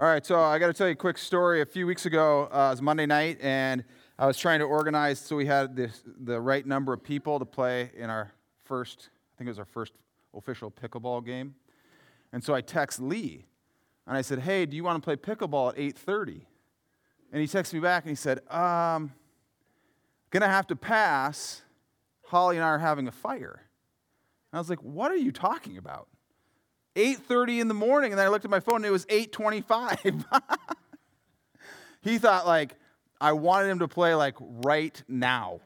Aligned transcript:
All 0.00 0.08
right, 0.08 0.24
so 0.24 0.40
I 0.40 0.58
got 0.58 0.68
to 0.68 0.72
tell 0.72 0.86
you 0.86 0.94
a 0.94 0.96
quick 0.96 1.18
story. 1.18 1.60
A 1.60 1.66
few 1.66 1.86
weeks 1.86 2.06
ago, 2.06 2.48
uh, 2.50 2.68
it 2.68 2.70
was 2.70 2.82
Monday 2.82 3.04
night, 3.04 3.38
and 3.42 3.84
I 4.18 4.26
was 4.26 4.38
trying 4.38 4.60
to 4.60 4.64
organize 4.64 5.20
so 5.20 5.36
we 5.36 5.44
had 5.44 5.76
this, 5.76 6.02
the 6.24 6.40
right 6.40 6.66
number 6.66 6.94
of 6.94 7.04
people 7.04 7.38
to 7.38 7.44
play 7.44 7.90
in 7.94 8.08
our 8.08 8.32
first, 8.64 9.10
I 9.12 9.36
think 9.36 9.48
it 9.48 9.50
was 9.50 9.58
our 9.58 9.66
first 9.66 9.92
official 10.34 10.70
pickleball 10.70 11.26
game. 11.26 11.54
And 12.32 12.42
so 12.42 12.54
I 12.54 12.62
text 12.62 13.02
Lee, 13.02 13.44
and 14.06 14.16
I 14.16 14.22
said, 14.22 14.38
"Hey, 14.38 14.64
do 14.64 14.76
you 14.76 14.82
want 14.82 15.00
to 15.00 15.04
play 15.04 15.14
pickleball 15.14 15.72
at 15.72 15.78
8:30?" 15.78 16.46
And 17.30 17.42
he 17.42 17.46
texted 17.46 17.74
me 17.74 17.80
back, 17.80 18.04
and 18.04 18.10
he 18.10 18.16
said, 18.16 18.38
"Um, 18.50 19.12
gonna 20.30 20.48
have 20.48 20.66
to 20.68 20.76
pass. 20.76 21.62
Holly 22.28 22.56
and 22.56 22.64
I 22.64 22.68
are 22.68 22.78
having 22.78 23.08
a 23.08 23.12
fire." 23.12 23.68
And 24.50 24.56
I 24.56 24.58
was 24.58 24.70
like, 24.70 24.82
"What 24.82 25.12
are 25.12 25.16
you 25.16 25.32
talking 25.32 25.76
about?" 25.76 26.08
8:30 26.96 27.60
in 27.60 27.68
the 27.68 27.74
morning, 27.74 28.12
and 28.12 28.18
then 28.18 28.26
I 28.26 28.28
looked 28.28 28.44
at 28.44 28.50
my 28.50 28.60
phone, 28.60 28.76
and 28.76 28.86
it 28.86 28.90
was 28.90 29.06
8:25. 29.06 30.24
he 32.02 32.18
thought 32.18 32.46
like 32.46 32.76
I 33.20 33.32
wanted 33.32 33.68
him 33.68 33.78
to 33.80 33.88
play 33.88 34.14
like 34.14 34.36
right 34.40 35.02
now. 35.08 35.60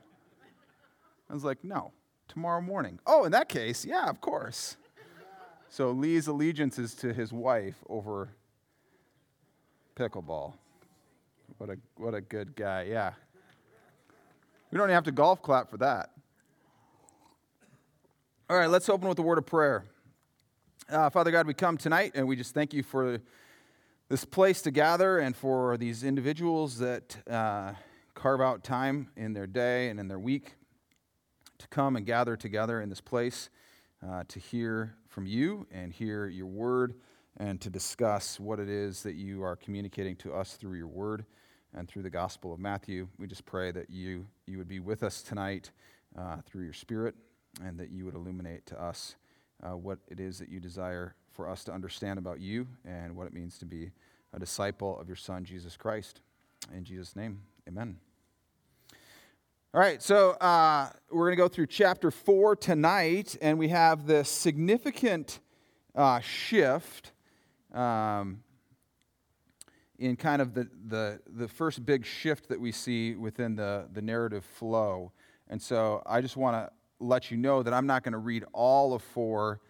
I 1.28 1.34
was 1.34 1.44
like, 1.44 1.64
"No, 1.64 1.92
tomorrow 2.28 2.60
morning." 2.60 3.00
Oh, 3.06 3.24
in 3.24 3.32
that 3.32 3.48
case, 3.48 3.84
yeah, 3.84 4.08
of 4.08 4.20
course. 4.20 4.76
So 5.68 5.90
Lee's 5.90 6.26
allegiance 6.26 6.78
is 6.78 6.94
to 6.96 7.12
his 7.12 7.32
wife 7.32 7.76
over 7.88 8.30
pickleball. 9.96 10.54
What 11.58 11.70
a, 11.70 11.76
what 11.96 12.14
a 12.14 12.20
good 12.20 12.54
guy, 12.54 12.84
yeah. 12.84 13.12
We 14.70 14.78
don't 14.78 14.86
even 14.86 14.94
have 14.94 15.04
to 15.04 15.12
golf 15.12 15.42
clap 15.42 15.70
for 15.70 15.78
that. 15.78 16.10
All 18.48 18.56
right, 18.56 18.68
let's 18.68 18.88
open 18.88 19.08
with 19.08 19.18
a 19.18 19.22
word 19.22 19.38
of 19.38 19.46
prayer. 19.46 19.84
Uh, 20.88 21.10
Father 21.10 21.32
God, 21.32 21.48
we 21.48 21.54
come 21.54 21.76
tonight 21.76 22.12
and 22.14 22.28
we 22.28 22.36
just 22.36 22.54
thank 22.54 22.72
you 22.72 22.84
for 22.84 23.18
this 24.08 24.24
place 24.24 24.62
to 24.62 24.70
gather 24.70 25.18
and 25.18 25.34
for 25.34 25.76
these 25.76 26.04
individuals 26.04 26.78
that 26.78 27.16
uh, 27.28 27.72
carve 28.14 28.40
out 28.40 28.62
time 28.62 29.08
in 29.16 29.32
their 29.32 29.48
day 29.48 29.88
and 29.88 29.98
in 29.98 30.06
their 30.06 30.20
week 30.20 30.54
to 31.58 31.66
come 31.66 31.96
and 31.96 32.06
gather 32.06 32.36
together 32.36 32.80
in 32.80 32.88
this 32.88 33.00
place 33.00 33.50
uh, 34.08 34.22
to 34.28 34.38
hear 34.38 34.94
from 35.08 35.26
you 35.26 35.66
and 35.72 35.92
hear 35.92 36.28
your 36.28 36.46
word 36.46 36.94
and 37.36 37.60
to 37.62 37.68
discuss 37.68 38.38
what 38.38 38.60
it 38.60 38.68
is 38.68 39.02
that 39.02 39.16
you 39.16 39.42
are 39.42 39.56
communicating 39.56 40.14
to 40.14 40.32
us 40.32 40.54
through 40.54 40.78
your 40.78 40.86
word 40.86 41.24
and 41.74 41.88
through 41.88 42.02
the 42.02 42.10
Gospel 42.10 42.54
of 42.54 42.60
Matthew. 42.60 43.08
We 43.18 43.26
just 43.26 43.44
pray 43.44 43.72
that 43.72 43.90
you, 43.90 44.24
you 44.46 44.56
would 44.58 44.68
be 44.68 44.78
with 44.78 45.02
us 45.02 45.20
tonight 45.20 45.72
uh, 46.16 46.36
through 46.46 46.62
your 46.62 46.72
Spirit 46.72 47.16
and 47.60 47.76
that 47.80 47.90
you 47.90 48.04
would 48.04 48.14
illuminate 48.14 48.66
to 48.66 48.80
us 48.80 49.16
uh, 49.62 49.76
what 49.76 49.98
it 50.08 50.20
is 50.20 50.38
that 50.38 50.48
you 50.48 50.60
desire 50.60 51.14
for 51.32 51.48
us 51.48 51.64
to 51.64 51.72
understand 51.72 52.18
about 52.18 52.40
you 52.40 52.66
and 52.84 53.14
what 53.14 53.26
it 53.26 53.32
means 53.32 53.58
to 53.58 53.66
be 53.66 53.90
a 54.32 54.38
disciple 54.38 54.98
of 54.98 55.06
your 55.06 55.16
Son, 55.16 55.44
Jesus 55.44 55.76
Christ. 55.76 56.20
In 56.74 56.84
Jesus' 56.84 57.14
name, 57.14 57.40
amen. 57.68 57.98
All 59.74 59.80
right, 59.80 60.02
so 60.02 60.30
uh, 60.32 60.88
we're 61.10 61.26
going 61.26 61.36
to 61.36 61.42
go 61.42 61.48
through 61.48 61.66
chapter 61.66 62.10
4 62.10 62.56
tonight, 62.56 63.36
and 63.42 63.58
we 63.58 63.68
have 63.68 64.06
this 64.06 64.28
significant 64.28 65.40
uh, 65.94 66.20
shift 66.20 67.12
um, 67.74 68.42
in 69.98 70.16
kind 70.16 70.40
of 70.40 70.54
the, 70.54 70.68
the, 70.88 71.20
the 71.26 71.48
first 71.48 71.84
big 71.84 72.06
shift 72.06 72.48
that 72.48 72.60
we 72.60 72.72
see 72.72 73.14
within 73.14 73.56
the, 73.56 73.86
the 73.92 74.00
narrative 74.00 74.44
flow. 74.44 75.12
And 75.48 75.60
so 75.60 76.02
I 76.06 76.20
just 76.20 76.36
want 76.36 76.56
to 76.56 76.72
let 76.98 77.30
you 77.30 77.36
know 77.36 77.62
that 77.62 77.74
I'm 77.74 77.86
not 77.86 78.02
going 78.02 78.12
to 78.12 78.18
read 78.18 78.44
all 78.52 78.94
of 78.94 79.02
4 79.02 79.60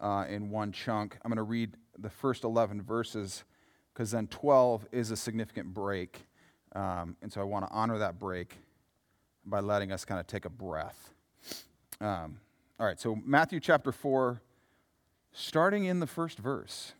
uh, 0.00 0.24
in 0.28 0.50
one 0.50 0.72
chunk. 0.72 1.18
I'm 1.24 1.30
going 1.30 1.36
to 1.36 1.42
read 1.42 1.76
the 1.98 2.10
first 2.10 2.44
11 2.44 2.82
verses 2.82 3.44
because 3.92 4.10
then 4.10 4.26
12 4.26 4.86
is 4.92 5.10
a 5.10 5.16
significant 5.16 5.72
break. 5.72 6.26
Um, 6.74 7.16
and 7.22 7.32
so 7.32 7.40
I 7.40 7.44
want 7.44 7.66
to 7.66 7.72
honor 7.72 7.98
that 7.98 8.18
break 8.18 8.58
by 9.44 9.60
letting 9.60 9.92
us 9.92 10.04
kind 10.04 10.20
of 10.20 10.26
take 10.26 10.44
a 10.44 10.50
breath. 10.50 11.14
Um, 12.00 12.38
all 12.78 12.86
right, 12.86 13.00
so 13.00 13.16
Matthew 13.24 13.58
chapter 13.58 13.90
4, 13.90 14.42
starting 15.32 15.86
in 15.86 16.00
the 16.00 16.06
first 16.06 16.38
verse. 16.38 16.92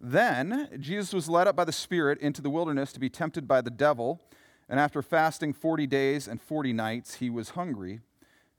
Then 0.00 0.68
Jesus 0.78 1.12
was 1.12 1.28
led 1.28 1.46
up 1.46 1.56
by 1.56 1.64
the 1.64 1.72
Spirit 1.72 2.18
into 2.20 2.42
the 2.42 2.50
wilderness 2.50 2.92
to 2.92 3.00
be 3.00 3.08
tempted 3.08 3.48
by 3.48 3.60
the 3.60 3.70
devil. 3.70 4.20
And 4.68 4.78
after 4.78 5.02
fasting 5.02 5.52
40 5.52 5.86
days 5.86 6.28
and 6.28 6.40
40 6.40 6.72
nights, 6.72 7.16
he 7.16 7.30
was 7.30 7.50
hungry. 7.50 8.00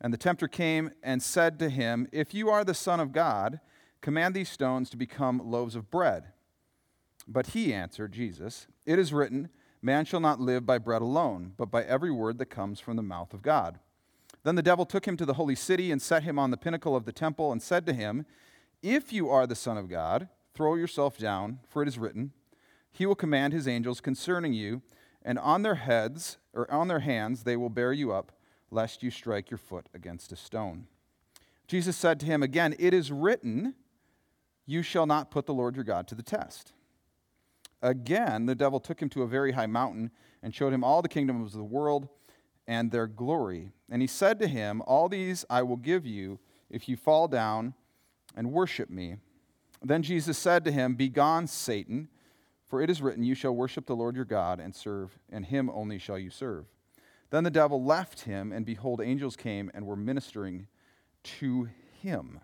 And 0.03 0.13
the 0.13 0.17
tempter 0.17 0.49
came 0.49 0.91
and 1.01 1.23
said 1.23 1.57
to 1.59 1.69
him, 1.69 2.07
If 2.11 2.33
you 2.33 2.49
are 2.49 2.65
the 2.65 2.73
Son 2.73 2.99
of 2.99 3.13
God, 3.13 3.61
command 4.01 4.35
these 4.35 4.49
stones 4.49 4.89
to 4.89 4.97
become 4.97 5.49
loaves 5.49 5.75
of 5.75 5.89
bread. 5.89 6.25
But 7.25 7.47
he 7.47 7.73
answered, 7.73 8.11
Jesus, 8.11 8.67
It 8.85 8.99
is 8.99 9.13
written, 9.13 9.49
Man 9.81 10.03
shall 10.03 10.19
not 10.19 10.41
live 10.41 10.65
by 10.65 10.77
bread 10.77 11.01
alone, 11.01 11.53
but 11.57 11.71
by 11.71 11.83
every 11.83 12.11
word 12.11 12.37
that 12.37 12.47
comes 12.47 12.81
from 12.81 12.97
the 12.97 13.01
mouth 13.01 13.33
of 13.33 13.41
God. 13.41 13.79
Then 14.43 14.55
the 14.55 14.61
devil 14.61 14.85
took 14.85 15.07
him 15.07 15.15
to 15.17 15.25
the 15.25 15.35
holy 15.35 15.55
city 15.55 15.89
and 15.89 16.01
set 16.01 16.23
him 16.23 16.37
on 16.37 16.51
the 16.51 16.57
pinnacle 16.57 16.95
of 16.95 17.05
the 17.05 17.13
temple 17.13 17.51
and 17.51 17.61
said 17.61 17.85
to 17.85 17.93
him, 17.93 18.25
If 18.81 19.13
you 19.13 19.29
are 19.29 19.47
the 19.47 19.55
Son 19.55 19.77
of 19.77 19.89
God, 19.89 20.27
throw 20.53 20.75
yourself 20.75 21.17
down, 21.17 21.59
for 21.69 21.81
it 21.81 21.87
is 21.87 21.97
written, 21.97 22.33
He 22.91 23.05
will 23.05 23.15
command 23.15 23.53
His 23.53 23.67
angels 23.69 24.01
concerning 24.01 24.53
you, 24.53 24.81
and 25.21 25.39
on 25.39 25.61
their 25.61 25.75
heads 25.75 26.39
or 26.53 26.69
on 26.69 26.89
their 26.89 26.99
hands 26.99 27.43
they 27.43 27.55
will 27.55 27.69
bear 27.69 27.93
you 27.93 28.11
up, 28.11 28.33
lest 28.73 29.03
you 29.03 29.11
strike 29.11 29.51
your 29.51 29.57
foot 29.57 29.87
against 29.93 30.31
a 30.31 30.35
stone. 30.35 30.87
Jesus 31.67 31.95
said 31.95 32.19
to 32.19 32.25
him 32.25 32.43
again, 32.43 32.75
It 32.79 32.93
is 32.93 33.11
written, 33.11 33.75
You 34.65 34.81
shall 34.81 35.05
not 35.05 35.31
put 35.31 35.45
the 35.45 35.53
Lord 35.53 35.75
your 35.75 35.85
God 35.85 36.07
to 36.07 36.15
the 36.15 36.23
test. 36.23 36.73
Again, 37.81 38.45
the 38.45 38.55
devil 38.55 38.79
took 38.79 39.01
him 39.01 39.09
to 39.09 39.23
a 39.23 39.27
very 39.27 39.51
high 39.51 39.67
mountain 39.67 40.11
and 40.41 40.53
showed 40.53 40.73
him 40.73 40.83
all 40.83 41.01
the 41.01 41.09
kingdoms 41.09 41.53
of 41.53 41.59
the 41.59 41.63
world 41.63 42.07
and 42.67 42.91
their 42.91 43.07
glory. 43.07 43.71
And 43.89 44.01
he 44.01 44.07
said 44.07 44.39
to 44.39 44.47
him, 44.47 44.81
All 44.85 45.09
these 45.09 45.45
I 45.49 45.63
will 45.63 45.77
give 45.77 46.05
you 46.05 46.39
if 46.69 46.89
you 46.89 46.97
fall 46.97 47.27
down 47.27 47.73
and 48.35 48.51
worship 48.51 48.89
me. 48.89 49.17
Then 49.81 50.01
Jesus 50.01 50.37
said 50.37 50.63
to 50.65 50.71
him, 50.71 50.95
Begone, 50.95 51.47
Satan, 51.47 52.07
for 52.67 52.81
it 52.81 52.89
is 52.89 53.01
written, 53.01 53.23
You 53.23 53.35
shall 53.35 53.55
worship 53.55 53.85
the 53.85 53.95
Lord 53.95 54.15
your 54.15 54.25
God 54.25 54.59
and 54.59 54.73
serve, 54.73 55.19
and 55.29 55.45
him 55.45 55.69
only 55.69 55.99
shall 55.99 56.17
you 56.17 56.29
serve. 56.29 56.65
Then 57.33 57.43
the 57.43 57.49
devil 57.49 57.83
left 57.83 58.21
him, 58.25 58.51
and 58.51 58.63
behold, 58.63 59.01
angels 59.01 59.35
came 59.35 59.71
and 59.73 59.87
were 59.87 59.95
ministering 59.95 60.67
to 61.23 61.67
him. 61.99 62.41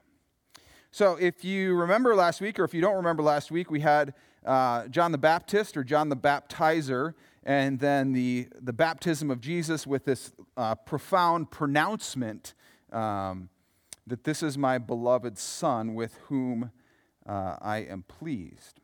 So, 0.89 1.15
if 1.17 1.45
you 1.45 1.75
remember 1.75 2.15
last 2.15 2.41
week, 2.41 2.57
or 2.57 2.63
if 2.63 2.73
you 2.73 2.81
don't 2.81 2.95
remember 2.95 3.21
last 3.21 3.51
week, 3.51 3.69
we 3.69 3.81
had 3.81 4.15
uh, 4.43 4.87
John 4.87 5.11
the 5.11 5.19
Baptist 5.19 5.77
or 5.77 5.83
John 5.83 6.09
the 6.09 6.15
Baptizer, 6.15 7.13
and 7.43 7.79
then 7.79 8.13
the, 8.13 8.47
the 8.59 8.73
baptism 8.73 9.29
of 9.29 9.41
Jesus 9.41 9.85
with 9.85 10.05
this 10.05 10.33
uh, 10.57 10.73
profound 10.73 11.51
pronouncement 11.51 12.55
um, 12.91 13.49
that 14.07 14.23
this 14.23 14.41
is 14.41 14.57
my 14.57 14.79
beloved 14.79 15.37
Son 15.37 15.93
with 15.93 16.15
whom 16.29 16.71
uh, 17.27 17.57
I 17.61 17.77
am 17.81 18.05
pleased. 18.07 18.79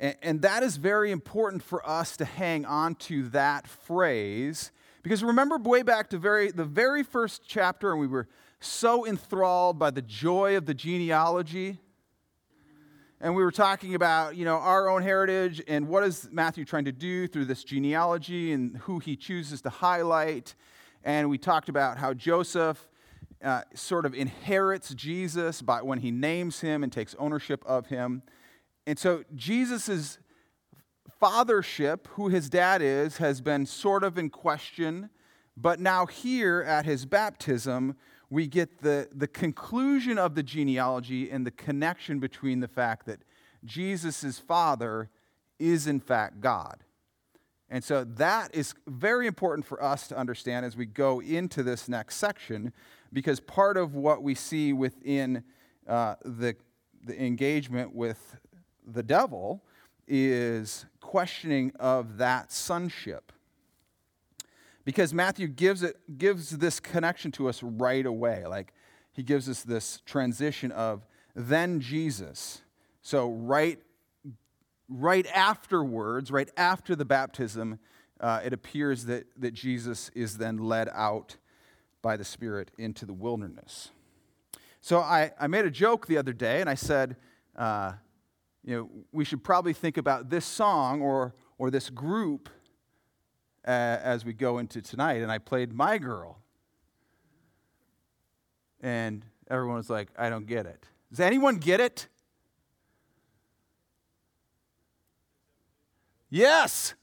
And, 0.00 0.16
and 0.22 0.42
that 0.42 0.62
is 0.62 0.76
very 0.76 1.10
important 1.10 1.62
for 1.62 1.86
us 1.88 2.16
to 2.18 2.24
hang 2.24 2.64
on 2.64 2.94
to 2.96 3.28
that 3.30 3.66
phrase 3.66 4.72
because 5.04 5.22
remember 5.22 5.58
way 5.58 5.82
back 5.82 6.08
to 6.10 6.18
very, 6.18 6.50
the 6.50 6.64
very 6.64 7.02
first 7.02 7.42
chapter, 7.46 7.92
and 7.92 8.00
we 8.00 8.06
were 8.06 8.26
so 8.58 9.06
enthralled 9.06 9.78
by 9.78 9.90
the 9.90 10.00
joy 10.00 10.56
of 10.56 10.64
the 10.64 10.72
genealogy? 10.72 11.78
And 13.20 13.36
we 13.36 13.44
were 13.44 13.52
talking 13.52 13.94
about 13.94 14.34
you 14.34 14.46
know 14.46 14.56
our 14.56 14.88
own 14.88 15.02
heritage 15.02 15.62
and 15.68 15.88
what 15.88 16.04
is 16.04 16.28
matthew 16.32 16.64
trying 16.64 16.86
to 16.86 16.92
do 16.92 17.26
through 17.26 17.44
this 17.44 17.64
genealogy 17.64 18.52
and 18.52 18.78
who 18.78 18.98
he 18.98 19.14
chooses 19.14 19.60
to 19.62 19.70
highlight. 19.70 20.54
And 21.04 21.28
we 21.30 21.38
talked 21.38 21.68
about 21.68 21.96
how 21.96 22.12
joseph 22.12 22.88
uh, 23.42 23.62
sort 23.74 24.04
of 24.04 24.14
inherits 24.14 24.92
jesus 24.94 25.62
by 25.62 25.80
when 25.80 26.00
he 26.00 26.10
names 26.10 26.60
him 26.60 26.82
and 26.82 26.92
takes 26.92 27.14
ownership 27.18 27.62
of 27.64 27.86
him 27.86 28.22
and 28.86 28.98
so 28.98 29.24
jesus' 29.34 30.18
fathership 31.22 32.06
who 32.10 32.28
his 32.28 32.48
dad 32.48 32.82
is 32.82 33.18
has 33.18 33.40
been 33.40 33.64
sort 33.66 34.04
of 34.04 34.18
in 34.18 34.28
question 34.30 35.10
but 35.56 35.78
now 35.78 36.06
here 36.06 36.62
at 36.62 36.84
his 36.84 37.06
baptism 37.06 37.96
we 38.30 38.46
get 38.48 38.82
the, 38.82 39.08
the 39.14 39.28
conclusion 39.28 40.18
of 40.18 40.34
the 40.34 40.42
genealogy 40.42 41.30
and 41.30 41.46
the 41.46 41.52
connection 41.52 42.18
between 42.18 42.60
the 42.60 42.68
fact 42.68 43.06
that 43.06 43.20
Jesus' 43.64 44.38
father 44.38 45.08
is, 45.58 45.86
in 45.86 46.00
fact, 46.00 46.40
God. 46.40 46.80
And 47.70 47.82
so 47.82 48.04
that 48.04 48.54
is 48.54 48.74
very 48.86 49.26
important 49.26 49.66
for 49.66 49.82
us 49.82 50.08
to 50.08 50.16
understand 50.16 50.66
as 50.66 50.76
we 50.76 50.84
go 50.84 51.20
into 51.20 51.62
this 51.62 51.88
next 51.88 52.16
section, 52.16 52.72
because 53.12 53.40
part 53.40 53.76
of 53.76 53.94
what 53.94 54.22
we 54.22 54.34
see 54.34 54.72
within 54.72 55.44
uh, 55.88 56.16
the, 56.24 56.56
the 57.04 57.20
engagement 57.20 57.94
with 57.94 58.36
the 58.86 59.02
devil 59.02 59.62
is 60.06 60.86
questioning 61.00 61.72
of 61.78 62.18
that 62.18 62.52
sonship 62.52 63.32
because 64.84 65.14
Matthew 65.14 65.48
gives, 65.48 65.82
it, 65.82 65.96
gives 66.18 66.50
this 66.58 66.78
connection 66.78 67.32
to 67.32 67.48
us 67.48 67.62
right 67.62 68.04
away. 68.04 68.44
Like 68.46 68.72
he 69.12 69.22
gives 69.22 69.48
us 69.48 69.62
this 69.62 70.02
transition 70.04 70.72
of 70.72 71.06
then 71.34 71.80
Jesus. 71.80 72.62
So, 73.02 73.30
right 73.30 73.78
right 74.88 75.26
afterwards, 75.34 76.30
right 76.30 76.50
after 76.56 76.94
the 76.94 77.04
baptism, 77.04 77.78
uh, 78.20 78.40
it 78.44 78.52
appears 78.52 79.06
that, 79.06 79.26
that 79.38 79.52
Jesus 79.54 80.10
is 80.14 80.38
then 80.38 80.58
led 80.58 80.88
out 80.92 81.36
by 82.02 82.16
the 82.16 82.24
Spirit 82.24 82.70
into 82.78 83.06
the 83.06 83.12
wilderness. 83.12 83.90
So 84.80 85.00
I, 85.00 85.32
I 85.40 85.46
made 85.46 85.64
a 85.64 85.70
joke 85.70 86.06
the 86.06 86.18
other 86.18 86.32
day 86.32 86.60
and 86.60 86.68
I 86.68 86.74
said, 86.74 87.16
uh, 87.56 87.92
you 88.64 88.76
know, 88.76 88.90
we 89.12 89.24
should 89.24 89.44
probably 89.44 89.74
think 89.74 89.96
about 89.96 90.30
this 90.30 90.44
song 90.44 91.02
or, 91.02 91.34
or 91.58 91.70
this 91.70 91.90
group 91.90 92.48
uh, 93.66 93.70
as 93.70 94.24
we 94.24 94.32
go 94.32 94.58
into 94.58 94.80
tonight. 94.80 95.22
And 95.22 95.30
I 95.30 95.38
played 95.38 95.72
My 95.72 95.98
Girl. 95.98 96.38
And 98.80 99.24
everyone 99.50 99.76
was 99.76 99.90
like, 99.90 100.08
I 100.18 100.30
don't 100.30 100.46
get 100.46 100.66
it. 100.66 100.86
Does 101.10 101.20
anyone 101.20 101.56
get 101.56 101.80
it? 101.80 102.08
Yes. 106.30 106.94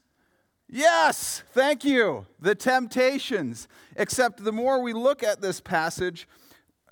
Yes. 0.68 1.42
Thank 1.52 1.84
you. 1.84 2.26
The 2.40 2.54
temptations. 2.54 3.68
Except 3.96 4.42
the 4.42 4.52
more 4.52 4.82
we 4.82 4.92
look 4.92 5.22
at 5.22 5.40
this 5.40 5.60
passage, 5.60 6.28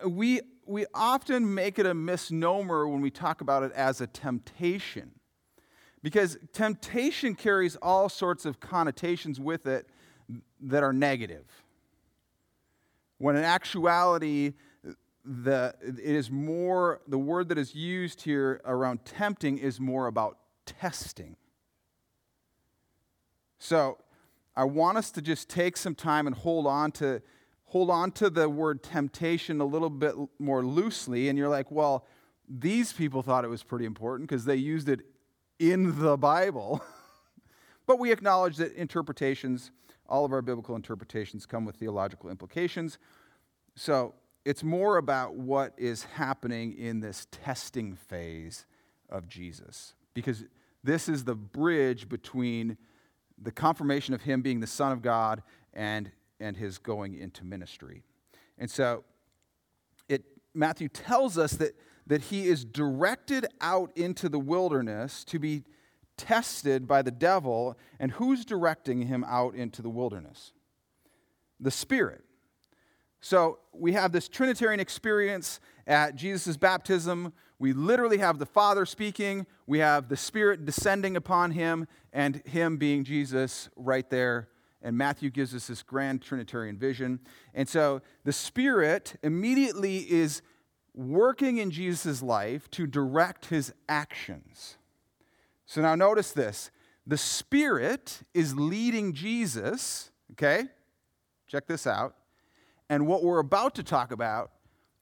we, 0.06 0.40
we 0.70 0.86
often 0.94 1.52
make 1.52 1.80
it 1.80 1.86
a 1.86 1.94
misnomer 1.94 2.86
when 2.86 3.00
we 3.00 3.10
talk 3.10 3.40
about 3.40 3.64
it 3.64 3.72
as 3.72 4.00
a 4.00 4.06
temptation. 4.06 5.10
Because 6.02 6.38
temptation 6.52 7.34
carries 7.34 7.76
all 7.76 8.08
sorts 8.08 8.46
of 8.46 8.60
connotations 8.60 9.40
with 9.40 9.66
it 9.66 9.88
that 10.60 10.82
are 10.82 10.92
negative. 10.92 11.44
When 13.18 13.36
in 13.36 13.42
actuality, 13.42 14.54
the, 15.24 15.74
it 15.82 15.98
is 15.98 16.30
more, 16.30 17.00
the 17.08 17.18
word 17.18 17.48
that 17.48 17.58
is 17.58 17.74
used 17.74 18.22
here 18.22 18.60
around 18.64 19.04
tempting 19.04 19.58
is 19.58 19.80
more 19.80 20.06
about 20.06 20.38
testing. 20.64 21.36
So 23.58 23.98
I 24.56 24.64
want 24.64 24.98
us 24.98 25.10
to 25.10 25.20
just 25.20 25.50
take 25.50 25.76
some 25.76 25.96
time 25.96 26.28
and 26.28 26.36
hold 26.36 26.66
on 26.66 26.92
to 26.92 27.20
hold 27.70 27.88
on 27.88 28.10
to 28.10 28.28
the 28.28 28.48
word 28.48 28.82
temptation 28.82 29.60
a 29.60 29.64
little 29.64 29.90
bit 29.90 30.12
more 30.40 30.64
loosely 30.64 31.28
and 31.28 31.38
you're 31.38 31.48
like, 31.48 31.70
well, 31.70 32.04
these 32.48 32.92
people 32.92 33.22
thought 33.22 33.44
it 33.44 33.48
was 33.48 33.62
pretty 33.62 33.84
important 33.84 34.28
because 34.28 34.44
they 34.44 34.56
used 34.56 34.88
it 34.88 35.02
in 35.60 36.00
the 36.00 36.16
Bible. 36.16 36.82
but 37.86 38.00
we 38.00 38.10
acknowledge 38.10 38.56
that 38.56 38.74
interpretations, 38.74 39.70
all 40.08 40.24
of 40.24 40.32
our 40.32 40.42
biblical 40.42 40.74
interpretations 40.74 41.46
come 41.46 41.64
with 41.64 41.76
theological 41.76 42.28
implications. 42.28 42.98
So 43.76 44.14
it's 44.44 44.64
more 44.64 44.96
about 44.96 45.36
what 45.36 45.72
is 45.76 46.02
happening 46.02 46.76
in 46.76 46.98
this 46.98 47.28
testing 47.30 47.94
phase 47.94 48.66
of 49.08 49.28
Jesus. 49.28 49.94
Because 50.12 50.42
this 50.82 51.08
is 51.08 51.22
the 51.22 51.36
bridge 51.36 52.08
between 52.08 52.78
the 53.40 53.52
confirmation 53.52 54.12
of 54.12 54.22
him 54.22 54.42
being 54.42 54.58
the 54.58 54.66
Son 54.66 54.90
of 54.90 55.02
God 55.02 55.44
and, 55.72 56.10
and 56.40 56.56
his 56.56 56.78
going 56.78 57.14
into 57.14 57.44
ministry. 57.44 58.02
And 58.58 58.70
so 58.70 59.04
it, 60.08 60.24
Matthew 60.54 60.88
tells 60.88 61.38
us 61.38 61.52
that, 61.52 61.72
that 62.06 62.22
he 62.22 62.46
is 62.48 62.64
directed 62.64 63.46
out 63.60 63.90
into 63.96 64.28
the 64.28 64.38
wilderness 64.38 65.24
to 65.24 65.38
be 65.38 65.64
tested 66.16 66.86
by 66.86 67.02
the 67.02 67.10
devil. 67.10 67.76
And 67.98 68.12
who's 68.12 68.44
directing 68.44 69.02
him 69.02 69.24
out 69.26 69.54
into 69.54 69.82
the 69.82 69.88
wilderness? 69.88 70.52
The 71.58 71.70
Spirit. 71.70 72.24
So 73.20 73.58
we 73.72 73.92
have 73.92 74.12
this 74.12 74.28
Trinitarian 74.28 74.80
experience 74.80 75.60
at 75.86 76.16
Jesus' 76.16 76.56
baptism. 76.56 77.32
We 77.58 77.74
literally 77.74 78.18
have 78.18 78.38
the 78.38 78.46
Father 78.46 78.86
speaking, 78.86 79.46
we 79.66 79.80
have 79.80 80.08
the 80.08 80.16
Spirit 80.16 80.64
descending 80.64 81.16
upon 81.16 81.50
him, 81.50 81.86
and 82.12 82.42
him 82.46 82.78
being 82.78 83.04
Jesus 83.04 83.68
right 83.76 84.08
there. 84.08 84.48
And 84.82 84.96
Matthew 84.96 85.30
gives 85.30 85.54
us 85.54 85.66
this 85.66 85.82
grand 85.82 86.22
Trinitarian 86.22 86.78
vision. 86.78 87.20
And 87.54 87.68
so 87.68 88.00
the 88.24 88.32
Spirit 88.32 89.16
immediately 89.22 90.10
is 90.10 90.42
working 90.94 91.58
in 91.58 91.70
Jesus' 91.70 92.22
life 92.22 92.70
to 92.72 92.86
direct 92.86 93.46
his 93.46 93.72
actions. 93.88 94.76
So 95.66 95.82
now 95.82 95.94
notice 95.94 96.32
this 96.32 96.70
the 97.06 97.18
Spirit 97.18 98.22
is 98.34 98.54
leading 98.56 99.12
Jesus, 99.12 100.10
okay? 100.32 100.64
Check 101.46 101.66
this 101.66 101.86
out 101.86 102.14
and 102.90 103.06
what 103.06 103.22
we're 103.22 103.38
about 103.38 103.76
to 103.76 103.84
talk 103.84 104.10
about 104.10 104.50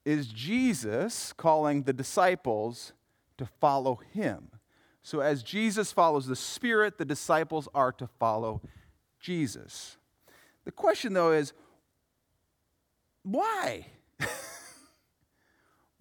is 0.05 0.27
Jesus 0.27 1.33
calling 1.33 1.85
the 1.85 1.95
disciples 1.95 2.93
to 3.39 3.47
follow 3.47 3.99
him. 4.13 4.51
So, 5.03 5.21
as 5.21 5.43
Jesus 5.43 5.91
follows 5.91 6.27
the 6.27 6.37
Spirit, 6.37 6.99
the 6.99 7.07
disciples 7.07 7.67
are 7.75 7.93
to 7.93 8.07
follow 8.07 8.61
Jesus. 9.21 9.97
The 10.65 10.73
question, 10.73 11.13
though, 11.13 11.33
is 11.33 11.53
why? 13.23 13.87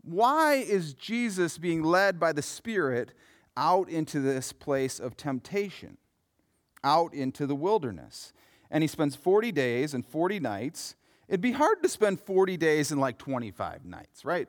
why 0.01 0.55
is 0.55 0.93
Jesus 0.93 1.57
being 1.57 1.83
led 1.83 2.19
by 2.19 2.31
the 2.31 2.41
Spirit 2.41 3.13
out 3.55 3.89
into 3.89 4.19
this 4.19 4.53
place 4.53 4.99
of 4.99 5.17
temptation, 5.17 5.97
out 6.83 7.13
into 7.13 7.45
the 7.45 7.55
wilderness? 7.55 8.33
And 8.69 8.83
he 8.83 8.87
spends 8.87 9.15
40 9.15 9.51
days 9.51 9.93
and 9.93 10.05
40 10.05 10.39
nights 10.39 10.95
It'd 11.27 11.41
be 11.41 11.51
hard 11.51 11.83
to 11.83 11.89
spend 11.89 12.21
40 12.21 12.55
days 12.57 12.91
and 12.91 13.01
like 13.01 13.17
25 13.17 13.85
nights, 13.85 14.23
right? 14.23 14.47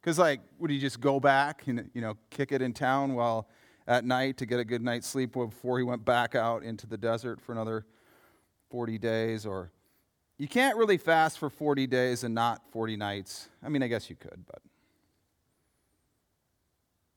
Because, 0.00 0.18
like, 0.18 0.40
would 0.58 0.70
he 0.70 0.78
just 0.78 1.00
go 1.00 1.18
back 1.18 1.66
and, 1.66 1.90
you 1.92 2.00
know, 2.00 2.16
kick 2.30 2.52
it 2.52 2.62
in 2.62 2.72
town 2.72 3.14
while 3.14 3.48
at 3.88 4.04
night 4.04 4.36
to 4.36 4.46
get 4.46 4.60
a 4.60 4.64
good 4.64 4.82
night's 4.82 5.08
sleep 5.08 5.32
before 5.32 5.78
he 5.78 5.84
went 5.84 6.04
back 6.04 6.36
out 6.36 6.62
into 6.62 6.86
the 6.86 6.98
desert 6.98 7.40
for 7.40 7.50
another 7.52 7.86
40 8.70 8.98
days? 8.98 9.44
Or 9.44 9.72
you 10.36 10.46
can't 10.46 10.76
really 10.76 10.98
fast 10.98 11.38
for 11.38 11.50
40 11.50 11.88
days 11.88 12.22
and 12.22 12.34
not 12.34 12.62
40 12.70 12.96
nights. 12.96 13.48
I 13.62 13.68
mean, 13.68 13.82
I 13.82 13.88
guess 13.88 14.08
you 14.08 14.14
could, 14.14 14.44
but. 14.46 14.62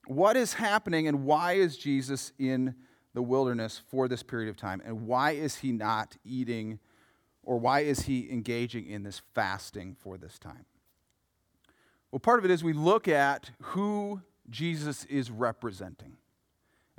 What 0.07 0.35
is 0.35 0.53
happening 0.53 1.07
and 1.07 1.25
why 1.25 1.53
is 1.53 1.77
Jesus 1.77 2.33
in 2.39 2.73
the 3.13 3.21
wilderness 3.21 3.81
for 3.89 4.07
this 4.07 4.23
period 4.23 4.49
of 4.49 4.57
time? 4.57 4.81
And 4.83 5.05
why 5.05 5.31
is 5.31 5.57
he 5.57 5.71
not 5.71 6.17
eating? 6.25 6.79
Or 7.43 7.57
why 7.57 7.81
is 7.81 8.01
he 8.03 8.29
engaging 8.31 8.87
in 8.87 9.03
this 9.03 9.21
fasting 9.35 9.95
for 9.99 10.17
this 10.17 10.39
time? 10.39 10.65
Well, 12.11 12.19
part 12.19 12.39
of 12.39 12.45
it 12.45 12.51
is 12.51 12.63
we 12.63 12.73
look 12.73 13.07
at 13.07 13.51
who 13.61 14.21
Jesus 14.49 15.05
is 15.05 15.31
representing. 15.31 16.17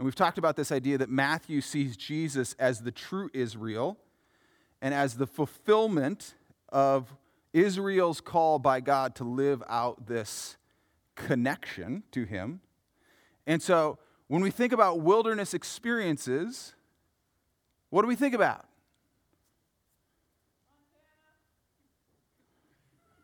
And 0.03 0.07
we've 0.09 0.17
talked 0.17 0.37
about 0.37 0.57
this 0.57 0.73
idea 0.73 0.99
that 0.99 1.11
Matthew 1.11 1.61
sees 1.61 1.97
Jesus 1.97 2.57
as 2.59 2.81
the 2.81 2.91
true 2.91 3.31
Israel 3.33 3.99
and 4.81 4.93
as 4.93 5.15
the 5.15 5.29
fulfillment 5.29 6.35
of 6.71 7.15
Israel's 7.53 8.21
call 8.21 8.59
by 8.59 8.81
God 8.81 9.15
to 9.15 9.23
live 9.23 9.63
out 9.69 10.09
this 10.09 10.57
connection 11.15 12.03
to 12.11 12.25
him. 12.25 12.63
And 13.47 13.63
so 13.63 13.97
when 14.27 14.43
we 14.43 14.51
think 14.51 14.73
about 14.73 14.99
wilderness 14.99 15.55
experiences, 15.55 16.75
what 17.91 18.03
do 18.03 18.09
we 18.09 18.17
think 18.17 18.35
about? 18.35 18.67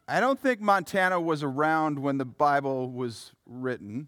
I 0.07 0.21
don't 0.21 0.39
think 0.39 0.61
Montana 0.61 1.21
was 1.21 1.43
around 1.43 1.99
when 1.99 2.19
the 2.19 2.25
Bible 2.25 2.89
was 2.89 3.33
written. 3.47 4.07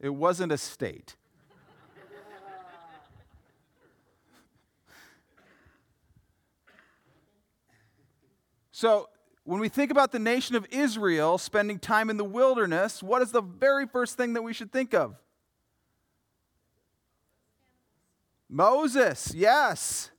It 0.00 0.10
wasn't 0.10 0.52
a 0.52 0.58
state. 0.58 1.16
so, 8.70 9.08
when 9.44 9.60
we 9.60 9.68
think 9.68 9.90
about 9.90 10.12
the 10.12 10.18
nation 10.18 10.56
of 10.56 10.66
Israel 10.70 11.38
spending 11.38 11.78
time 11.78 12.10
in 12.10 12.18
the 12.18 12.24
wilderness, 12.24 13.02
what 13.02 13.22
is 13.22 13.32
the 13.32 13.40
very 13.40 13.86
first 13.86 14.16
thing 14.16 14.34
that 14.34 14.42
we 14.42 14.52
should 14.52 14.70
think 14.70 14.92
of? 14.92 15.16
Moses, 18.48 19.32
yes. 19.34 20.10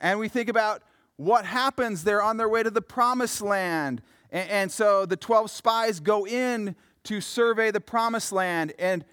And 0.00 0.18
we 0.18 0.28
think 0.28 0.48
about 0.48 0.82
what 1.16 1.44
happens? 1.44 2.04
They're 2.04 2.22
on 2.22 2.36
their 2.36 2.48
way 2.48 2.62
to 2.62 2.70
the 2.70 2.82
promised 2.82 3.40
land. 3.40 4.02
And, 4.30 4.70
so 4.70 5.06
the 5.06 5.16
12 5.16 5.50
spies 5.50 6.00
go 6.00 6.26
in 6.26 6.76
to 7.04 7.20
survey 7.20 7.70
the 7.70 7.80
promised 7.80 8.32
land, 8.32 8.72
and, 8.78 9.04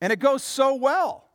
and 0.00 0.12
it 0.12 0.18
goes 0.18 0.42
so 0.42 0.74
well. 0.74 1.28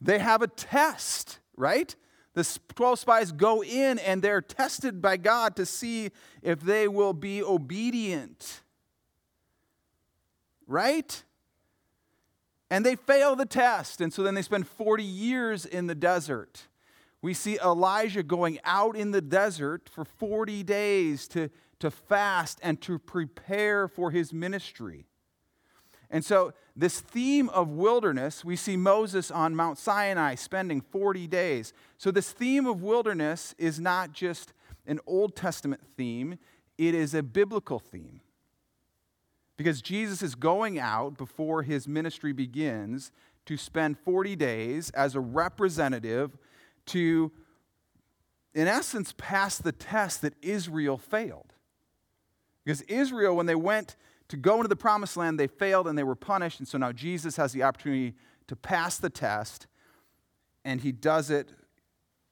They 0.00 0.18
have 0.18 0.42
a 0.42 0.46
test, 0.46 1.38
right? 1.56 1.94
The 2.34 2.58
12 2.74 2.98
spies 2.98 3.32
go 3.32 3.62
in 3.62 3.98
and 3.98 4.20
they're 4.20 4.42
tested 4.42 5.00
by 5.00 5.16
God 5.16 5.56
to 5.56 5.64
see 5.64 6.10
if 6.42 6.60
they 6.60 6.86
will 6.86 7.14
be 7.14 7.42
obedient. 7.42 8.60
Right? 10.66 11.22
And 12.68 12.84
they 12.84 12.96
fail 12.96 13.36
the 13.36 13.46
test. 13.46 14.02
And 14.02 14.12
so 14.12 14.22
then 14.22 14.34
they 14.34 14.42
spend 14.42 14.68
40 14.68 15.02
years 15.02 15.64
in 15.64 15.86
the 15.86 15.94
desert 15.94 16.66
we 17.26 17.34
see 17.34 17.58
Elijah 17.58 18.22
going 18.22 18.60
out 18.62 18.96
in 18.96 19.10
the 19.10 19.20
desert 19.20 19.88
for 19.88 20.04
40 20.04 20.62
days 20.62 21.26
to, 21.28 21.50
to 21.80 21.90
fast 21.90 22.58
and 22.62 22.80
to 22.82 22.98
prepare 22.98 23.88
for 23.88 24.10
his 24.10 24.32
ministry. 24.32 25.06
And 26.10 26.24
so, 26.24 26.52
this 26.76 27.00
theme 27.00 27.48
of 27.48 27.68
wilderness, 27.68 28.44
we 28.44 28.54
see 28.54 28.76
Moses 28.76 29.30
on 29.30 29.56
Mount 29.56 29.78
Sinai 29.78 30.34
spending 30.34 30.80
40 30.80 31.26
days. 31.26 31.72
So, 31.98 32.10
this 32.10 32.30
theme 32.30 32.66
of 32.66 32.82
wilderness 32.82 33.54
is 33.58 33.80
not 33.80 34.12
just 34.12 34.52
an 34.86 35.00
Old 35.06 35.34
Testament 35.34 35.82
theme, 35.96 36.38
it 36.78 36.94
is 36.94 37.14
a 37.14 37.22
biblical 37.22 37.78
theme. 37.78 38.20
Because 39.56 39.82
Jesus 39.82 40.22
is 40.22 40.34
going 40.34 40.78
out 40.78 41.16
before 41.16 41.62
his 41.62 41.88
ministry 41.88 42.32
begins 42.32 43.10
to 43.46 43.56
spend 43.56 43.98
40 43.98 44.36
days 44.36 44.90
as 44.90 45.14
a 45.14 45.20
representative 45.20 46.36
to, 46.86 47.32
in 48.54 48.68
essence, 48.68 49.14
pass 49.16 49.58
the 49.58 49.72
test 49.72 50.22
that 50.22 50.34
Israel 50.42 50.98
failed. 50.98 51.54
Because 52.66 52.82
Israel, 52.82 53.36
when 53.36 53.46
they 53.46 53.54
went 53.54 53.94
to 54.26 54.36
go 54.36 54.56
into 54.56 54.66
the 54.66 54.74
promised 54.74 55.16
land, 55.16 55.38
they 55.38 55.46
failed 55.46 55.86
and 55.86 55.96
they 55.96 56.02
were 56.02 56.16
punished. 56.16 56.58
And 56.58 56.66
so 56.66 56.78
now 56.78 56.90
Jesus 56.90 57.36
has 57.36 57.52
the 57.52 57.62
opportunity 57.62 58.16
to 58.48 58.56
pass 58.56 58.98
the 58.98 59.08
test, 59.08 59.68
and 60.64 60.80
he 60.80 60.90
does 60.90 61.30
it 61.30 61.48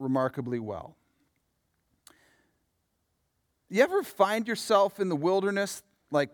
remarkably 0.00 0.58
well. 0.58 0.96
You 3.68 3.84
ever 3.84 4.02
find 4.02 4.48
yourself 4.48 4.98
in 4.98 5.08
the 5.08 5.14
wilderness, 5.14 5.84
like 6.10 6.30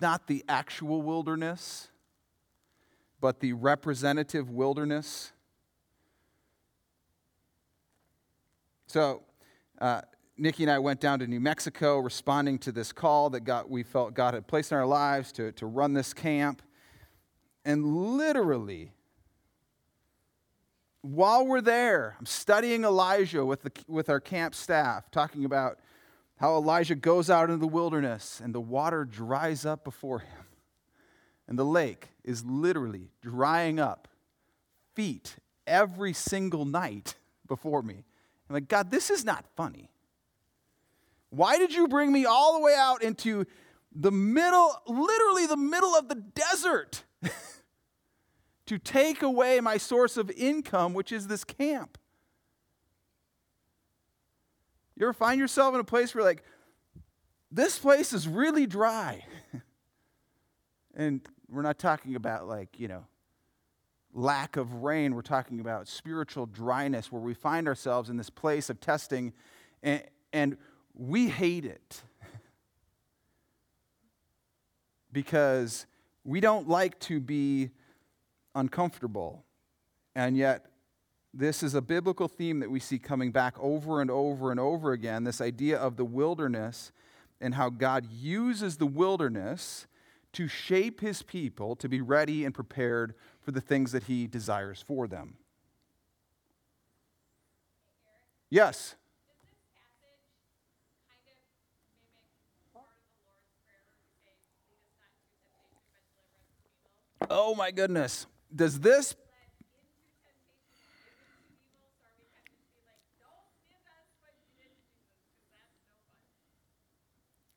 not 0.00 0.26
the 0.26 0.44
actual 0.48 1.02
wilderness, 1.02 1.86
but 3.20 3.38
the 3.38 3.52
representative 3.52 4.50
wilderness? 4.50 5.30
So, 8.88 9.22
uh, 9.80 10.00
Nikki 10.38 10.64
and 10.64 10.70
I 10.70 10.78
went 10.78 11.00
down 11.00 11.20
to 11.20 11.26
New 11.26 11.40
Mexico 11.40 11.98
responding 11.98 12.58
to 12.60 12.72
this 12.72 12.92
call 12.92 13.30
that 13.30 13.40
God, 13.40 13.66
we 13.68 13.82
felt 13.82 14.14
God 14.14 14.34
had 14.34 14.46
placed 14.46 14.70
in 14.70 14.78
our 14.78 14.86
lives 14.86 15.32
to, 15.32 15.52
to 15.52 15.66
run 15.66 15.94
this 15.94 16.12
camp. 16.12 16.60
And 17.64 18.16
literally, 18.16 18.92
while 21.00 21.46
we're 21.46 21.62
there, 21.62 22.16
I'm 22.18 22.26
studying 22.26 22.84
Elijah 22.84 23.46
with, 23.46 23.62
the, 23.62 23.72
with 23.88 24.10
our 24.10 24.20
camp 24.20 24.54
staff, 24.54 25.10
talking 25.10 25.44
about 25.46 25.78
how 26.36 26.56
Elijah 26.56 26.94
goes 26.94 27.30
out 27.30 27.44
into 27.48 27.56
the 27.56 27.66
wilderness 27.66 28.40
and 28.44 28.54
the 28.54 28.60
water 28.60 29.06
dries 29.06 29.64
up 29.64 29.84
before 29.84 30.18
him. 30.18 30.44
And 31.48 31.58
the 31.58 31.64
lake 31.64 32.08
is 32.24 32.44
literally 32.44 33.08
drying 33.22 33.80
up 33.80 34.08
feet 34.94 35.36
every 35.66 36.12
single 36.12 36.66
night 36.66 37.14
before 37.46 37.82
me. 37.82 38.04
I'm 38.48 38.54
like, 38.54 38.68
God, 38.68 38.90
this 38.90 39.10
is 39.10 39.24
not 39.24 39.46
funny. 39.56 39.90
Why 41.30 41.58
did 41.58 41.74
you 41.74 41.88
bring 41.88 42.12
me 42.12 42.24
all 42.24 42.54
the 42.54 42.60
way 42.60 42.74
out 42.76 43.02
into 43.02 43.46
the 43.94 44.12
middle, 44.12 44.70
literally 44.86 45.46
the 45.46 45.56
middle 45.56 45.94
of 45.94 46.08
the 46.08 46.14
desert, 46.14 47.04
to 48.66 48.78
take 48.78 49.22
away 49.22 49.60
my 49.60 49.76
source 49.76 50.16
of 50.16 50.30
income, 50.30 50.94
which 50.94 51.12
is 51.12 51.26
this 51.26 51.44
camp? 51.44 51.98
You 54.96 55.06
ever 55.06 55.12
find 55.12 55.38
yourself 55.38 55.74
in 55.74 55.80
a 55.80 55.84
place 55.84 56.14
where, 56.14 56.24
like, 56.24 56.42
this 57.50 57.78
place 57.78 58.12
is 58.12 58.26
really 58.26 58.66
dry? 58.66 59.24
and 60.94 61.20
we're 61.50 61.62
not 61.62 61.78
talking 61.78 62.16
about, 62.16 62.48
like, 62.48 62.80
you 62.80 62.88
know, 62.88 63.04
lack 64.14 64.56
of 64.56 64.82
rain. 64.82 65.14
We're 65.14 65.22
talking 65.22 65.60
about 65.60 65.86
spiritual 65.86 66.46
dryness 66.46 67.12
where 67.12 67.20
we 67.20 67.34
find 67.34 67.68
ourselves 67.68 68.08
in 68.08 68.16
this 68.16 68.30
place 68.30 68.70
of 68.70 68.80
testing 68.80 69.34
and, 69.82 70.02
and 70.32 70.56
we 70.96 71.28
hate 71.28 71.64
it 71.64 72.02
because 75.12 75.86
we 76.24 76.40
don't 76.40 76.68
like 76.68 76.98
to 77.00 77.20
be 77.20 77.70
uncomfortable. 78.54 79.44
And 80.14 80.36
yet, 80.36 80.66
this 81.34 81.62
is 81.62 81.74
a 81.74 81.82
biblical 81.82 82.28
theme 82.28 82.60
that 82.60 82.70
we 82.70 82.80
see 82.80 82.98
coming 82.98 83.30
back 83.30 83.54
over 83.60 84.00
and 84.00 84.10
over 84.10 84.50
and 84.50 84.58
over 84.58 84.92
again 84.92 85.24
this 85.24 85.40
idea 85.40 85.76
of 85.78 85.96
the 85.96 86.04
wilderness 86.04 86.92
and 87.40 87.54
how 87.54 87.68
God 87.68 88.06
uses 88.10 88.78
the 88.78 88.86
wilderness 88.86 89.86
to 90.32 90.48
shape 90.48 91.00
his 91.00 91.22
people 91.22 91.76
to 91.76 91.88
be 91.88 92.00
ready 92.00 92.44
and 92.44 92.54
prepared 92.54 93.14
for 93.40 93.50
the 93.50 93.60
things 93.60 93.92
that 93.92 94.04
he 94.04 94.26
desires 94.26 94.82
for 94.86 95.06
them. 95.06 95.36
Yes. 98.48 98.94
Oh 107.28 107.54
my 107.54 107.70
goodness. 107.70 108.26
Does 108.54 108.80
this 108.80 109.16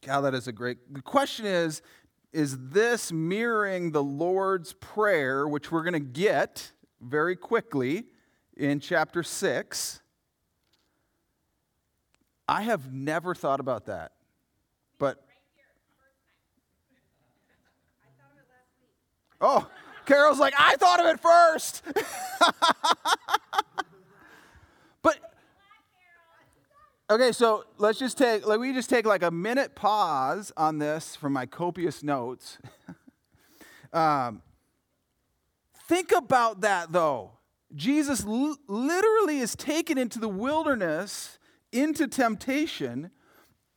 God, 0.09 0.21
that 0.21 0.33
is 0.33 0.47
a 0.47 0.51
great. 0.51 0.91
The 0.91 1.03
question 1.03 1.45
is 1.45 1.83
Is 2.33 2.57
this 2.69 3.11
mirroring 3.11 3.91
the 3.91 4.03
Lord's 4.03 4.73
Prayer, 4.73 5.47
which 5.47 5.71
we're 5.71 5.83
going 5.83 5.93
to 5.93 5.99
get 5.99 6.71
very 6.99 7.35
quickly 7.35 8.05
in 8.57 8.79
chapter 8.79 9.21
6? 9.21 10.01
I 12.47 12.63
have 12.63 12.91
never 12.91 13.35
thought 13.35 13.59
about 13.59 13.85
that. 13.85 14.13
But 14.97 15.23
Oh, 19.41 19.67
Carol's 20.05 20.39
like, 20.39 20.53
I 20.57 20.75
thought 20.75 20.99
of 20.99 21.05
it 21.05 21.19
first. 21.19 21.83
but 25.01 25.19
okay, 27.09 27.31
so 27.31 27.63
let's 27.77 27.99
just 27.99 28.17
take 28.17 28.45
let 28.45 28.59
me 28.59 28.73
just 28.73 28.89
take 28.89 29.05
like 29.05 29.23
a 29.23 29.31
minute 29.31 29.75
pause 29.75 30.51
on 30.57 30.79
this 30.79 31.15
from 31.15 31.33
my 31.33 31.45
copious 31.45 32.03
notes. 32.03 32.57
um, 33.93 34.41
think 35.87 36.11
about 36.11 36.61
that 36.61 36.91
though. 36.91 37.31
Jesus 37.75 38.25
l- 38.25 38.57
literally 38.67 39.37
is 39.37 39.55
taken 39.55 39.97
into 39.97 40.19
the 40.19 40.27
wilderness, 40.27 41.37
into 41.71 42.07
temptation, 42.07 43.11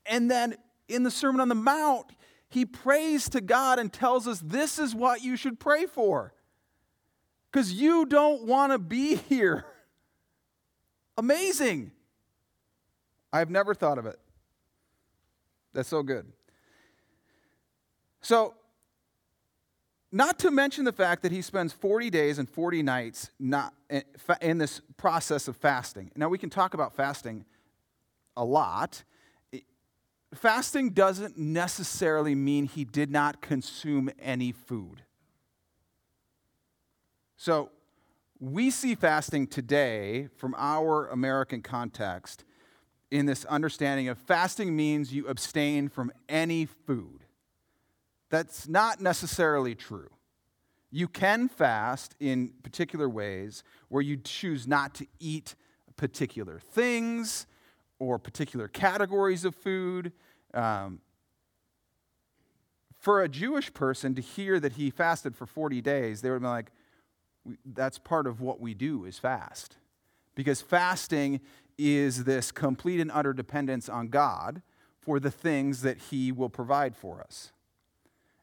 and 0.07 0.31
then 0.31 0.57
in 0.88 1.02
the 1.02 1.11
Sermon 1.11 1.40
on 1.40 1.49
the 1.49 1.54
Mount, 1.54 2.07
he 2.52 2.66
prays 2.66 3.30
to 3.30 3.40
God 3.40 3.78
and 3.78 3.90
tells 3.90 4.28
us 4.28 4.40
this 4.40 4.78
is 4.78 4.94
what 4.94 5.23
you 5.23 5.37
should 5.37 5.59
pray 5.59 5.87
for. 5.87 6.35
Because 7.50 7.73
you 7.73 8.04
don't 8.04 8.44
want 8.44 8.73
to 8.73 8.78
be 8.78 9.14
here. 9.28 9.64
Amazing. 11.16 11.92
I've 13.32 13.50
never 13.50 13.75
thought 13.75 13.97
of 13.97 14.04
it. 14.04 14.18
That's 15.73 15.88
so 15.88 16.02
good. 16.02 16.30
So, 18.21 18.54
not 20.14 20.38
to 20.40 20.50
mention 20.50 20.85
the 20.85 20.92
fact 20.92 21.23
that 21.23 21.32
he 21.32 21.40
spends 21.40 21.73
40 21.73 22.11
days 22.11 22.38
and 22.38 22.47
40 22.47 22.82
nights 22.82 23.30
not 23.40 23.73
eh, 23.88 24.02
in 24.42 24.59
this 24.59 24.82
process 24.99 25.49
of 25.49 25.56
fasting. 25.56 26.11
Now, 26.14 26.28
we 26.28 26.37
can 26.37 26.50
talk 26.50 26.75
about 26.75 26.94
fasting 26.94 27.47
a 28.37 28.44
lot 28.44 29.04
fasting 30.35 30.91
doesn't 30.91 31.39
necessarily 31.39 32.35
mean 32.35 32.67
he 32.67 32.85
did 32.85 33.11
not 33.11 33.41
consume 33.41 34.11
any 34.21 34.53
food. 34.53 35.03
So, 37.37 37.71
we 38.39 38.71
see 38.71 38.97
fasting 38.97 39.47
today 39.47 40.29
from 40.37 40.55
our 40.59 41.07
American 41.09 41.62
context 41.62 42.45
in 43.12 43.27
this 43.27 43.45
understanding 43.45 44.09
of 44.09 44.19
fasting 44.19 44.75
means 44.75 45.12
you 45.12 45.29
abstain 45.29 45.89
from 45.89 46.11
any 46.29 46.67
food. 46.67 47.25
That's 48.31 48.67
not 48.67 49.01
necessarily 49.01 49.75
true. 49.75 50.09
You 50.91 51.07
can 51.07 51.49
fast 51.49 52.15
in 52.19 52.53
particular 52.62 53.09
ways 53.09 53.62
where 53.89 54.03
you 54.03 54.17
choose 54.17 54.67
not 54.67 54.95
to 54.95 55.07
eat 55.21 55.55
particular 55.97 56.59
things 56.59 57.47
or 58.02 58.18
particular 58.18 58.66
categories 58.66 59.44
of 59.44 59.54
food. 59.54 60.11
Um, 60.52 61.00
for 62.99 63.23
a 63.23 63.28
Jewish 63.28 63.73
person 63.73 64.14
to 64.16 64.21
hear 64.21 64.59
that 64.59 64.73
he 64.73 64.90
fasted 64.90 65.37
for 65.37 65.47
40 65.47 65.80
days, 65.80 66.21
they 66.21 66.28
would 66.28 66.37
have 66.37 66.42
been 66.42 66.50
like, 66.50 66.73
that's 67.64 67.99
part 67.99 68.26
of 68.26 68.40
what 68.40 68.61
we 68.61 68.75
do 68.75 69.04
is 69.04 69.21
fast. 69.21 69.76
Because 70.35 70.61
fasting 70.61 71.40
is 71.78 72.25
this 72.25 72.50
complete 72.50 72.99
and 72.99 73.11
utter 73.12 73.32
dependence 73.32 73.88
on 73.88 74.09
God 74.09 74.62
for 75.00 75.21
the 75.21 75.30
things 75.30 75.82
that 75.82 75.99
he 76.11 76.32
will 76.32 76.49
provide 76.49 76.97
for 76.97 77.21
us. 77.21 77.52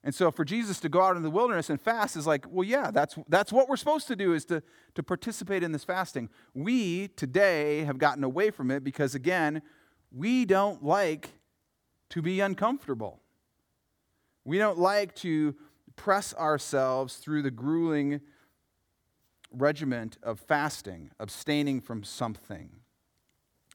And 0.03 0.15
so 0.15 0.31
for 0.31 0.45
Jesus 0.45 0.79
to 0.79 0.89
go 0.89 1.01
out 1.01 1.17
in 1.17 1.23
the 1.23 1.29
wilderness 1.29 1.69
and 1.69 1.79
fast 1.79 2.15
is 2.15 2.25
like, 2.25 2.45
well, 2.49 2.63
yeah, 2.63 2.89
that's, 2.89 3.17
that's 3.27 3.51
what 3.51 3.67
we're 3.67 3.75
supposed 3.75 4.07
to 4.07 4.15
do 4.15 4.33
is 4.33 4.45
to, 4.45 4.63
to 4.95 5.03
participate 5.03 5.61
in 5.61 5.73
this 5.73 5.83
fasting. 5.83 6.29
We 6.53 7.09
today 7.09 7.83
have 7.83 7.97
gotten 7.97 8.23
away 8.23 8.49
from 8.49 8.71
it 8.71 8.83
because, 8.83 9.13
again, 9.13 9.61
we 10.11 10.45
don't 10.45 10.83
like 10.83 11.31
to 12.09 12.21
be 12.21 12.39
uncomfortable. 12.39 13.19
We 14.45 14.57
don't 14.57 14.79
like 14.79 15.15
to 15.15 15.55
press 15.97 16.33
ourselves 16.33 17.17
through 17.17 17.41
the 17.41 17.51
grueling 17.51 18.21
regiment 19.51 20.17
of 20.23 20.39
fasting, 20.39 21.11
abstaining 21.19 21.81
from 21.81 22.03
something. 22.03 22.69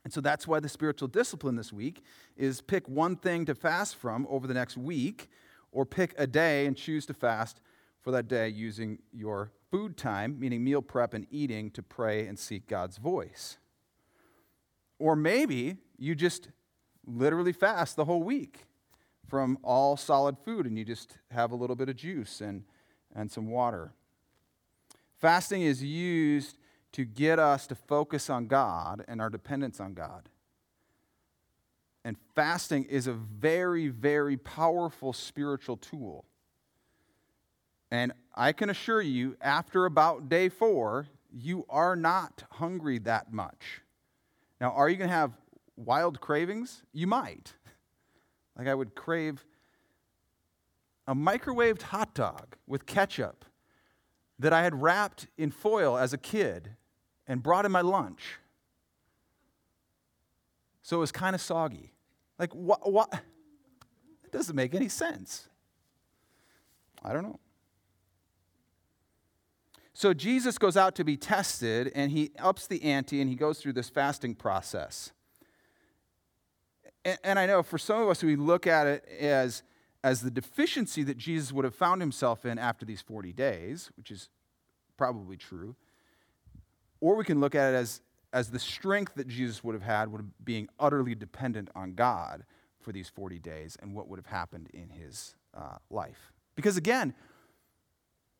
And 0.04 0.12
so 0.12 0.20
that's 0.20 0.46
why 0.46 0.60
the 0.60 0.68
spiritual 0.68 1.08
discipline 1.08 1.56
this 1.56 1.72
week 1.72 2.02
is 2.36 2.60
pick 2.60 2.88
one 2.88 3.16
thing 3.16 3.44
to 3.46 3.54
fast 3.54 3.96
from 3.96 4.26
over 4.28 4.46
the 4.46 4.54
next 4.54 4.76
week, 4.76 5.28
or 5.74 5.84
pick 5.84 6.14
a 6.16 6.26
day 6.26 6.64
and 6.64 6.76
choose 6.76 7.04
to 7.04 7.12
fast 7.12 7.60
for 8.00 8.12
that 8.12 8.28
day 8.28 8.48
using 8.48 8.98
your 9.12 9.50
food 9.70 9.96
time, 9.96 10.38
meaning 10.38 10.62
meal 10.62 10.80
prep 10.80 11.12
and 11.12 11.26
eating, 11.30 11.70
to 11.72 11.82
pray 11.82 12.26
and 12.26 12.38
seek 12.38 12.66
God's 12.68 12.96
voice. 12.96 13.58
Or 14.98 15.16
maybe 15.16 15.78
you 15.98 16.14
just 16.14 16.48
literally 17.04 17.52
fast 17.52 17.96
the 17.96 18.04
whole 18.04 18.22
week 18.22 18.66
from 19.28 19.58
all 19.62 19.96
solid 19.96 20.38
food 20.38 20.64
and 20.64 20.78
you 20.78 20.84
just 20.84 21.18
have 21.30 21.50
a 21.50 21.56
little 21.56 21.76
bit 21.76 21.88
of 21.88 21.96
juice 21.96 22.40
and, 22.40 22.62
and 23.14 23.30
some 23.30 23.50
water. 23.50 23.92
Fasting 25.16 25.62
is 25.62 25.82
used 25.82 26.58
to 26.92 27.04
get 27.04 27.40
us 27.40 27.66
to 27.66 27.74
focus 27.74 28.30
on 28.30 28.46
God 28.46 29.04
and 29.08 29.20
our 29.20 29.30
dependence 29.30 29.80
on 29.80 29.94
God. 29.94 30.28
And 32.04 32.16
fasting 32.34 32.84
is 32.84 33.06
a 33.06 33.14
very, 33.14 33.88
very 33.88 34.36
powerful 34.36 35.12
spiritual 35.12 35.78
tool. 35.78 36.26
And 37.90 38.12
I 38.34 38.52
can 38.52 38.70
assure 38.70 39.00
you, 39.00 39.36
after 39.40 39.86
about 39.86 40.28
day 40.28 40.48
four, 40.48 41.06
you 41.32 41.64
are 41.68 41.96
not 41.96 42.44
hungry 42.52 42.98
that 43.00 43.32
much. 43.32 43.80
Now, 44.60 44.70
are 44.72 44.88
you 44.88 44.96
going 44.96 45.08
to 45.08 45.16
have 45.16 45.32
wild 45.76 46.20
cravings? 46.20 46.82
You 46.92 47.06
might. 47.06 47.54
Like 48.56 48.68
I 48.68 48.74
would 48.76 48.94
crave 48.94 49.44
a 51.08 51.14
microwaved 51.14 51.82
hot 51.82 52.14
dog 52.14 52.54
with 52.68 52.86
ketchup 52.86 53.44
that 54.38 54.52
I 54.52 54.62
had 54.62 54.80
wrapped 54.80 55.26
in 55.36 55.50
foil 55.50 55.98
as 55.98 56.12
a 56.12 56.18
kid 56.18 56.76
and 57.26 57.42
brought 57.42 57.64
in 57.64 57.72
my 57.72 57.80
lunch. 57.80 58.38
So 60.82 60.98
it 60.98 61.00
was 61.00 61.10
kind 61.12 61.34
of 61.34 61.40
soggy. 61.40 61.93
Like, 62.38 62.54
what? 62.54 62.90
what? 62.90 63.12
It 64.24 64.32
doesn't 64.32 64.56
make 64.56 64.74
any 64.74 64.88
sense. 64.88 65.48
I 67.02 67.12
don't 67.12 67.22
know. 67.22 67.38
So 69.92 70.12
Jesus 70.12 70.58
goes 70.58 70.76
out 70.76 70.96
to 70.96 71.04
be 71.04 71.16
tested 71.16 71.92
and 71.94 72.10
he 72.10 72.32
ups 72.40 72.66
the 72.66 72.82
ante 72.82 73.20
and 73.20 73.30
he 73.30 73.36
goes 73.36 73.60
through 73.60 73.74
this 73.74 73.88
fasting 73.88 74.34
process. 74.34 75.12
And, 77.04 77.18
and 77.22 77.38
I 77.38 77.46
know 77.46 77.62
for 77.62 77.78
some 77.78 78.02
of 78.02 78.08
us, 78.08 78.22
we 78.22 78.34
look 78.34 78.66
at 78.66 78.88
it 78.88 79.04
as, 79.20 79.62
as 80.02 80.20
the 80.20 80.32
deficiency 80.32 81.04
that 81.04 81.16
Jesus 81.16 81.52
would 81.52 81.64
have 81.64 81.76
found 81.76 82.00
himself 82.00 82.44
in 82.44 82.58
after 82.58 82.84
these 82.84 83.02
40 83.02 83.32
days, 83.32 83.90
which 83.96 84.10
is 84.10 84.30
probably 84.96 85.36
true. 85.36 85.76
Or 87.00 87.14
we 87.14 87.24
can 87.24 87.38
look 87.38 87.54
at 87.54 87.72
it 87.72 87.76
as, 87.76 88.00
as 88.34 88.50
the 88.50 88.58
strength 88.58 89.14
that 89.14 89.28
Jesus 89.28 89.62
would 89.62 89.74
have 89.74 89.82
had 89.82 90.10
would 90.10 90.20
have 90.20 90.44
being 90.44 90.68
utterly 90.78 91.14
dependent 91.14 91.70
on 91.74 91.94
God 91.94 92.44
for 92.80 92.92
these 92.92 93.08
40 93.08 93.38
days 93.38 93.78
and 93.80 93.94
what 93.94 94.08
would 94.08 94.18
have 94.18 94.26
happened 94.26 94.68
in 94.74 94.90
his 94.90 95.36
uh, 95.56 95.76
life. 95.88 96.32
Because 96.56 96.76
again, 96.76 97.14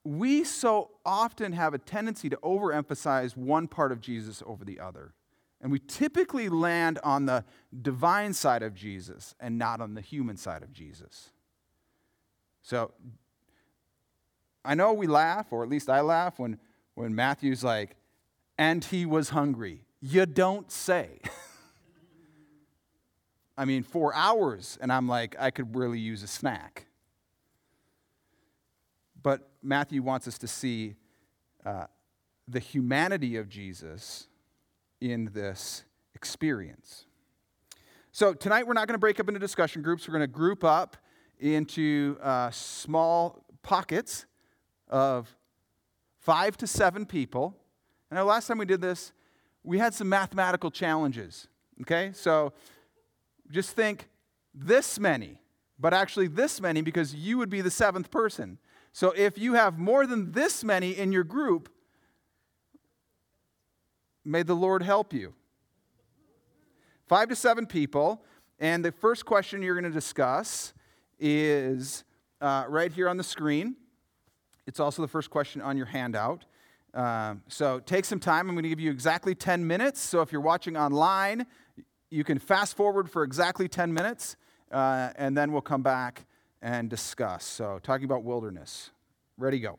we 0.02 0.42
so 0.42 0.90
often 1.06 1.52
have 1.52 1.72
a 1.72 1.78
tendency 1.78 2.28
to 2.28 2.36
overemphasize 2.38 3.36
one 3.36 3.68
part 3.68 3.92
of 3.92 4.00
Jesus 4.00 4.42
over 4.44 4.64
the 4.64 4.80
other. 4.80 5.14
And 5.60 5.70
we 5.70 5.78
typically 5.78 6.48
land 6.48 6.98
on 7.04 7.24
the 7.24 7.44
divine 7.80 8.34
side 8.34 8.62
of 8.62 8.74
Jesus 8.74 9.34
and 9.40 9.56
not 9.58 9.80
on 9.80 9.94
the 9.94 10.02
human 10.02 10.36
side 10.36 10.62
of 10.62 10.72
Jesus. 10.72 11.30
So 12.60 12.92
I 14.64 14.75
know 14.75 14.92
we 14.92 15.06
laugh, 15.06 15.52
or 15.52 15.62
at 15.62 15.69
least 15.69 15.88
I 15.88 16.00
laugh, 16.00 16.38
when, 16.38 16.58
when 16.95 17.14
Matthew's 17.14 17.62
like, 17.62 17.97
and 18.58 18.84
he 18.84 19.06
was 19.06 19.30
hungry. 19.30 19.83
You 20.06 20.26
don't 20.26 20.71
say. 20.71 21.08
I 23.56 23.64
mean, 23.64 23.82
four 23.82 24.14
hours, 24.14 24.76
and 24.82 24.93
I'm 24.93 25.08
like, 25.08 25.34
I 25.38 25.50
could 25.50 25.75
really 25.75 25.99
use 25.99 26.23
a 26.23 26.26
snack. 26.26 26.88
But 29.23 29.49
Matthew 29.62 30.02
wants 30.02 30.28
us 30.28 30.36
to 30.38 30.47
see 30.47 30.97
uh, 31.64 31.86
the 32.47 32.58
humanity 32.58 33.36
of 33.36 33.49
Jesus 33.49 34.28
in 35.00 35.30
this 35.32 35.84
experience. 36.14 37.06
So 38.12 38.34
tonight 38.34 38.67
we're 38.67 38.75
not 38.75 38.86
going 38.86 38.97
to 38.97 39.00
break 39.00 39.19
up 39.21 39.28
into 39.28 39.40
discussion 39.40 39.80
groups. 39.80 40.06
We're 40.06 40.19
going 40.19 40.21
to 40.21 40.26
group 40.26 40.64
up 40.64 40.99
into 41.40 42.19
uh, 42.23 42.50
small 42.50 43.43
pockets 43.62 44.26
of 44.86 45.34
five 46.21 46.58
to 46.58 46.67
seven 46.67 47.06
people. 47.06 47.56
And 48.10 48.19
the 48.19 48.25
last 48.25 48.49
time 48.49 48.58
we 48.58 48.67
did 48.67 48.82
this, 48.82 49.14
we 49.64 49.78
had 49.78 49.94
some 49.94 50.08
mathematical 50.08 50.70
challenges. 50.70 51.48
Okay? 51.80 52.12
So 52.14 52.52
just 53.50 53.70
think 53.70 54.08
this 54.54 55.00
many, 55.00 55.40
but 55.78 55.92
actually 55.92 56.28
this 56.28 56.60
many 56.60 56.82
because 56.82 57.14
you 57.14 57.38
would 57.38 57.50
be 57.50 57.60
the 57.60 57.70
seventh 57.70 58.10
person. 58.10 58.58
So 58.92 59.10
if 59.16 59.38
you 59.38 59.54
have 59.54 59.78
more 59.78 60.06
than 60.06 60.32
this 60.32 60.62
many 60.62 60.92
in 60.92 61.10
your 61.10 61.24
group, 61.24 61.68
may 64.24 64.42
the 64.44 64.54
Lord 64.54 64.82
help 64.82 65.12
you. 65.12 65.34
Five 67.06 67.28
to 67.30 67.36
seven 67.36 67.66
people. 67.66 68.22
And 68.60 68.84
the 68.84 68.92
first 68.92 69.26
question 69.26 69.62
you're 69.62 69.74
going 69.74 69.84
to 69.84 69.90
discuss 69.90 70.72
is 71.18 72.04
uh, 72.40 72.64
right 72.68 72.92
here 72.92 73.08
on 73.08 73.16
the 73.16 73.24
screen. 73.24 73.76
It's 74.66 74.80
also 74.80 75.02
the 75.02 75.08
first 75.08 75.28
question 75.28 75.60
on 75.60 75.76
your 75.76 75.86
handout. 75.86 76.44
Um, 76.95 77.43
so 77.49 77.80
take 77.80 78.04
some 78.04 78.21
time. 78.21 78.49
I'm 78.49 78.54
going 78.54 78.63
to 78.63 78.69
give 78.69 78.80
you 78.80 78.91
exactly 78.91 79.35
10 79.35 79.67
minutes. 79.67 80.00
So 80.00 80.21
if 80.21 80.33
you're 80.33 80.41
watching 80.41 80.76
online, 80.76 81.47
you 82.11 82.25
can 82.25 82.39
fast 82.39 82.76
forward 82.76 83.11
for 83.11 83.25
exactly 83.25 83.69
10 83.69 83.93
minutes, 83.93 84.37
uh, 84.71 85.11
and 85.17 85.37
then 85.37 85.52
we'll 85.52 85.63
come 85.63 85.83
back 85.83 86.25
and 86.63 86.89
discuss. 86.89 87.45
So, 87.45 87.80
talking 87.83 88.04
about 88.04 88.23
wilderness. 88.23 88.91
Ready, 89.37 89.59
go. 89.59 89.78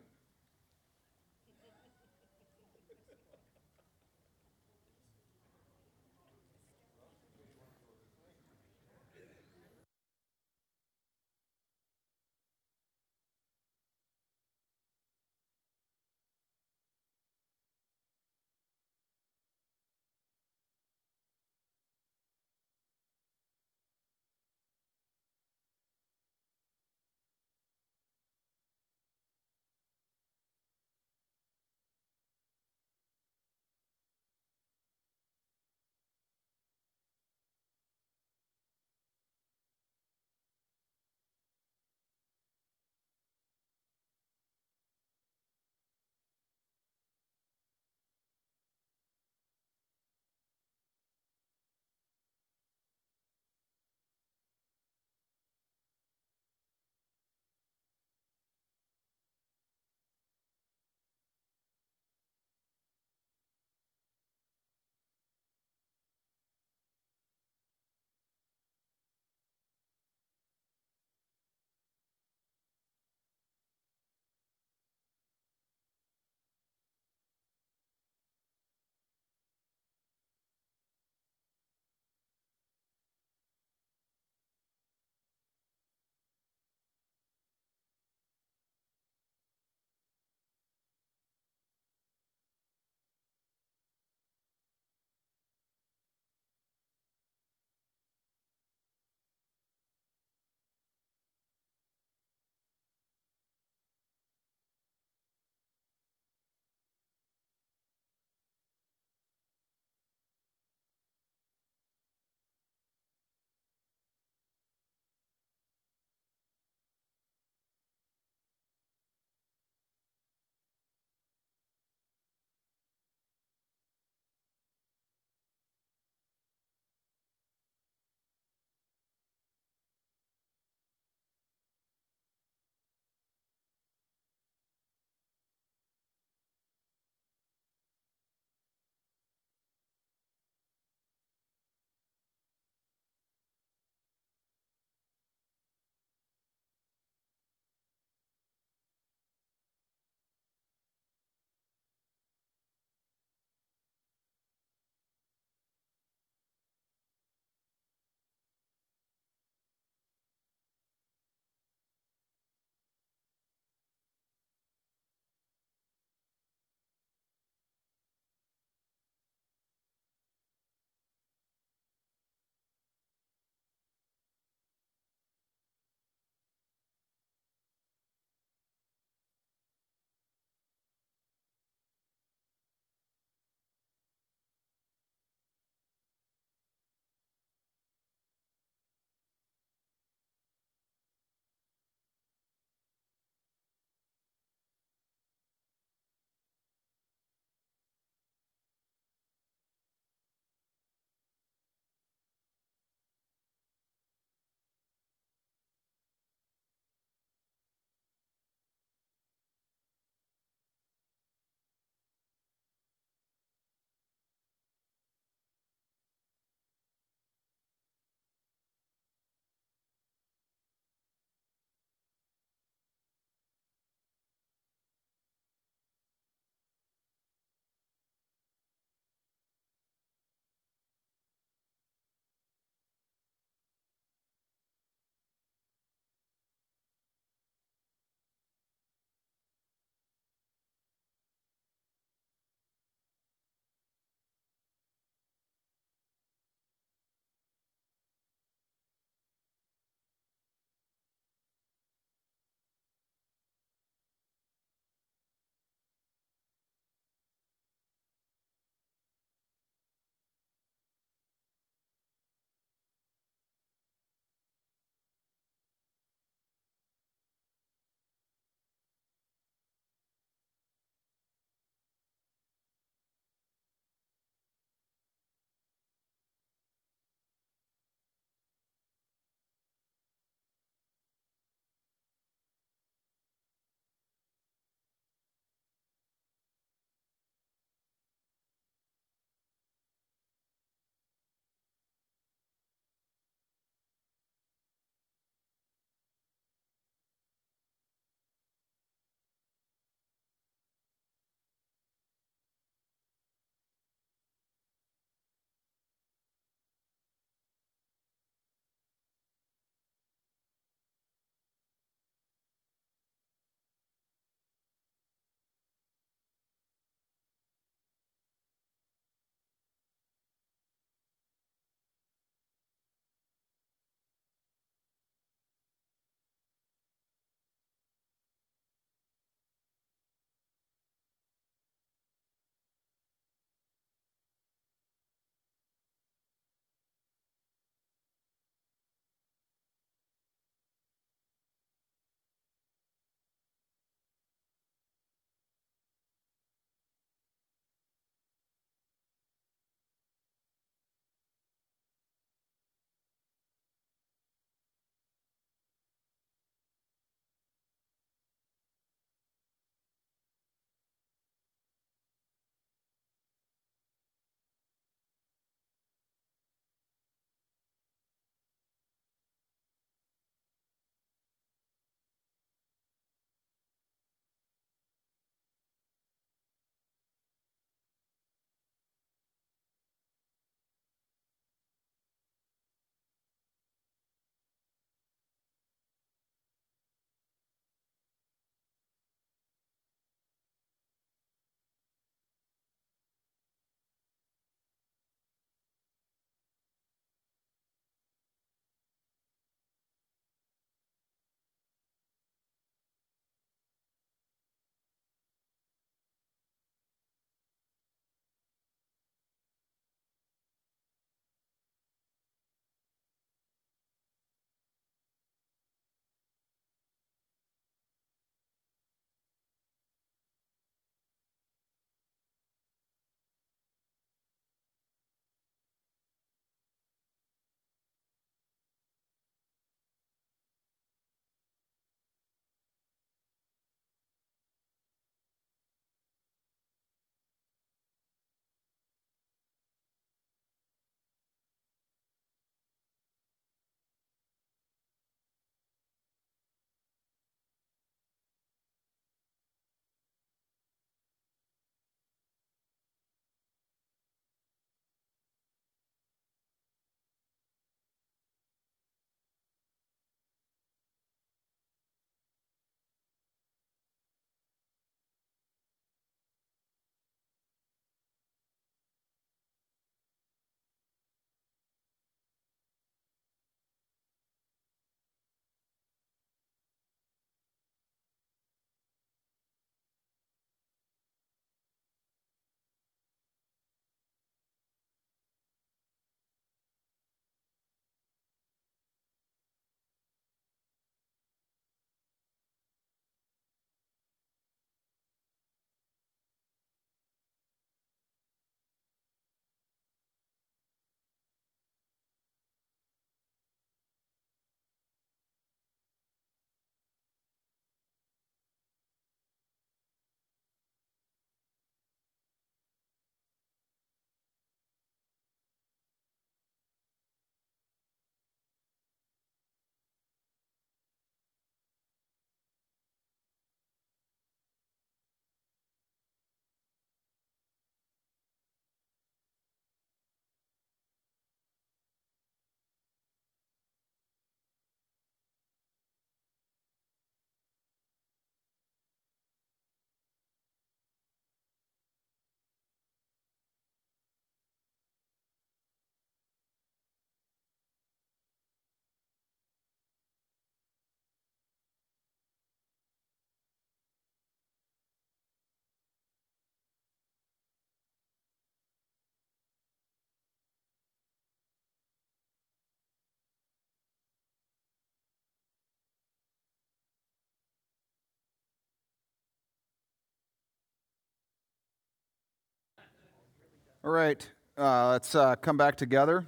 All 573.85 573.91
right, 573.91 574.27
uh, 574.57 574.89
let's 574.89 575.13
uh, 575.13 575.35
come 575.35 575.57
back 575.57 575.75
together. 575.75 576.25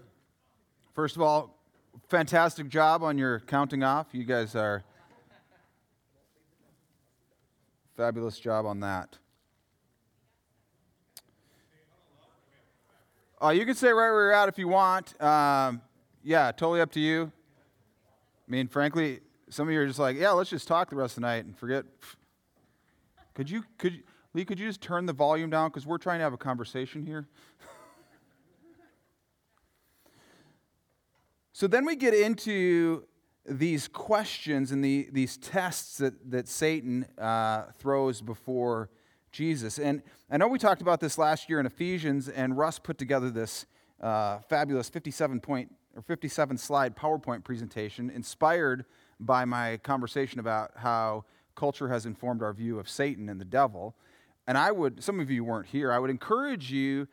First 0.93 1.15
of 1.15 1.23
all, 1.23 1.57
fantastic 2.07 2.69
job 2.69 3.01
on 3.01 3.17
your 3.17 3.39
counting 3.39 3.81
off. 3.81 4.09
You 4.11 4.25
guys 4.25 4.55
are 4.55 4.83
fabulous 7.95 8.39
job 8.39 8.67
on 8.67 8.81
that. 8.81 9.17
Uh, 13.43 13.49
you 13.49 13.65
can 13.65 13.73
stay 13.73 13.87
right 13.87 14.11
where 14.11 14.25
you're 14.25 14.33
at 14.33 14.49
if 14.49 14.59
you 14.59 14.67
want. 14.67 15.19
Um, 15.19 15.81
yeah, 16.23 16.51
totally 16.51 16.79
up 16.79 16.91
to 16.91 16.99
you. 16.99 17.31
I 18.47 18.51
mean, 18.51 18.67
frankly, 18.67 19.21
some 19.49 19.67
of 19.67 19.73
you 19.73 19.81
are 19.81 19.87
just 19.87 19.97
like, 19.97 20.15
yeah, 20.15 20.29
let's 20.29 20.51
just 20.51 20.67
talk 20.67 20.91
the 20.91 20.95
rest 20.95 21.17
of 21.17 21.21
the 21.23 21.27
night 21.27 21.45
and 21.45 21.57
forget. 21.57 21.85
Could 23.33 23.49
you, 23.49 23.63
could 23.79 23.93
you, 23.93 24.03
Lee, 24.37 24.45
could 24.45 24.59
you 24.59 24.67
just 24.67 24.81
turn 24.81 25.07
the 25.07 25.13
volume 25.13 25.49
down? 25.49 25.69
Because 25.69 25.87
we're 25.87 25.97
trying 25.97 26.19
to 26.19 26.23
have 26.23 26.33
a 26.33 26.37
conversation 26.37 27.03
here. 27.03 27.27
so 31.53 31.65
then 31.65 31.87
we 31.87 31.95
get 31.95 32.13
into 32.13 33.07
these 33.49 33.87
questions 33.87 34.71
and 34.71 34.85
the, 34.85 35.09
these 35.11 35.37
tests 35.37 35.97
that, 35.97 36.29
that 36.29 36.47
Satan 36.47 37.07
uh, 37.17 37.63
throws 37.79 38.21
before 38.21 38.91
Jesus. 39.31 39.79
And 39.79 40.03
I 40.29 40.37
know 40.37 40.47
we 40.47 40.59
talked 40.59 40.83
about 40.83 40.99
this 40.99 41.17
last 41.17 41.49
year 41.49 41.59
in 41.59 41.65
Ephesians, 41.65 42.29
and 42.29 42.55
Russ 42.55 42.77
put 42.77 42.99
together 42.99 43.31
this 43.31 43.65
uh, 44.01 44.37
fabulous 44.47 44.87
57 44.87 45.39
point 45.39 45.73
or 45.95 46.03
57 46.03 46.59
slide 46.59 46.95
PowerPoint 46.95 47.43
presentation 47.43 48.11
inspired 48.11 48.85
by 49.19 49.45
my 49.45 49.77
conversation 49.77 50.39
about 50.39 50.73
how 50.75 51.25
culture 51.55 51.89
has 51.89 52.05
informed 52.05 52.43
our 52.43 52.53
view 52.53 52.77
of 52.77 52.87
Satan 52.87 53.29
and 53.29 53.41
the 53.41 53.45
devil. 53.45 53.95
And 54.47 54.57
I 54.57 54.71
would, 54.71 55.03
some 55.03 55.19
of 55.19 55.29
you 55.29 55.43
weren't 55.43 55.67
here, 55.67 55.91
I 55.91 55.99
would 55.99 56.09
encourage 56.09 56.71
you 56.71 57.07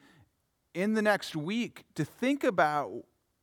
in 0.73 0.95
the 0.95 1.03
next 1.03 1.35
week 1.35 1.85
to 1.97 2.05
think 2.05 2.45
about 2.45 2.93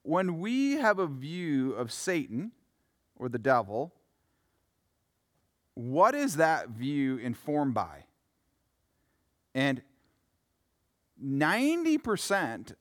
when 0.04 0.40
we 0.40 0.74
have 0.74 0.98
a 0.98 1.08
view 1.08 1.74
of 1.74 1.92
Satan 1.92 2.52
or 3.18 3.30
the 3.30 3.38
devil, 3.38 3.94
what 5.76 6.16
is 6.16 6.38
that 6.38 6.70
view 6.70 7.18
informed 7.18 7.74
by? 7.74 8.06
And 9.54 9.82
90%, 11.24 12.74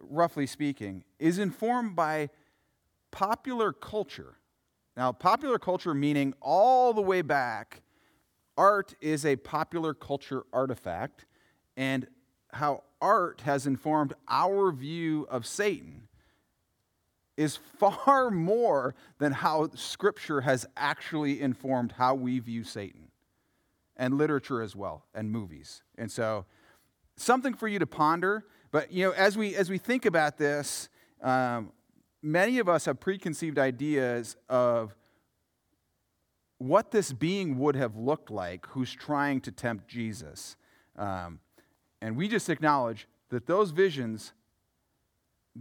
roughly 0.00 0.46
speaking, 0.46 1.04
is 1.18 1.38
informed 1.38 1.94
by 1.94 2.30
popular 3.10 3.72
culture. 3.72 4.36
Now, 4.96 5.12
popular 5.12 5.58
culture 5.58 5.94
meaning 5.94 6.34
all 6.40 6.92
the 6.92 7.02
way 7.02 7.22
back, 7.22 7.82
art 8.56 8.94
is 9.00 9.24
a 9.24 9.36
popular 9.36 9.94
culture 9.94 10.44
artifact, 10.52 11.26
and 11.76 12.06
how 12.52 12.82
art 13.00 13.42
has 13.42 13.66
informed 13.66 14.14
our 14.28 14.70
view 14.70 15.26
of 15.30 15.46
Satan 15.46 16.08
is 17.36 17.56
far 17.56 18.30
more 18.30 18.94
than 19.18 19.32
how 19.32 19.68
Scripture 19.74 20.42
has 20.42 20.66
actually 20.76 21.40
informed 21.40 21.92
how 21.92 22.14
we 22.14 22.38
view 22.38 22.64
Satan, 22.64 23.08
and 23.96 24.18
literature 24.18 24.62
as 24.62 24.74
well, 24.74 25.04
and 25.14 25.30
movies. 25.30 25.82
And 25.96 26.10
so, 26.10 26.46
something 27.16 27.54
for 27.54 27.68
you 27.68 27.78
to 27.78 27.86
ponder. 27.86 28.44
But 28.70 28.92
you 28.92 29.04
know, 29.04 29.12
as 29.12 29.36
we 29.36 29.54
as 29.54 29.70
we 29.70 29.78
think 29.78 30.06
about 30.06 30.36
this, 30.36 30.88
um, 31.22 31.72
many 32.22 32.58
of 32.58 32.68
us 32.68 32.86
have 32.86 33.00
preconceived 33.00 33.58
ideas 33.58 34.36
of 34.48 34.96
what 36.64 36.92
this 36.92 37.12
being 37.12 37.58
would 37.58 37.76
have 37.76 37.94
looked 37.94 38.30
like 38.30 38.64
who's 38.68 38.90
trying 38.90 39.38
to 39.38 39.52
tempt 39.52 39.86
Jesus. 39.86 40.56
Um, 40.96 41.40
and 42.00 42.16
we 42.16 42.26
just 42.26 42.48
acknowledge 42.48 43.06
that 43.28 43.46
those 43.46 43.70
visions 43.70 44.32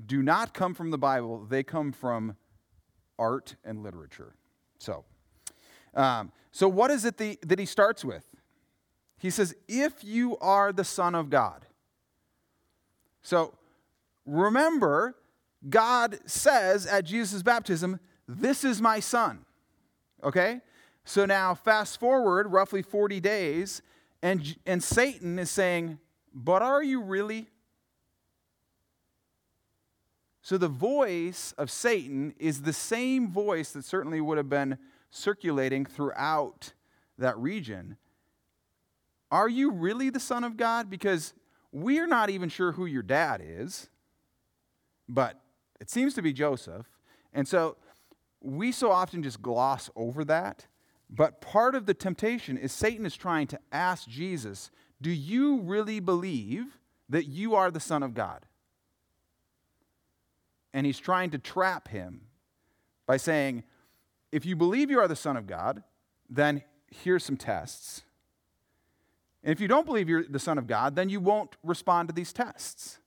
do 0.06 0.24
not 0.24 0.54
come 0.54 0.74
from 0.74 0.92
the 0.92 0.98
Bible, 0.98 1.46
they 1.46 1.62
come 1.62 1.92
from 1.92 2.38
art 3.20 3.58
and 3.66 3.84
literature. 3.84 4.36
So, 4.80 5.04
um, 5.94 6.32
so 6.54 6.70
what 6.70 6.90
is 6.90 7.04
it 7.04 7.18
the, 7.18 7.38
that 7.46 7.60
he 7.60 7.66
starts 7.66 8.06
with? 8.06 8.24
He 9.18 9.30
says, 9.30 9.54
If 9.68 10.06
you 10.06 10.38
are 10.38 10.72
the 10.72 10.86
Son 10.86 11.16
of 11.16 11.30
God. 11.30 11.66
So 13.22 13.54
remember, 14.26 15.16
God 15.70 16.20
says 16.26 16.88
at 16.88 17.04
Jesus' 17.04 17.44
baptism, 17.44 18.00
This 18.26 18.64
is 18.64 18.82
my 18.82 19.02
son. 19.02 19.44
Okay? 20.24 20.62
So 21.06 21.26
now, 21.26 21.54
fast 21.54 22.00
forward 22.00 22.52
roughly 22.52 22.82
40 22.82 23.20
days, 23.20 23.82
and, 24.22 24.56
and 24.66 24.82
Satan 24.82 25.38
is 25.38 25.52
saying, 25.52 26.00
But 26.34 26.62
are 26.62 26.82
you 26.82 27.02
really? 27.02 27.50
So 30.42 30.58
the 30.58 30.68
voice 30.68 31.54
of 31.58 31.72
Satan 31.72 32.34
is 32.38 32.62
the 32.62 32.74
same 32.74 33.32
voice 33.32 33.72
that 33.72 33.86
certainly 33.86 34.20
would 34.20 34.38
have 34.38 34.50
been 34.50 34.78
circulating 35.10 35.86
throughout 35.86 36.74
that 37.18 37.38
region. 37.38 37.98
Are 39.32 39.48
you 39.48 39.72
really 39.72 40.10
the 40.10 40.20
Son 40.20 40.44
of 40.44 40.58
God? 40.58 40.90
Because 40.90 41.34
we're 41.72 42.08
not 42.08 42.30
even 42.30 42.50
sure 42.50 42.74
who 42.74 42.86
your 42.86 43.04
dad 43.04 43.42
is, 43.44 43.90
but 45.08 45.40
it 45.80 45.90
seems 45.90 46.14
to 46.16 46.22
be 46.22 46.34
Joseph. 46.34 46.86
And 47.34 47.48
so 47.48 47.78
we 48.42 48.72
so 48.72 48.92
often 48.92 49.24
just 49.24 49.42
gloss 49.42 49.90
over 49.96 50.24
that. 50.26 50.66
But 51.10 51.42
part 51.42 51.76
of 51.76 51.86
the 51.86 51.94
temptation 51.94 52.58
is 52.58 52.72
Satan 52.72 53.06
is 53.06 53.16
trying 53.16 53.48
to 53.48 53.60
ask 53.72 54.08
Jesus, 54.08 54.72
Do 55.02 55.12
you 55.12 55.60
really 55.62 56.00
believe 56.00 56.78
that 57.10 57.26
you 57.26 57.56
are 57.56 57.70
the 57.70 57.80
Son 57.80 58.04
of 58.04 58.14
God? 58.14 58.46
And 60.74 60.86
he's 60.86 61.00
trying 61.00 61.30
to 61.32 61.38
trap 61.38 61.88
him 61.88 62.22
by 63.06 63.18
saying, 63.18 63.64
If 64.32 64.46
you 64.46 64.56
believe 64.56 64.90
you 64.90 65.00
are 65.00 65.08
the 65.08 65.16
Son 65.16 65.38
of 65.38 65.46
God, 65.46 65.84
then 66.30 66.64
here's 66.90 67.24
some 67.24 67.38
tests. 67.38 68.04
And 69.44 69.52
if 69.52 69.60
you 69.60 69.68
don't 69.68 69.86
believe 69.86 70.08
you're 70.08 70.24
the 70.24 70.40
Son 70.40 70.58
of 70.58 70.68
God, 70.68 70.96
then 70.96 71.10
you 71.10 71.20
won't 71.20 71.56
respond 71.64 72.08
to 72.08 72.16
these 72.16 72.32
tests. 72.32 73.00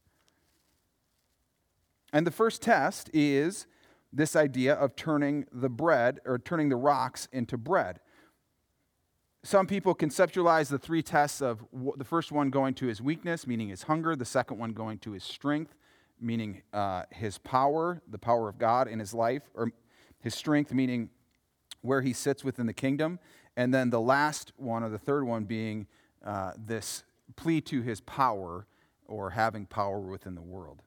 And 2.12 2.26
the 2.26 2.30
first 2.30 2.62
test 2.62 3.10
is 3.12 3.66
this 4.16 4.34
idea 4.34 4.74
of 4.74 4.96
turning 4.96 5.46
the 5.52 5.68
bread 5.68 6.20
or 6.24 6.38
turning 6.38 6.70
the 6.70 6.76
rocks 6.76 7.28
into 7.32 7.58
bread. 7.58 8.00
Some 9.44 9.66
people 9.66 9.94
conceptualize 9.94 10.68
the 10.68 10.78
three 10.78 11.02
tests 11.02 11.40
of 11.40 11.64
the 11.96 12.04
first 12.04 12.32
one 12.32 12.50
going 12.50 12.74
to 12.74 12.86
his 12.86 13.00
weakness, 13.00 13.46
meaning 13.46 13.68
his 13.68 13.84
hunger, 13.84 14.16
the 14.16 14.24
second 14.24 14.58
one 14.58 14.72
going 14.72 14.98
to 15.00 15.12
his 15.12 15.22
strength, 15.22 15.74
meaning 16.20 16.62
uh, 16.72 17.02
his 17.10 17.38
power, 17.38 18.02
the 18.08 18.18
power 18.18 18.48
of 18.48 18.58
God 18.58 18.88
in 18.88 18.98
his 18.98 19.14
life, 19.14 19.42
or 19.54 19.70
his 20.18 20.34
strength, 20.34 20.72
meaning 20.72 21.10
where 21.82 22.00
he 22.00 22.12
sits 22.12 22.42
within 22.42 22.66
the 22.66 22.72
kingdom, 22.72 23.20
and 23.56 23.72
then 23.72 23.90
the 23.90 24.00
last 24.00 24.52
one, 24.56 24.82
or 24.82 24.88
the 24.88 24.98
third 24.98 25.24
one, 25.24 25.44
being 25.44 25.86
uh, 26.24 26.52
this 26.56 27.04
plea 27.36 27.60
to 27.60 27.82
his 27.82 28.00
power 28.00 28.66
or 29.04 29.30
having 29.30 29.66
power 29.66 30.00
within 30.00 30.34
the 30.34 30.42
world. 30.42 30.82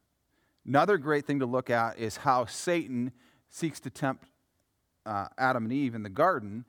Another 0.70 1.00
great 1.00 1.26
thing 1.26 1.40
to 1.40 1.48
look 1.48 1.72
at 1.72 1.98
is 1.98 2.18
how 2.18 2.46
Satan 2.46 3.12
seeks 3.50 3.80
to 3.80 3.90
tempt 3.90 4.26
uh, 5.04 5.26
Adam 5.36 5.64
and 5.64 5.74
Eve 5.74 5.96
in 5.96 6.04
the 6.04 6.12
garden 6.12 6.64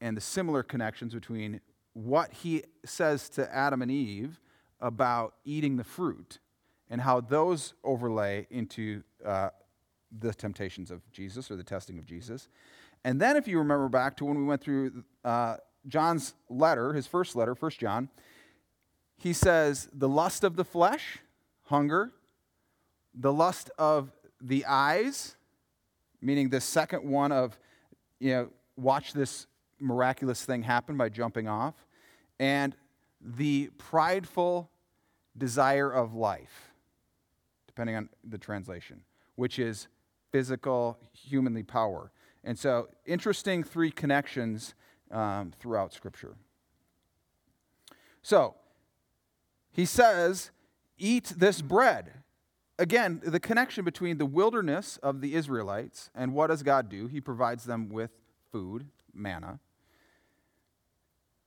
and 0.00 0.16
the 0.16 0.20
similar 0.20 0.62
connections 0.62 1.12
between 1.12 1.60
what 1.92 2.32
he 2.32 2.62
says 2.84 3.28
to 3.30 3.52
Adam 3.52 3.82
and 3.82 3.90
Eve 3.90 4.38
about 4.80 5.34
eating 5.44 5.76
the 5.76 5.82
fruit 5.82 6.38
and 6.88 7.00
how 7.00 7.20
those 7.20 7.74
overlay 7.82 8.46
into 8.48 9.02
uh, 9.26 9.48
the 10.16 10.32
temptations 10.32 10.92
of 10.92 11.10
Jesus 11.10 11.50
or 11.50 11.56
the 11.56 11.64
testing 11.64 11.98
of 11.98 12.06
Jesus. 12.06 12.46
And 13.02 13.20
then, 13.20 13.36
if 13.36 13.48
you 13.48 13.58
remember 13.58 13.88
back 13.88 14.16
to 14.18 14.24
when 14.24 14.38
we 14.38 14.44
went 14.44 14.60
through 14.60 15.02
uh, 15.24 15.56
John's 15.88 16.34
letter, 16.48 16.92
his 16.92 17.08
first 17.08 17.34
letter, 17.34 17.56
First 17.56 17.80
John, 17.80 18.08
he 19.16 19.32
says, 19.32 19.88
The 19.92 20.08
lust 20.08 20.44
of 20.44 20.54
the 20.54 20.64
flesh, 20.64 21.18
hunger, 21.64 22.12
the 23.14 23.32
lust 23.32 23.70
of 23.78 24.12
the 24.40 24.64
eyes, 24.66 25.36
meaning 26.20 26.48
the 26.48 26.60
second 26.60 27.08
one 27.08 27.32
of, 27.32 27.58
you 28.18 28.30
know, 28.32 28.48
watch 28.76 29.12
this 29.12 29.46
miraculous 29.78 30.44
thing 30.44 30.62
happen 30.62 30.96
by 30.96 31.08
jumping 31.08 31.48
off, 31.48 31.74
and 32.38 32.76
the 33.20 33.70
prideful 33.78 34.70
desire 35.36 35.90
of 35.90 36.14
life, 36.14 36.72
depending 37.66 37.96
on 37.96 38.08
the 38.24 38.38
translation, 38.38 39.02
which 39.36 39.58
is 39.58 39.88
physical, 40.30 40.98
humanly 41.12 41.62
power. 41.62 42.10
And 42.44 42.58
so, 42.58 42.88
interesting 43.06 43.62
three 43.62 43.90
connections 43.90 44.74
um, 45.10 45.52
throughout 45.60 45.92
Scripture. 45.92 46.34
So, 48.22 48.54
he 49.70 49.84
says, 49.84 50.50
Eat 50.98 51.32
this 51.36 51.62
bread 51.62 52.22
again, 52.78 53.20
the 53.24 53.40
connection 53.40 53.84
between 53.84 54.18
the 54.18 54.26
wilderness 54.26 54.98
of 55.02 55.20
the 55.20 55.34
Israelites 55.34 56.10
and 56.14 56.34
what 56.34 56.48
does 56.48 56.62
God 56.62 56.88
do? 56.88 57.06
He 57.06 57.20
provides 57.20 57.64
them 57.64 57.88
with 57.88 58.10
food, 58.50 58.86
manna. 59.12 59.60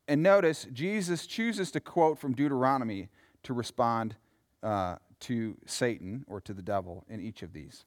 And 0.08 0.22
notice, 0.22 0.68
Jesus 0.72 1.26
chooses 1.26 1.72
to 1.72 1.80
quote 1.80 2.20
from 2.20 2.34
Deuteronomy 2.34 3.10
to 3.44 3.54
respond 3.54 4.16
uh, 4.62 4.98
to 5.22 5.58
Satan 5.66 6.26
or 6.28 6.40
to 6.42 6.54
the 6.54 6.62
devil 6.62 7.06
in 7.10 7.20
each 7.20 7.42
of 7.42 7.54
these. 7.54 7.86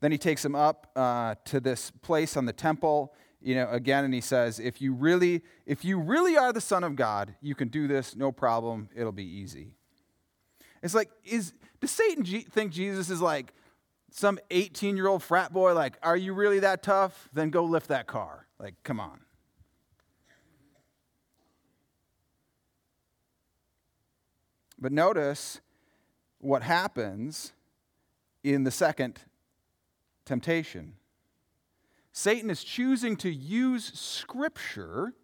Then 0.00 0.12
he 0.12 0.18
takes 0.18 0.44
him 0.44 0.54
up 0.54 0.90
uh, 0.94 1.34
to 1.46 1.60
this 1.60 1.90
place 1.90 2.36
on 2.36 2.46
the 2.46 2.52
temple, 2.52 3.14
you 3.40 3.54
know, 3.54 3.68
again, 3.70 4.04
and 4.04 4.12
he 4.12 4.20
says, 4.20 4.58
if 4.58 4.80
you 4.80 4.92
really, 4.92 5.42
if 5.66 5.84
you 5.84 5.98
really 5.98 6.36
are 6.36 6.52
the 6.52 6.60
Son 6.60 6.84
of 6.84 6.96
God, 6.96 7.34
you 7.40 7.54
can 7.54 7.68
do 7.68 7.88
this, 7.88 8.14
no 8.14 8.30
problem, 8.32 8.88
it'll 8.94 9.12
be 9.12 9.26
easy. 9.26 9.74
It's 10.82 10.94
like, 10.94 11.10
is 11.24 11.52
does 11.80 11.90
Satan 11.90 12.24
G- 12.24 12.40
think 12.40 12.72
Jesus 12.72 13.10
is 13.10 13.20
like 13.20 13.54
some 14.10 14.38
18 14.50 14.96
year 14.96 15.06
old 15.06 15.22
frat 15.22 15.52
boy? 15.52 15.74
Like, 15.74 15.96
are 16.02 16.16
you 16.16 16.32
really 16.32 16.60
that 16.60 16.82
tough? 16.82 17.28
Then 17.32 17.50
go 17.50 17.64
lift 17.64 17.88
that 17.88 18.06
car. 18.06 18.46
Like, 18.58 18.74
come 18.82 19.00
on. 19.00 19.20
But 24.78 24.92
notice 24.92 25.60
what 26.38 26.62
happens 26.62 27.52
in 28.44 28.64
the 28.64 28.70
second 28.70 29.20
temptation. 30.24 30.94
Satan 32.12 32.50
is 32.50 32.62
choosing 32.62 33.16
to 33.16 33.30
use 33.30 33.92
Scripture. 33.94 35.14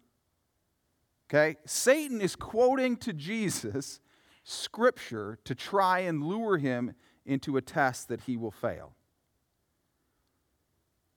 Okay? 1.29 1.57
Satan 1.65 2.21
is 2.21 2.35
quoting 2.35 2.97
to 2.97 3.13
Jesus 3.13 3.99
Scripture 4.45 5.37
to 5.43 5.53
try 5.53 5.99
and 5.99 6.23
lure 6.23 6.57
him 6.57 6.93
into 7.25 7.57
a 7.57 7.61
test 7.61 8.07
that 8.07 8.21
he 8.21 8.37
will 8.37 8.51
fail. 8.51 8.95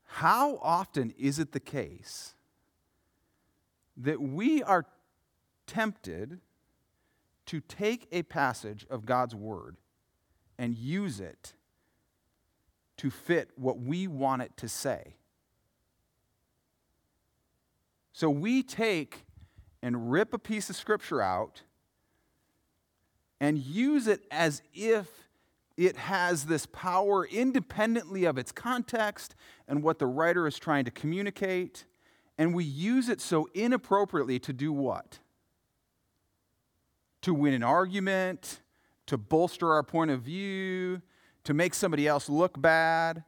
How 0.05 0.59
often 0.63 1.15
is 1.17 1.39
it 1.39 1.53
the 1.53 1.61
case 1.61 2.35
that 3.97 4.21
we 4.21 4.63
are 4.63 4.87
tempted 5.67 6.41
to 7.47 7.61
take 7.61 8.09
a 8.11 8.23
passage 8.23 8.87
of 8.91 9.07
God's 9.07 9.35
Word 9.35 9.77
and 10.59 10.77
use 10.77 11.21
it 11.21 11.55
to 12.99 13.11
fit 13.11 13.51
what 13.57 13.79
we 13.79 14.07
want 14.07 14.43
it 14.43 14.57
to 14.57 14.69
say. 14.69 15.15
So 18.13 18.29
we 18.29 18.63
take 18.63 19.25
and 19.81 20.11
rip 20.11 20.35
a 20.35 20.39
piece 20.39 20.69
of 20.69 20.75
scripture 20.75 21.23
out 21.23 21.63
and 23.41 23.59
use 23.59 24.07
it 24.07 24.23
as 24.31 24.63
if 24.75 25.29
it 25.77 25.97
has 25.97 26.47
this 26.47 26.67
power 26.67 27.25
independently 27.25 28.25
of 28.25 28.37
its 28.37 28.51
context 28.51 29.37
and 29.69 29.83
what 29.83 30.01
the 30.01 30.07
writer 30.07 30.47
is 30.47 30.59
trying 30.59 30.85
to 30.85 30.91
communicate. 30.91 31.85
And 32.37 32.53
we 32.53 32.65
use 32.65 33.09
it 33.09 33.21
so 33.21 33.49
inappropriately 33.55 34.41
to 34.41 34.53
do 34.53 34.73
what? 34.73 35.21
To 37.23 37.33
win 37.33 37.55
an 37.55 37.63
argument, 37.63 38.61
to 39.07 39.17
bolster 39.17 39.73
our 39.73 39.85
point 39.85 40.11
of 40.11 40.23
view, 40.23 41.01
to 41.45 41.55
make 41.55 41.75
somebody 41.75 42.09
else 42.09 42.29
look 42.29 42.61
bad. 42.61 43.23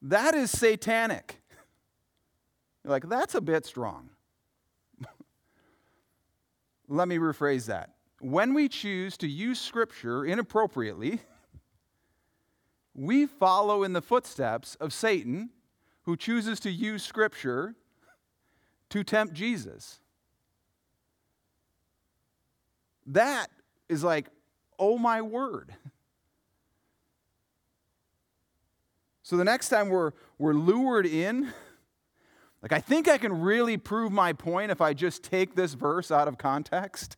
That 0.00 0.34
is 0.34 0.50
satanic. 0.50 1.42
You're 2.84 2.92
like, 2.92 3.08
that's 3.08 3.34
a 3.34 3.40
bit 3.40 3.66
strong. 3.66 4.10
Let 6.88 7.08
me 7.08 7.18
rephrase 7.18 7.66
that. 7.66 7.90
When 8.20 8.54
we 8.54 8.68
choose 8.68 9.16
to 9.18 9.28
use 9.28 9.60
Scripture 9.60 10.24
inappropriately, 10.24 11.20
we 12.94 13.26
follow 13.26 13.84
in 13.84 13.92
the 13.92 14.02
footsteps 14.02 14.74
of 14.76 14.92
Satan, 14.92 15.50
who 16.02 16.16
chooses 16.16 16.58
to 16.60 16.70
use 16.70 17.02
Scripture 17.02 17.74
to 18.90 19.04
tempt 19.04 19.34
Jesus. 19.34 20.00
That 23.06 23.48
is 23.88 24.02
like 24.02 24.28
oh 24.78 24.98
my 24.98 25.22
word. 25.22 25.74
So 29.22 29.36
the 29.36 29.44
next 29.44 29.68
time 29.68 29.90
we're, 29.90 30.12
we're 30.38 30.54
lured 30.54 31.04
in, 31.04 31.52
like 32.62 32.72
I 32.72 32.80
think 32.80 33.08
I 33.08 33.18
can 33.18 33.40
really 33.40 33.76
prove 33.76 34.12
my 34.12 34.32
point 34.32 34.70
if 34.70 34.80
I 34.80 34.92
just 34.92 35.22
take 35.22 35.54
this 35.54 35.74
verse 35.74 36.10
out 36.10 36.28
of 36.28 36.38
context. 36.38 37.16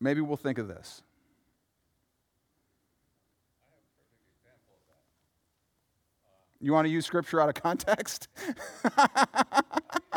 Maybe 0.00 0.20
we'll 0.20 0.36
think 0.36 0.58
of 0.58 0.68
this. 0.68 1.02
You 6.60 6.72
want 6.72 6.86
to 6.86 6.90
use 6.90 7.06
scripture 7.06 7.40
out 7.40 7.48
of 7.48 7.54
context? 7.62 8.28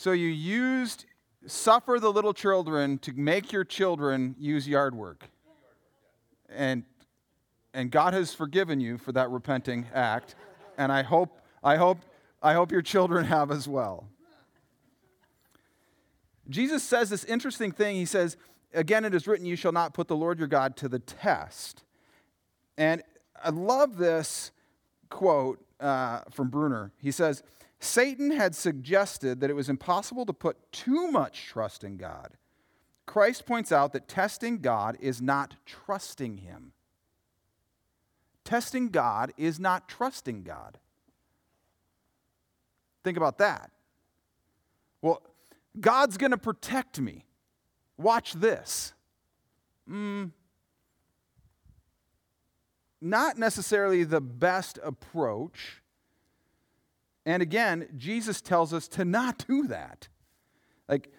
So 0.00 0.12
you 0.12 0.28
used 0.28 1.06
suffer 1.48 1.98
the 1.98 2.12
little 2.12 2.32
children 2.32 2.98
to 2.98 3.12
make 3.14 3.50
your 3.50 3.64
children 3.64 4.36
use 4.38 4.68
yard 4.68 4.94
work. 4.94 5.28
And 6.48 6.84
and 7.74 7.90
God 7.90 8.14
has 8.14 8.32
forgiven 8.32 8.78
you 8.78 8.96
for 8.96 9.10
that 9.10 9.28
repenting 9.28 9.86
act, 9.92 10.36
and 10.76 10.92
I 10.92 11.02
hope 11.02 11.40
I 11.64 11.78
hope 11.78 11.98
I 12.40 12.54
hope 12.54 12.70
your 12.70 12.80
children 12.80 13.24
have 13.36 13.50
as 13.50 13.66
well. 13.66 14.06
Jesus 16.48 16.84
says 16.84 17.10
this 17.10 17.24
interesting 17.24 17.72
thing. 17.72 17.96
He 17.96 18.06
says, 18.06 18.36
Again, 18.72 19.04
it 19.04 19.16
is 19.16 19.26
written, 19.26 19.46
You 19.46 19.56
shall 19.56 19.72
not 19.72 19.94
put 19.94 20.06
the 20.06 20.14
Lord 20.14 20.38
your 20.38 20.46
God 20.46 20.76
to 20.76 20.88
the 20.88 21.00
test. 21.00 21.82
And 22.76 23.02
I 23.42 23.50
love 23.50 23.96
this 23.96 24.52
quote 25.10 25.58
uh, 25.80 26.20
from 26.30 26.50
Bruner. 26.50 26.92
He 27.02 27.10
says, 27.10 27.42
Satan 27.80 28.32
had 28.32 28.54
suggested 28.54 29.40
that 29.40 29.50
it 29.50 29.56
was 29.56 29.68
impossible 29.68 30.26
to 30.26 30.32
put 30.32 30.72
too 30.72 31.10
much 31.10 31.46
trust 31.46 31.84
in 31.84 31.96
God. 31.96 32.32
Christ 33.06 33.46
points 33.46 33.72
out 33.72 33.92
that 33.92 34.08
testing 34.08 34.58
God 34.58 34.96
is 35.00 35.22
not 35.22 35.54
trusting 35.64 36.38
Him. 36.38 36.72
Testing 38.44 38.88
God 38.88 39.32
is 39.36 39.60
not 39.60 39.88
trusting 39.88 40.42
God. 40.42 40.78
Think 43.04 43.16
about 43.16 43.38
that. 43.38 43.70
Well, 45.00 45.22
God's 45.78 46.16
going 46.16 46.32
to 46.32 46.38
protect 46.38 47.00
me. 47.00 47.24
Watch 47.96 48.32
this. 48.32 48.92
Mm, 49.88 50.32
not 53.00 53.38
necessarily 53.38 54.04
the 54.04 54.20
best 54.20 54.78
approach 54.82 55.82
and 57.28 57.42
again, 57.42 57.88
Jesus 57.96 58.40
tells 58.40 58.72
us 58.72 58.88
to 58.88 59.04
not 59.04 59.44
do 59.46 59.66
that. 59.66 60.08
Like, 60.88 61.12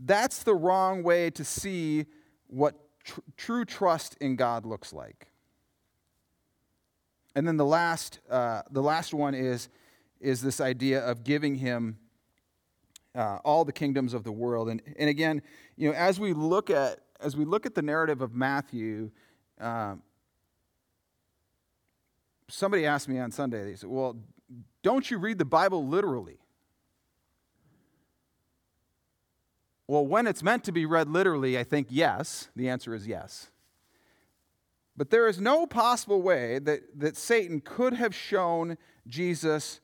that's 0.00 0.42
the 0.42 0.54
wrong 0.54 1.02
way 1.02 1.30
to 1.30 1.44
see 1.44 2.06
what 2.48 2.74
tr- 3.04 3.20
true 3.36 3.64
trust 3.64 4.16
in 4.20 4.34
God 4.36 4.66
looks 4.66 4.92
like. 4.92 5.28
And 7.36 7.46
then 7.46 7.56
the 7.56 7.64
last, 7.64 8.18
uh, 8.28 8.62
the 8.70 8.82
last 8.82 9.14
one 9.14 9.34
is, 9.34 9.68
is 10.20 10.42
this 10.42 10.60
idea 10.60 11.00
of 11.00 11.22
giving 11.22 11.54
him 11.54 11.98
uh, 13.14 13.38
all 13.44 13.64
the 13.64 13.72
kingdoms 13.72 14.14
of 14.14 14.24
the 14.24 14.32
world. 14.32 14.68
And, 14.68 14.82
and 14.98 15.08
again, 15.08 15.42
you 15.76 15.88
know, 15.88 15.94
as 15.94 16.18
we 16.18 16.32
look 16.32 16.70
at 16.70 16.98
as 17.20 17.36
we 17.36 17.44
look 17.44 17.66
at 17.66 17.76
the 17.76 17.82
narrative 17.82 18.20
of 18.20 18.34
Matthew, 18.34 19.12
um, 19.60 20.02
somebody 22.48 22.84
asked 22.84 23.08
me 23.08 23.20
on 23.20 23.30
Sunday. 23.30 23.64
They 23.64 23.76
said, 23.76 23.88
"Well, 23.88 24.16
don't 24.82 25.10
you 25.10 25.18
read 25.18 25.38
the 25.38 25.44
Bible 25.44 25.86
literally? 25.86 26.38
Well, 29.86 30.06
when 30.06 30.26
it's 30.26 30.42
meant 30.42 30.64
to 30.64 30.72
be 30.72 30.86
read 30.86 31.08
literally, 31.08 31.58
I 31.58 31.64
think 31.64 31.88
yes. 31.90 32.48
The 32.56 32.68
answer 32.68 32.94
is 32.94 33.06
yes. 33.06 33.50
But 34.96 35.10
there 35.10 35.28
is 35.28 35.40
no 35.40 35.66
possible 35.66 36.22
way 36.22 36.58
that, 36.60 36.98
that 36.98 37.16
Satan 37.16 37.60
could 37.60 37.94
have 37.94 38.14
shown 38.14 38.76
Jesus 39.06 39.80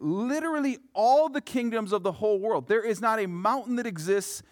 literally 0.00 0.78
all 0.94 1.28
the 1.28 1.40
kingdoms 1.40 1.92
of 1.92 2.02
the 2.02 2.12
whole 2.12 2.38
world. 2.38 2.68
There 2.68 2.84
is 2.84 3.00
not 3.00 3.18
a 3.18 3.26
mountain 3.26 3.76
that 3.76 3.86
exists, 3.86 4.42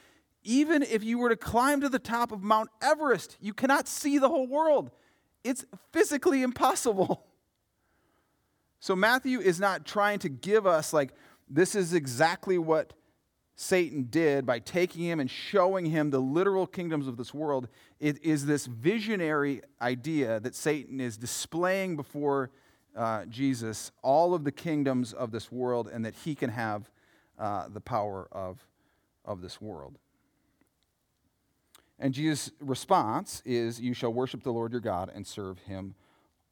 even 0.42 0.82
if 0.82 1.04
you 1.04 1.18
were 1.18 1.28
to 1.28 1.36
climb 1.36 1.80
to 1.80 1.88
the 1.88 1.98
top 1.98 2.32
of 2.32 2.42
Mount 2.42 2.70
Everest, 2.82 3.36
you 3.40 3.54
cannot 3.54 3.88
see 3.88 4.18
the 4.18 4.28
whole 4.28 4.46
world. 4.46 4.90
It's 5.44 5.64
physically 5.92 6.42
impossible. 6.42 7.24
So 8.86 8.94
Matthew 8.94 9.40
is 9.40 9.58
not 9.58 9.84
trying 9.84 10.20
to 10.20 10.28
give 10.28 10.64
us, 10.64 10.92
like, 10.92 11.12
this 11.50 11.74
is 11.74 11.92
exactly 11.92 12.56
what 12.56 12.92
Satan 13.56 14.04
did 14.04 14.46
by 14.46 14.60
taking 14.60 15.02
him 15.02 15.18
and 15.18 15.28
showing 15.28 15.86
him 15.86 16.10
the 16.10 16.20
literal 16.20 16.68
kingdoms 16.68 17.08
of 17.08 17.16
this 17.16 17.34
world. 17.34 17.66
It 17.98 18.22
is 18.22 18.46
this 18.46 18.66
visionary 18.66 19.62
idea 19.82 20.38
that 20.38 20.54
Satan 20.54 21.00
is 21.00 21.16
displaying 21.16 21.96
before 21.96 22.52
uh, 22.94 23.24
Jesus 23.24 23.90
all 24.02 24.34
of 24.34 24.44
the 24.44 24.52
kingdoms 24.52 25.12
of 25.12 25.32
this 25.32 25.50
world 25.50 25.88
and 25.92 26.04
that 26.04 26.14
he 26.24 26.36
can 26.36 26.50
have 26.50 26.88
uh, 27.40 27.66
the 27.68 27.80
power 27.80 28.28
of, 28.30 28.64
of 29.24 29.42
this 29.42 29.60
world. 29.60 29.98
And 31.98 32.14
Jesus' 32.14 32.52
response 32.60 33.42
is, 33.44 33.80
You 33.80 33.94
shall 33.94 34.12
worship 34.12 34.44
the 34.44 34.52
Lord 34.52 34.70
your 34.70 34.80
God 34.80 35.10
and 35.12 35.26
serve 35.26 35.58
him, 35.58 35.96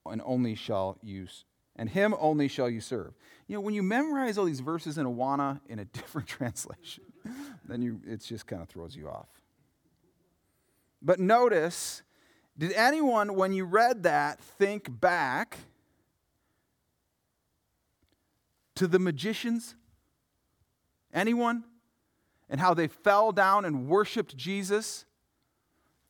and 0.05 0.21
only 0.25 0.57
shall 0.57 0.99
you 1.01 1.29
and 1.77 1.89
him 1.89 2.15
only 2.19 2.49
shall 2.49 2.71
you 2.71 2.81
serve. 2.81 3.15
You 3.47 3.57
know, 3.57 3.61
when 3.61 3.75
you 3.75 3.83
memorize 3.83 4.39
all 4.39 4.45
these 4.45 4.61
verses 4.61 4.99
in 4.99 5.07
Awana 5.07 5.61
in 5.69 5.79
a 5.79 5.85
different 5.85 6.29
translation, 6.29 7.05
then 7.65 7.83
you 7.83 8.01
it 8.07 8.23
just 8.23 8.47
kind 8.47 8.63
of 8.63 8.69
throws 8.69 8.97
you 8.97 9.09
off. 9.09 9.29
But 11.03 11.21
notice, 11.21 12.03
did 12.57 12.73
anyone, 12.73 13.35
when 13.35 13.53
you 13.53 13.65
read 13.65 14.05
that, 14.05 14.41
think 14.41 15.01
back 15.01 15.59
to 18.77 18.87
the 18.87 18.99
magicians? 18.99 19.75
Anyone? 21.13 21.65
And 22.49 22.61
how 22.61 22.75
they 22.75 22.89
fell 22.89 23.33
down 23.33 23.65
and 23.65 23.87
worshiped 23.87 24.37
Jesus? 24.37 25.05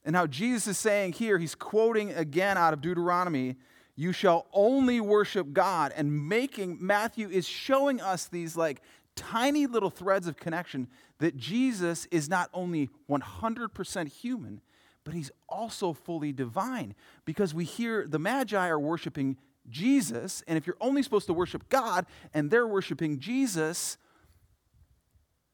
And 0.05 0.15
how 0.15 0.27
Jesus 0.27 0.67
is 0.69 0.79
saying 0.79 1.15
here, 1.15 1.39
he's 1.39 1.55
quoting 1.55 2.13
again 2.13 2.59
out 2.59 2.73
of 2.75 2.81
Deuteronomy, 2.81 3.57
you 3.97 4.13
shall 4.13 4.47
only 4.53 5.01
worship 5.01 5.53
God. 5.53 5.93
And 5.97 6.29
making, 6.29 6.79
Matthew 6.81 7.29
is 7.29 7.47
showing 7.47 8.01
us 8.01 8.27
these 8.27 8.57
like 8.57 8.83
tiny 9.17 9.67
little 9.67 9.91
threads 9.91 10.27
of 10.27 10.37
connection 10.37 10.89
that 11.19 11.37
Jesus 11.37 12.07
is 12.11 12.29
not 12.29 12.51
only 12.53 12.91
100% 13.09 14.09
human, 14.09 14.61
but 15.05 15.15
he's 15.15 15.31
also 15.49 15.93
fully 15.93 16.33
divine. 16.33 16.95
Because 17.25 17.55
we 17.55 17.65
hear 17.65 18.07
the 18.07 18.19
Magi 18.19 18.69
are 18.69 18.81
worshiping 18.81 19.37
Jesus, 19.69 20.43
and 20.47 20.59
if 20.59 20.67
you're 20.67 20.77
only 20.81 21.03
supposed 21.03 21.27
to 21.27 21.33
worship 21.33 21.69
God 21.69 22.07
and 22.35 22.51
they're 22.51 22.67
worshiping 22.67 23.19
Jesus, 23.19 23.97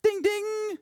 ding 0.03 0.22
ding, 0.22 0.78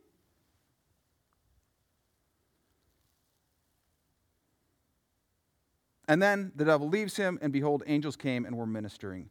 And 6.08 6.22
then 6.22 6.52
the 6.56 6.64
devil 6.64 6.88
leaves 6.88 7.16
him, 7.16 7.38
and 7.42 7.52
behold, 7.52 7.82
angels 7.86 8.16
came 8.16 8.46
and 8.46 8.56
were 8.56 8.66
ministering 8.66 9.28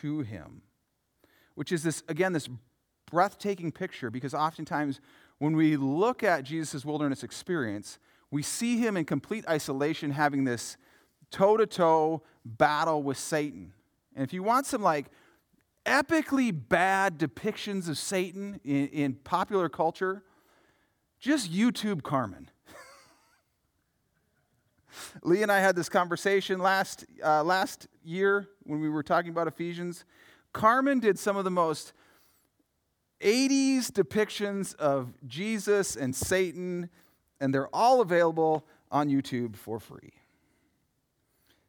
to 0.00 0.20
him. 0.20 0.62
Which 1.56 1.72
is 1.72 1.82
this, 1.82 2.02
again, 2.08 2.32
this 2.32 2.48
breathtaking 3.10 3.72
picture 3.72 4.10
because 4.10 4.32
oftentimes 4.32 5.00
when 5.38 5.56
we 5.56 5.76
look 5.76 6.22
at 6.22 6.44
Jesus' 6.44 6.84
wilderness 6.84 7.22
experience, 7.22 7.98
we 8.30 8.42
see 8.42 8.78
him 8.78 8.96
in 8.96 9.04
complete 9.04 9.46
isolation 9.48 10.10
having 10.10 10.44
this 10.44 10.76
toe 11.30 11.56
to 11.56 11.66
toe 11.66 12.22
battle 12.44 13.02
with 13.02 13.18
Satan. 13.18 13.72
And 14.14 14.24
if 14.24 14.32
you 14.32 14.42
want 14.42 14.66
some 14.66 14.82
like 14.82 15.06
epically 15.84 16.56
bad 16.68 17.18
depictions 17.18 17.88
of 17.88 17.98
Satan 17.98 18.60
in, 18.64 18.88
in 18.88 19.14
popular 19.14 19.68
culture, 19.68 20.22
just 21.18 21.52
YouTube 21.52 22.02
Carmen. 22.02 22.50
Lee 25.22 25.42
and 25.42 25.50
I 25.50 25.60
had 25.60 25.76
this 25.76 25.88
conversation 25.88 26.58
last, 26.58 27.04
uh, 27.24 27.42
last 27.42 27.86
year 28.04 28.48
when 28.64 28.80
we 28.80 28.88
were 28.88 29.02
talking 29.02 29.30
about 29.30 29.48
Ephesians. 29.48 30.04
Carmen 30.52 31.00
did 31.00 31.18
some 31.18 31.36
of 31.36 31.44
the 31.44 31.50
most 31.50 31.92
80s 33.20 33.90
depictions 33.90 34.74
of 34.76 35.12
Jesus 35.26 35.96
and 35.96 36.14
Satan, 36.14 36.90
and 37.40 37.54
they're 37.54 37.74
all 37.74 38.00
available 38.00 38.66
on 38.90 39.08
YouTube 39.08 39.56
for 39.56 39.80
free. 39.80 40.12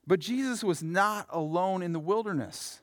But 0.07 0.19
Jesus 0.19 0.63
was 0.63 0.83
not 0.83 1.27
alone 1.29 1.81
in 1.81 1.93
the 1.93 1.99
wilderness. 1.99 2.81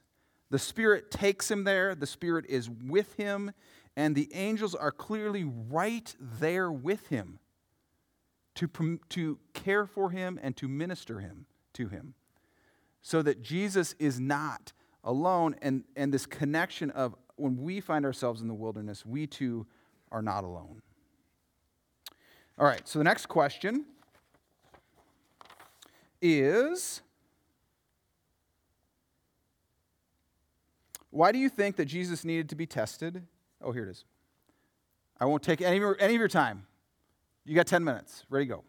The 0.50 0.58
Spirit 0.58 1.10
takes 1.10 1.50
him 1.50 1.64
there, 1.64 1.94
the 1.94 2.06
Spirit 2.06 2.46
is 2.48 2.68
with 2.68 3.14
him, 3.14 3.52
and 3.96 4.14
the 4.14 4.28
angels 4.34 4.74
are 4.74 4.90
clearly 4.90 5.44
right 5.44 6.14
there 6.20 6.72
with 6.72 7.08
him 7.08 7.38
to, 8.54 8.98
to 9.10 9.38
care 9.54 9.86
for 9.86 10.10
him 10.10 10.38
and 10.42 10.56
to 10.56 10.68
minister 10.68 11.20
him 11.20 11.46
to 11.74 11.88
him 11.88 12.14
so 13.00 13.22
that 13.22 13.42
Jesus 13.42 13.94
is 13.98 14.20
not 14.20 14.72
alone 15.04 15.56
and, 15.62 15.84
and 15.96 16.12
this 16.14 16.26
connection 16.26 16.90
of 16.90 17.14
when 17.36 17.56
we 17.56 17.80
find 17.80 18.04
ourselves 18.04 18.40
in 18.40 18.48
the 18.48 18.54
wilderness, 18.54 19.04
we 19.04 19.26
too 19.26 19.66
are 20.12 20.22
not 20.22 20.44
alone. 20.44 20.82
All 22.58 22.66
right, 22.66 22.86
so 22.86 22.98
the 22.98 23.04
next 23.04 23.26
question 23.26 23.86
is 26.20 27.00
why 31.10 31.32
do 31.32 31.38
you 31.38 31.48
think 31.48 31.76
that 31.76 31.86
Jesus 31.86 32.24
needed 32.24 32.48
to 32.50 32.54
be 32.54 32.66
tested? 32.66 33.26
Oh, 33.60 33.72
here 33.72 33.84
it 33.84 33.90
is. 33.90 34.04
I 35.18 35.24
won't 35.24 35.42
take 35.42 35.60
any, 35.60 35.80
any 35.98 36.14
of 36.14 36.18
your 36.18 36.28
time. 36.28 36.66
You 37.44 37.54
got 37.54 37.66
10 37.66 37.82
minutes. 37.82 38.24
Ready 38.28 38.46
to 38.46 38.54
go. 38.54 38.64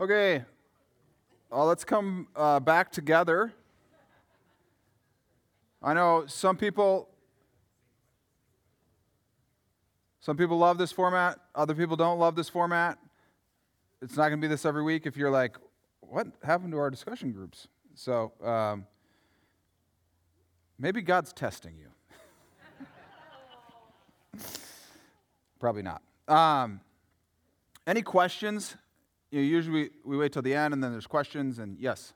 Okay, 0.00 0.42
well, 1.50 1.66
let's 1.66 1.84
come 1.84 2.28
uh, 2.34 2.58
back 2.58 2.90
together. 2.90 3.52
I 5.82 5.92
know 5.92 6.24
some 6.26 6.56
people 6.56 7.10
some 10.20 10.38
people 10.38 10.56
love 10.56 10.78
this 10.78 10.90
format, 10.90 11.38
other 11.54 11.74
people 11.74 11.96
don't 11.96 12.18
love 12.18 12.34
this 12.34 12.48
format. 12.48 12.98
It's 14.00 14.16
not 14.16 14.30
going 14.30 14.40
to 14.40 14.42
be 14.42 14.48
this 14.48 14.64
every 14.64 14.82
week 14.82 15.04
if 15.04 15.18
you're 15.18 15.30
like, 15.30 15.58
what 16.00 16.28
happened 16.42 16.72
to 16.72 16.78
our 16.78 16.88
discussion 16.88 17.30
groups? 17.32 17.68
So 17.94 18.32
um, 18.42 18.86
maybe 20.78 21.02
God's 21.02 21.34
testing 21.34 21.74
you. 21.76 21.88
Probably 25.60 25.82
not. 25.82 26.00
Um, 26.26 26.80
any 27.86 28.00
questions? 28.00 28.76
You 29.30 29.40
know, 29.40 29.46
usually 29.46 29.82
we, 29.82 29.90
we 30.04 30.16
wait 30.16 30.32
till 30.32 30.42
the 30.42 30.54
end 30.54 30.74
and 30.74 30.82
then 30.82 30.92
there's 30.92 31.06
questions, 31.06 31.58
and 31.58 31.78
yes. 31.78 32.14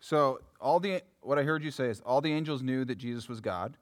So 0.00 0.40
all 0.60 0.80
the 0.80 1.02
what 1.20 1.38
I 1.38 1.42
heard 1.42 1.62
you 1.62 1.70
say 1.70 1.86
is 1.86 2.00
all 2.00 2.20
the 2.20 2.32
angels 2.32 2.62
knew 2.62 2.84
that 2.86 2.96
Jesus 2.96 3.28
was 3.28 3.40
God. 3.40 3.76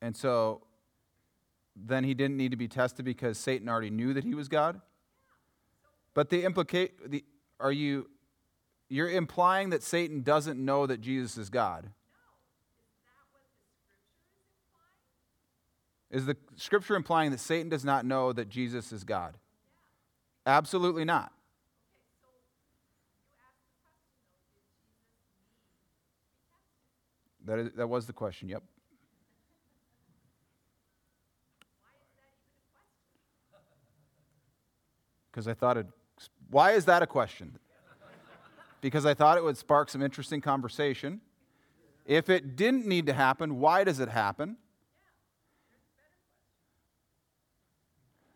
And 0.00 0.16
so 0.16 0.62
then 1.74 2.04
he 2.04 2.14
didn't 2.14 2.36
need 2.36 2.52
to 2.52 2.56
be 2.56 2.68
tested 2.68 3.04
because 3.04 3.36
Satan 3.36 3.68
already 3.68 3.90
knew 3.90 4.14
that 4.14 4.22
he 4.22 4.34
was 4.34 4.48
God. 4.48 4.80
But 6.14 6.30
the 6.30 6.44
implicate 6.44 7.10
the 7.10 7.24
are 7.58 7.72
you 7.72 8.08
you're 8.88 9.10
implying 9.10 9.70
that 9.70 9.82
Satan 9.82 10.22
doesn't 10.22 10.62
know 10.62 10.86
that 10.86 11.00
Jesus 11.00 11.36
is 11.36 11.50
God. 11.50 11.90
Is 16.10 16.26
the 16.26 16.36
scripture 16.54 16.94
implying 16.94 17.32
that 17.32 17.40
Satan 17.40 17.68
does 17.68 17.84
not 17.84 18.04
know 18.06 18.32
that 18.32 18.48
Jesus 18.48 18.92
is 18.92 19.02
God? 19.02 19.36
Absolutely 20.46 21.04
not. 21.04 21.32
That, 27.44 27.58
is, 27.58 27.72
that 27.76 27.86
was 27.86 28.06
the 28.06 28.12
question, 28.12 28.48
yep. 28.48 28.62
Because 35.30 35.48
I 35.48 35.54
thought 35.54 35.76
it. 35.76 35.86
Why 36.50 36.72
is 36.72 36.84
that 36.84 37.02
a 37.02 37.06
question? 37.06 37.58
Because 38.80 39.04
I 39.04 39.14
thought 39.14 39.36
it 39.36 39.42
would 39.42 39.56
spark 39.56 39.90
some 39.90 40.02
interesting 40.02 40.40
conversation. 40.40 41.20
If 42.06 42.28
it 42.28 42.54
didn't 42.54 42.86
need 42.86 43.06
to 43.06 43.12
happen, 43.12 43.58
why 43.58 43.82
does 43.82 43.98
it 43.98 44.08
happen? 44.08 44.56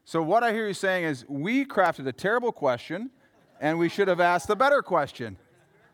So, 0.05 0.23
what 0.23 0.43
I 0.43 0.53
hear 0.53 0.67
you 0.67 0.75
saying 0.75 1.05
is 1.05 1.25
we 1.29 1.67
crafted 1.67 2.07
a 2.07 2.13
terrible 2.13 2.51
question 2.51 3.11
and 3.61 3.79
we 3.79 3.89
should 3.89 4.09
have 4.09 4.21
asked 4.21 4.49
a 4.51 4.57
better 4.57 4.83
question. 4.83 5.37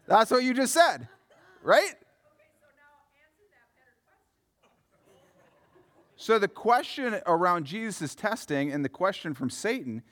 That's 0.07 0.31
what 0.31 0.45
you 0.45 0.55
just 0.55 0.73
said, 0.73 1.09
right? 1.63 1.95
So 6.25 6.39
the 6.39 6.49
question 6.49 7.21
around 7.27 7.67
Jesus' 7.67 8.15
testing 8.15 8.73
and 8.73 8.83
the 8.83 8.89
question 8.89 9.35
from 9.35 9.51
Satan 9.51 10.03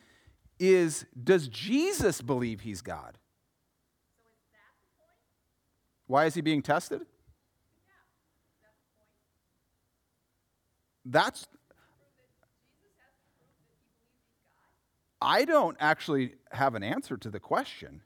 is 0.59 1.07
Does 1.25 1.49
Jesus 1.49 2.21
believe 2.21 2.61
he's 2.61 2.83
God? 2.83 3.17
Why 6.09 6.27
is 6.27 6.35
he 6.35 6.43
being 6.43 6.61
tested? 6.61 7.07
That's. 11.07 11.49
I 15.19 15.47
don't 15.47 15.79
actually 15.81 16.35
have 16.51 16.75
an 16.75 16.83
answer 16.83 17.17
to 17.17 17.31
the 17.31 17.41
question. 17.41 18.03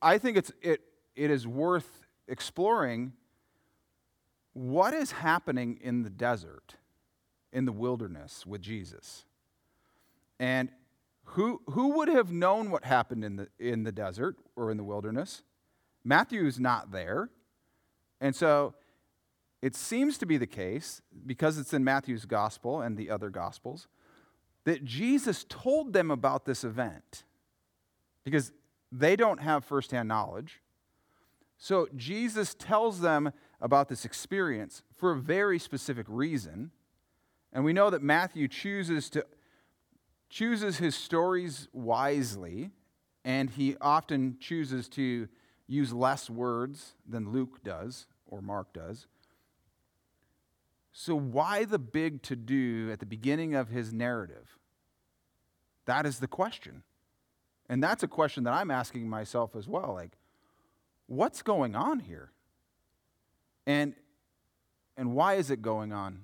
I 0.00 0.18
think 0.18 0.36
it's, 0.36 0.52
it, 0.62 0.80
it 1.16 1.32
is 1.32 1.44
worth 1.44 2.06
exploring 2.28 3.14
what 4.52 4.94
is 4.94 5.12
happening 5.12 5.78
in 5.80 6.02
the 6.02 6.10
desert, 6.10 6.76
in 7.52 7.64
the 7.64 7.72
wilderness 7.72 8.44
with 8.46 8.60
Jesus? 8.60 9.24
And 10.38 10.70
who, 11.24 11.60
who 11.66 11.98
would 11.98 12.08
have 12.08 12.32
known 12.32 12.70
what 12.70 12.84
happened 12.84 13.24
in 13.24 13.36
the, 13.36 13.48
in 13.58 13.84
the 13.84 13.92
desert 13.92 14.36
or 14.56 14.70
in 14.70 14.76
the 14.76 14.84
wilderness? 14.84 15.42
Matthew 16.04 16.46
is 16.46 16.58
not 16.58 16.90
there. 16.90 17.30
And 18.20 18.34
so 18.34 18.74
it 19.62 19.76
seems 19.76 20.18
to 20.18 20.26
be 20.26 20.38
the 20.38 20.46
case, 20.46 21.02
because 21.26 21.58
it's 21.58 21.74
in 21.74 21.84
Matthew's 21.84 22.24
gospel 22.24 22.80
and 22.80 22.96
the 22.96 23.10
other 23.10 23.30
gospels, 23.30 23.86
that 24.64 24.84
Jesus 24.84 25.44
told 25.48 25.92
them 25.92 26.10
about 26.10 26.44
this 26.44 26.64
event 26.64 27.24
because 28.24 28.52
they 28.90 29.16
don't 29.16 29.40
have 29.40 29.64
firsthand 29.64 30.08
knowledge. 30.08 30.60
So 31.58 31.88
Jesus 31.94 32.54
tells 32.54 33.00
them 33.00 33.32
about 33.60 33.88
this 33.88 34.04
experience 34.04 34.82
for 34.96 35.12
a 35.12 35.16
very 35.16 35.58
specific 35.58 36.06
reason. 36.08 36.70
And 37.52 37.64
we 37.64 37.72
know 37.72 37.90
that 37.90 38.02
Matthew 38.02 38.48
chooses 38.48 39.10
to 39.10 39.24
chooses 40.30 40.78
his 40.78 40.94
stories 40.94 41.68
wisely, 41.72 42.70
and 43.24 43.50
he 43.50 43.76
often 43.80 44.36
chooses 44.38 44.88
to 44.88 45.28
use 45.66 45.92
less 45.92 46.30
words 46.30 46.94
than 47.06 47.32
Luke 47.32 47.62
does 47.64 48.06
or 48.26 48.40
Mark 48.40 48.72
does. 48.72 49.06
So, 50.92 51.14
why 51.14 51.64
the 51.64 51.78
big 51.78 52.22
to 52.22 52.36
do 52.36 52.90
at 52.92 53.00
the 53.00 53.06
beginning 53.06 53.54
of 53.54 53.68
his 53.68 53.92
narrative? 53.92 54.58
That 55.86 56.06
is 56.06 56.18
the 56.18 56.26
question. 56.26 56.82
And 57.68 57.82
that's 57.82 58.02
a 58.02 58.08
question 58.08 58.44
that 58.44 58.52
I'm 58.52 58.70
asking 58.70 59.08
myself 59.08 59.54
as 59.54 59.68
well. 59.68 59.94
Like, 59.94 60.18
what's 61.06 61.42
going 61.42 61.76
on 61.76 62.00
here? 62.00 62.32
And, 63.70 63.94
and 64.96 65.14
why 65.14 65.34
is 65.34 65.52
it 65.52 65.62
going 65.62 65.92
on? 65.92 66.22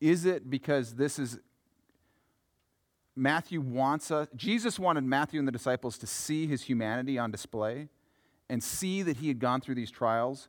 Is 0.00 0.24
it 0.24 0.50
because 0.50 0.96
this 0.96 1.20
is 1.20 1.38
Matthew 3.14 3.60
wants 3.60 4.10
us, 4.10 4.26
Jesus 4.34 4.76
wanted 4.76 5.04
Matthew 5.04 5.38
and 5.38 5.46
the 5.46 5.52
disciples 5.52 5.96
to 5.98 6.06
see 6.06 6.48
his 6.48 6.62
humanity 6.62 7.16
on 7.16 7.30
display 7.30 7.88
and 8.48 8.62
see 8.62 9.02
that 9.02 9.18
he 9.18 9.28
had 9.28 9.38
gone 9.38 9.60
through 9.60 9.76
these 9.76 9.90
trials 9.90 10.48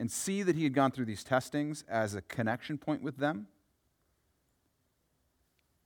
and 0.00 0.10
see 0.10 0.42
that 0.42 0.56
he 0.56 0.64
had 0.64 0.74
gone 0.74 0.90
through 0.90 1.04
these 1.04 1.22
testings 1.22 1.84
as 1.88 2.16
a 2.16 2.22
connection 2.22 2.76
point 2.76 3.00
with 3.00 3.18
them? 3.18 3.46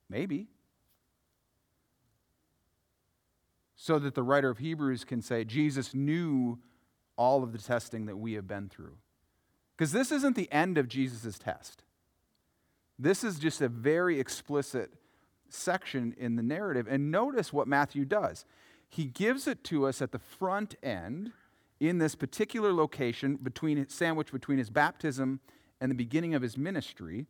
Maybe. 0.09 0.47
So 3.75 3.99
that 3.99 4.15
the 4.15 4.23
writer 4.23 4.49
of 4.49 4.57
Hebrews 4.57 5.03
can 5.03 5.21
say, 5.21 5.43
Jesus 5.43 5.93
knew 5.93 6.57
all 7.19 7.43
of 7.43 7.51
the 7.51 7.57
testing 7.57 8.05
that 8.05 8.17
we 8.17 8.33
have 8.33 8.47
been 8.47 8.69
through. 8.69 8.95
Because 9.77 9.91
this 9.91 10.11
isn't 10.11 10.37
the 10.37 10.51
end 10.51 10.77
of 10.77 10.87
Jesus' 10.87 11.37
test. 11.37 11.83
This 12.97 13.25
is 13.25 13.39
just 13.39 13.61
a 13.61 13.67
very 13.67 14.19
explicit 14.19 14.91
section 15.49 16.15
in 16.17 16.37
the 16.37 16.43
narrative. 16.43 16.87
And 16.89 17.11
notice 17.11 17.51
what 17.51 17.67
Matthew 17.67 18.05
does. 18.05 18.45
He 18.87 19.05
gives 19.05 19.47
it 19.47 19.63
to 19.65 19.85
us 19.85 20.01
at 20.01 20.13
the 20.13 20.19
front 20.19 20.75
end 20.81 21.33
in 21.79 21.97
this 21.97 22.15
particular 22.15 22.73
location, 22.73 23.35
between, 23.35 23.87
sandwiched 23.89 24.31
between 24.31 24.57
his 24.57 24.69
baptism 24.69 25.41
and 25.81 25.91
the 25.91 25.95
beginning 25.95 26.33
of 26.33 26.41
his 26.41 26.57
ministry, 26.57 27.25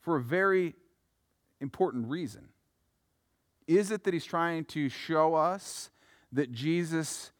for 0.00 0.16
a 0.16 0.22
very 0.22 0.74
important 1.60 2.08
reason. 2.08 2.48
Is 3.66 3.90
it 3.90 4.04
that 4.04 4.14
he's 4.14 4.24
trying 4.24 4.64
to 4.66 4.88
show 4.88 5.34
us 5.34 5.90
that 6.32 6.52
Jesus 6.52 7.30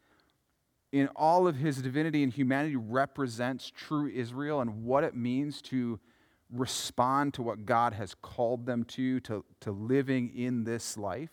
in 0.94 1.08
all 1.16 1.48
of 1.48 1.56
his 1.56 1.82
divinity 1.82 2.22
and 2.22 2.32
humanity 2.32 2.76
represents 2.76 3.68
true 3.68 4.06
Israel 4.06 4.60
and 4.60 4.84
what 4.84 5.02
it 5.02 5.16
means 5.16 5.60
to 5.60 5.98
respond 6.52 7.34
to 7.34 7.42
what 7.42 7.66
God 7.66 7.94
has 7.94 8.14
called 8.14 8.64
them 8.64 8.84
to, 8.84 9.18
to, 9.20 9.44
to 9.58 9.72
living 9.72 10.30
in 10.36 10.62
this 10.62 10.96
life? 10.96 11.32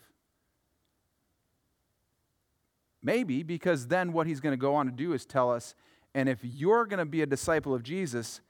Maybe, 3.03 3.43
because 3.43 3.85
then 3.85 4.13
what 4.13 4.25
he's 4.25 4.39
going 4.39 4.53
to 4.53 4.57
go 4.57 4.73
on 4.73 4.87
to 4.87 4.91
do 4.91 5.13
is 5.13 5.27
tell 5.27 5.51
us, 5.51 5.75
and 6.15 6.27
if 6.27 6.39
you're 6.41 6.87
going 6.87 6.97
to 6.97 7.05
be 7.05 7.21
a 7.21 7.27
disciple 7.27 7.75
of 7.75 7.83
Jesus, 7.83 8.41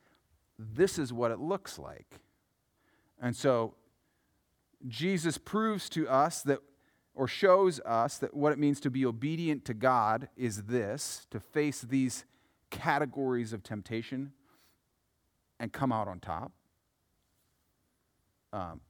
this 0.57 0.97
is 0.97 1.11
what 1.11 1.29
it 1.29 1.39
looks 1.39 1.77
like. 1.77 2.21
And 3.21 3.35
so 3.35 3.73
Jesus 4.87 5.37
proves 5.37 5.89
to 5.89 6.07
us 6.07 6.41
that, 6.43 6.59
or 7.13 7.27
shows 7.27 7.79
us 7.81 8.17
that 8.19 8.33
what 8.33 8.53
it 8.53 8.59
means 8.59 8.79
to 8.79 8.89
be 8.89 9.05
obedient 9.05 9.65
to 9.65 9.73
God 9.73 10.29
is 10.37 10.63
this 10.63 11.27
to 11.29 11.39
face 11.39 11.81
these 11.81 12.25
categories 12.69 13.53
of 13.53 13.63
temptation 13.63 14.31
and 15.59 15.71
come 15.71 15.91
out 15.91 16.07
on 16.07 16.19
top. 16.19 16.51
Um, 18.53 18.81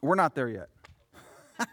we're 0.00 0.14
not 0.14 0.34
there 0.34 0.48
yet. 0.48 0.68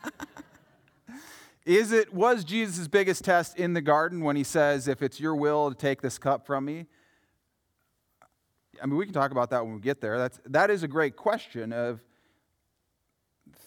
Is 1.65 1.91
it 1.91 2.13
was 2.13 2.45
Jesus' 2.45 2.87
biggest 2.87 3.25
test 3.25 3.57
in 3.57 3.73
the 3.73 3.81
garden 3.81 4.21
when 4.21 4.37
he 4.37 4.43
says, 4.43 4.87
If 4.87 5.01
it's 5.01 5.19
your 5.19 5.35
will 5.35 5.69
to 5.69 5.75
take 5.75 6.01
this 6.01 6.17
cup 6.17 6.45
from 6.45 6.63
me? 6.63 6.85
I 8.81 8.85
mean, 8.85 8.97
we 8.97 9.05
can 9.05 9.13
talk 9.13 9.31
about 9.31 9.49
that 9.51 9.65
when 9.65 9.75
we 9.75 9.81
get 9.81 10.01
there. 10.01 10.17
That's, 10.17 10.39
that 10.45 10.69
is 10.69 10.83
a 10.83 10.87
great 10.87 11.15
question 11.15 11.73
of 11.73 12.03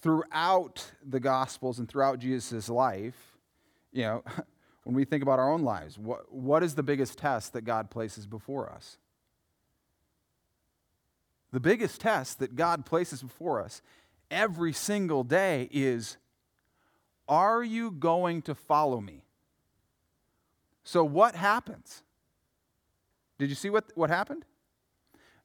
throughout 0.00 0.90
the 1.06 1.20
Gospels 1.20 1.78
and 1.78 1.88
throughout 1.88 2.18
Jesus' 2.18 2.68
life, 2.68 3.36
you 3.92 4.02
know, 4.02 4.24
when 4.84 4.94
we 4.94 5.04
think 5.04 5.22
about 5.22 5.38
our 5.38 5.50
own 5.50 5.62
lives, 5.62 5.98
what, 5.98 6.32
what 6.32 6.62
is 6.62 6.74
the 6.74 6.82
biggest 6.82 7.18
test 7.18 7.52
that 7.52 7.62
God 7.62 7.90
places 7.90 8.26
before 8.26 8.70
us? 8.70 8.98
The 11.52 11.60
biggest 11.60 12.00
test 12.00 12.38
that 12.38 12.54
God 12.54 12.86
places 12.86 13.22
before 13.22 13.62
us 13.62 13.82
every 14.30 14.72
single 14.72 15.24
day 15.24 15.68
is 15.72 16.16
are 17.28 17.62
you 17.62 17.90
going 17.90 18.42
to 18.42 18.54
follow 18.54 19.00
me? 19.00 19.24
So, 20.82 21.04
what 21.04 21.34
happens? 21.34 22.02
Did 23.38 23.48
you 23.48 23.54
see 23.54 23.70
what, 23.70 23.84
what 23.94 24.10
happened? 24.10 24.44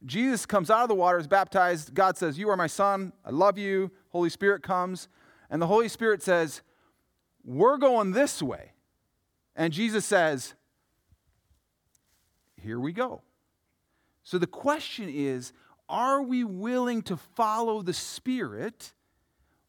Jesus 0.05 0.45
comes 0.45 0.69
out 0.69 0.83
of 0.83 0.89
the 0.89 0.95
water, 0.95 1.17
is 1.17 1.27
baptized. 1.27 1.93
God 1.93 2.17
says, 2.17 2.37
You 2.37 2.49
are 2.49 2.57
my 2.57 2.67
son. 2.67 3.13
I 3.25 3.31
love 3.31 3.57
you. 3.57 3.91
Holy 4.09 4.29
Spirit 4.29 4.61
comes. 4.61 5.07
And 5.49 5.61
the 5.61 5.67
Holy 5.67 5.89
Spirit 5.89 6.21
says, 6.21 6.61
We're 7.43 7.77
going 7.77 8.11
this 8.11 8.41
way. 8.41 8.71
And 9.55 9.73
Jesus 9.73 10.05
says, 10.05 10.53
Here 12.61 12.79
we 12.79 12.93
go. 12.93 13.21
So 14.23 14.37
the 14.37 14.47
question 14.47 15.09
is 15.09 15.53
are 15.87 16.21
we 16.21 16.43
willing 16.43 17.03
to 17.03 17.17
follow 17.17 17.81
the 17.81 17.93
Spirit 17.93 18.93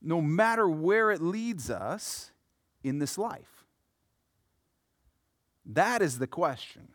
no 0.00 0.20
matter 0.20 0.68
where 0.68 1.10
it 1.10 1.20
leads 1.20 1.70
us 1.70 2.30
in 2.82 2.98
this 2.98 3.18
life? 3.18 3.64
That 5.66 6.00
is 6.00 6.18
the 6.18 6.26
question. 6.26 6.88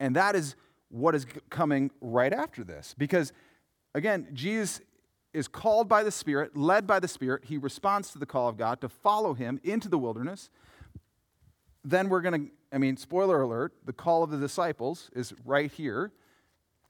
And 0.00 0.16
that 0.16 0.34
is 0.34 0.56
what 0.90 1.14
is 1.14 1.26
coming 1.50 1.90
right 2.00 2.32
after 2.32 2.64
this. 2.64 2.94
Because, 2.96 3.32
again, 3.94 4.28
Jesus 4.32 4.80
is 5.32 5.48
called 5.48 5.88
by 5.88 6.02
the 6.02 6.10
Spirit, 6.10 6.56
led 6.56 6.86
by 6.86 7.00
the 7.00 7.08
Spirit. 7.08 7.44
He 7.46 7.58
responds 7.58 8.12
to 8.12 8.18
the 8.18 8.26
call 8.26 8.48
of 8.48 8.56
God 8.56 8.80
to 8.80 8.88
follow 8.88 9.34
him 9.34 9.60
into 9.64 9.88
the 9.88 9.98
wilderness. 9.98 10.48
Then 11.84 12.08
we're 12.08 12.20
going 12.20 12.46
to, 12.46 12.52
I 12.72 12.78
mean, 12.78 12.96
spoiler 12.96 13.42
alert, 13.42 13.74
the 13.84 13.92
call 13.92 14.22
of 14.22 14.30
the 14.30 14.38
disciples 14.38 15.10
is 15.14 15.34
right 15.44 15.70
here. 15.70 16.12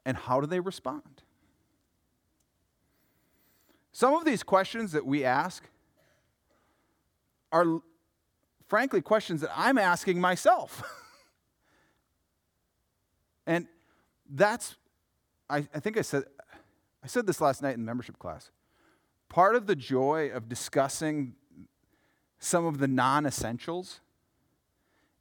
And 0.04 0.16
how 0.16 0.40
do 0.40 0.46
they 0.46 0.60
respond? 0.60 1.22
Some 3.92 4.14
of 4.14 4.24
these 4.24 4.42
questions 4.42 4.92
that 4.92 5.06
we 5.06 5.24
ask 5.24 5.64
are, 7.50 7.80
frankly, 8.66 9.00
questions 9.00 9.40
that 9.40 9.50
I'm 9.56 9.78
asking 9.78 10.20
myself. 10.20 10.82
and 13.46 13.68
that's, 14.34 14.76
I, 15.48 15.58
I 15.74 15.80
think 15.80 15.96
I 15.96 16.02
said, 16.02 16.24
I 17.02 17.06
said 17.06 17.26
this 17.26 17.40
last 17.40 17.62
night 17.62 17.76
in 17.76 17.84
membership 17.84 18.18
class. 18.18 18.50
Part 19.28 19.54
of 19.54 19.66
the 19.66 19.76
joy 19.76 20.30
of 20.32 20.48
discussing 20.48 21.34
some 22.38 22.66
of 22.66 22.78
the 22.78 22.88
non 22.88 23.26
essentials 23.26 24.00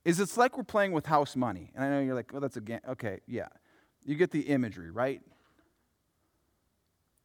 is 0.04 0.20
it's 0.20 0.36
like 0.36 0.58
we're 0.58 0.64
playing 0.64 0.92
with 0.92 1.06
house 1.06 1.36
money. 1.36 1.72
And 1.76 1.86
I 1.86 1.90
know 1.90 2.02
you're 2.02 2.16
like, 2.16 2.32
well, 2.32 2.42
that's 2.42 2.58
a 2.58 2.62
game. 2.62 2.80
Okay, 2.90 3.20
yeah. 3.28 3.48
You 4.04 4.16
get 4.16 4.32
the 4.32 4.42
imagery, 4.42 4.92
right? 4.92 5.22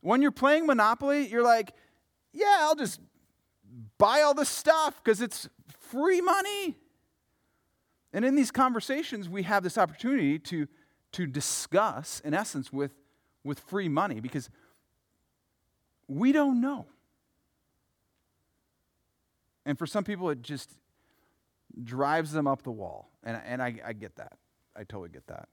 When 0.00 0.22
you're 0.22 0.30
playing 0.30 0.66
Monopoly, 0.66 1.26
you're 1.26 1.42
like, 1.42 1.72
yeah, 2.32 2.58
I'll 2.60 2.76
just 2.76 3.00
buy 3.96 4.20
all 4.20 4.34
this 4.34 4.48
stuff 4.48 5.02
because 5.02 5.20
it's 5.20 5.48
free 5.80 6.20
money. 6.20 6.76
And 8.12 8.24
in 8.24 8.36
these 8.36 8.50
conversations, 8.50 9.28
we 9.28 9.42
have 9.42 9.62
this 9.62 9.76
opportunity 9.76 10.38
to, 10.38 10.68
to 11.12 11.26
discuss, 11.26 12.20
in 12.20 12.34
essence, 12.34 12.72
with, 12.72 12.92
with 13.44 13.60
free 13.60 13.88
money 13.88 14.20
because 14.20 14.50
we 16.06 16.32
don't 16.32 16.60
know. 16.60 16.86
And 19.64 19.78
for 19.78 19.86
some 19.86 20.04
people, 20.04 20.30
it 20.30 20.42
just 20.42 20.70
drives 21.84 22.32
them 22.32 22.46
up 22.46 22.62
the 22.62 22.70
wall. 22.70 23.10
And, 23.22 23.40
and 23.44 23.62
I, 23.62 23.74
I 23.84 23.92
get 23.92 24.16
that. 24.16 24.32
I 24.74 24.80
totally 24.84 25.10
get 25.10 25.26
that. 25.26 25.48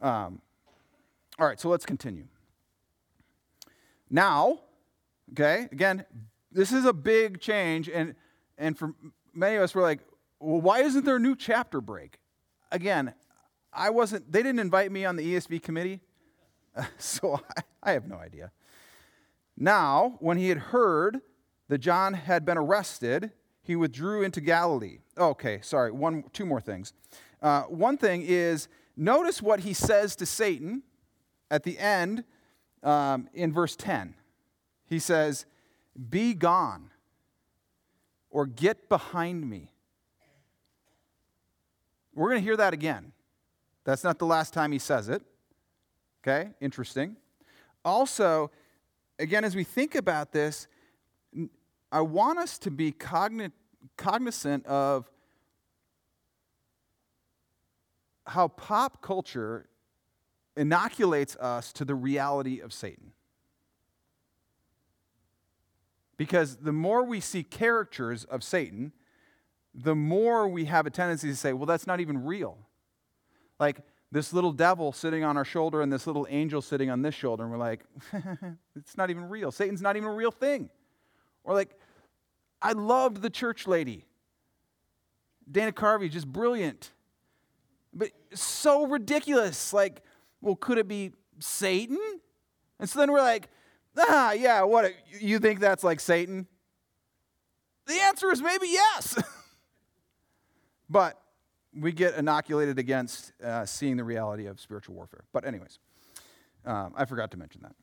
Um, 0.00 0.40
all 1.38 1.46
right, 1.46 1.58
so 1.58 1.68
let's 1.68 1.84
continue. 1.84 2.26
Now, 4.10 4.60
okay, 5.32 5.68
again, 5.72 6.04
this 6.52 6.72
is 6.72 6.84
a 6.84 6.92
big 6.92 7.40
change, 7.40 7.88
and, 7.88 8.14
and 8.58 8.76
for 8.76 8.94
many 9.34 9.56
of 9.56 9.62
us, 9.62 9.74
we're 9.74 9.82
like, 9.82 10.00
well, 10.40 10.60
why 10.60 10.80
isn't 10.80 11.04
there 11.04 11.16
a 11.16 11.20
new 11.20 11.36
chapter 11.36 11.80
break? 11.80 12.18
Again, 12.72 13.14
I 13.72 13.90
wasn't, 13.90 14.30
they 14.30 14.42
didn't 14.42 14.60
invite 14.60 14.90
me 14.90 15.04
on 15.04 15.16
the 15.16 15.34
ESV 15.34 15.62
committee, 15.62 16.00
so 16.98 17.40
I, 17.56 17.62
I 17.82 17.92
have 17.92 18.06
no 18.06 18.16
idea. 18.16 18.50
Now, 19.56 20.16
when 20.20 20.38
he 20.38 20.48
had 20.48 20.58
heard 20.58 21.20
that 21.68 21.78
John 21.78 22.14
had 22.14 22.44
been 22.44 22.58
arrested, 22.58 23.32
he 23.62 23.76
withdrew 23.76 24.22
into 24.22 24.40
Galilee. 24.40 24.98
Okay, 25.18 25.60
sorry, 25.62 25.92
one, 25.92 26.24
two 26.32 26.46
more 26.46 26.60
things. 26.60 26.92
Uh, 27.42 27.62
one 27.62 27.96
thing 27.96 28.22
is, 28.22 28.68
notice 28.96 29.40
what 29.40 29.60
he 29.60 29.72
says 29.72 30.16
to 30.16 30.26
Satan 30.26 30.82
at 31.50 31.64
the 31.64 31.78
end, 31.78 32.24
um, 32.82 33.28
in 33.34 33.52
verse 33.52 33.76
10, 33.76 34.14
he 34.86 34.98
says, 34.98 35.46
Be 36.08 36.34
gone 36.34 36.90
or 38.30 38.46
get 38.46 38.88
behind 38.88 39.48
me. 39.48 39.69
We're 42.14 42.28
going 42.30 42.40
to 42.40 42.44
hear 42.44 42.56
that 42.56 42.74
again. 42.74 43.12
That's 43.84 44.04
not 44.04 44.18
the 44.18 44.26
last 44.26 44.52
time 44.52 44.72
he 44.72 44.78
says 44.78 45.08
it. 45.08 45.22
Okay, 46.22 46.50
interesting. 46.60 47.16
Also, 47.84 48.50
again, 49.18 49.44
as 49.44 49.56
we 49.56 49.64
think 49.64 49.94
about 49.94 50.32
this, 50.32 50.68
I 51.90 52.00
want 52.02 52.38
us 52.38 52.58
to 52.58 52.70
be 52.70 52.92
cogn- 52.92 53.52
cognizant 53.96 54.66
of 54.66 55.10
how 58.26 58.48
pop 58.48 59.02
culture 59.02 59.68
inoculates 60.56 61.36
us 61.36 61.72
to 61.72 61.84
the 61.84 61.94
reality 61.94 62.60
of 62.60 62.72
Satan. 62.72 63.12
Because 66.16 66.56
the 66.56 66.72
more 66.72 67.02
we 67.02 67.18
see 67.18 67.42
caricatures 67.42 68.24
of 68.24 68.44
Satan, 68.44 68.92
the 69.74 69.94
more 69.94 70.48
we 70.48 70.64
have 70.66 70.86
a 70.86 70.90
tendency 70.90 71.28
to 71.28 71.36
say, 71.36 71.52
well, 71.52 71.66
that's 71.66 71.86
not 71.86 72.00
even 72.00 72.24
real. 72.24 72.58
Like 73.58 73.80
this 74.12 74.32
little 74.32 74.52
devil 74.52 74.92
sitting 74.92 75.22
on 75.22 75.36
our 75.36 75.44
shoulder 75.44 75.82
and 75.82 75.92
this 75.92 76.06
little 76.06 76.26
angel 76.28 76.60
sitting 76.60 76.90
on 76.90 77.02
this 77.02 77.14
shoulder, 77.14 77.44
and 77.44 77.52
we're 77.52 77.58
like, 77.58 77.84
it's 78.76 78.96
not 78.96 79.10
even 79.10 79.28
real. 79.28 79.52
Satan's 79.52 79.82
not 79.82 79.96
even 79.96 80.08
a 80.08 80.14
real 80.14 80.32
thing. 80.32 80.68
Or 81.44 81.54
like, 81.54 81.70
I 82.60 82.72
loved 82.72 83.22
the 83.22 83.30
church 83.30 83.66
lady. 83.66 84.04
Dana 85.50 85.72
Carvey, 85.72 86.10
just 86.10 86.26
brilliant. 86.26 86.92
But 87.92 88.10
so 88.34 88.86
ridiculous. 88.86 89.72
Like, 89.72 90.02
well, 90.40 90.56
could 90.56 90.78
it 90.78 90.88
be 90.88 91.12
Satan? 91.38 91.98
And 92.78 92.88
so 92.88 92.98
then 92.98 93.12
we're 93.12 93.20
like, 93.20 93.48
ah, 93.98 94.32
yeah, 94.32 94.62
what? 94.62 94.92
You 95.20 95.38
think 95.38 95.60
that's 95.60 95.84
like 95.84 96.00
Satan? 96.00 96.46
The 97.86 98.00
answer 98.02 98.30
is 98.30 98.42
maybe 98.42 98.68
yes. 98.68 99.16
but 100.90 101.22
we 101.78 101.92
get 101.92 102.16
inoculated 102.16 102.78
against 102.78 103.32
uh, 103.42 103.64
seeing 103.64 103.96
the 103.96 104.04
reality 104.04 104.46
of 104.46 104.60
spiritual 104.60 104.96
warfare. 104.96 105.24
But, 105.32 105.44
anyways, 105.46 105.78
um, 106.66 106.92
I 106.96 107.04
forgot 107.04 107.30
to 107.30 107.38
mention 107.38 107.62
that. 107.62 107.74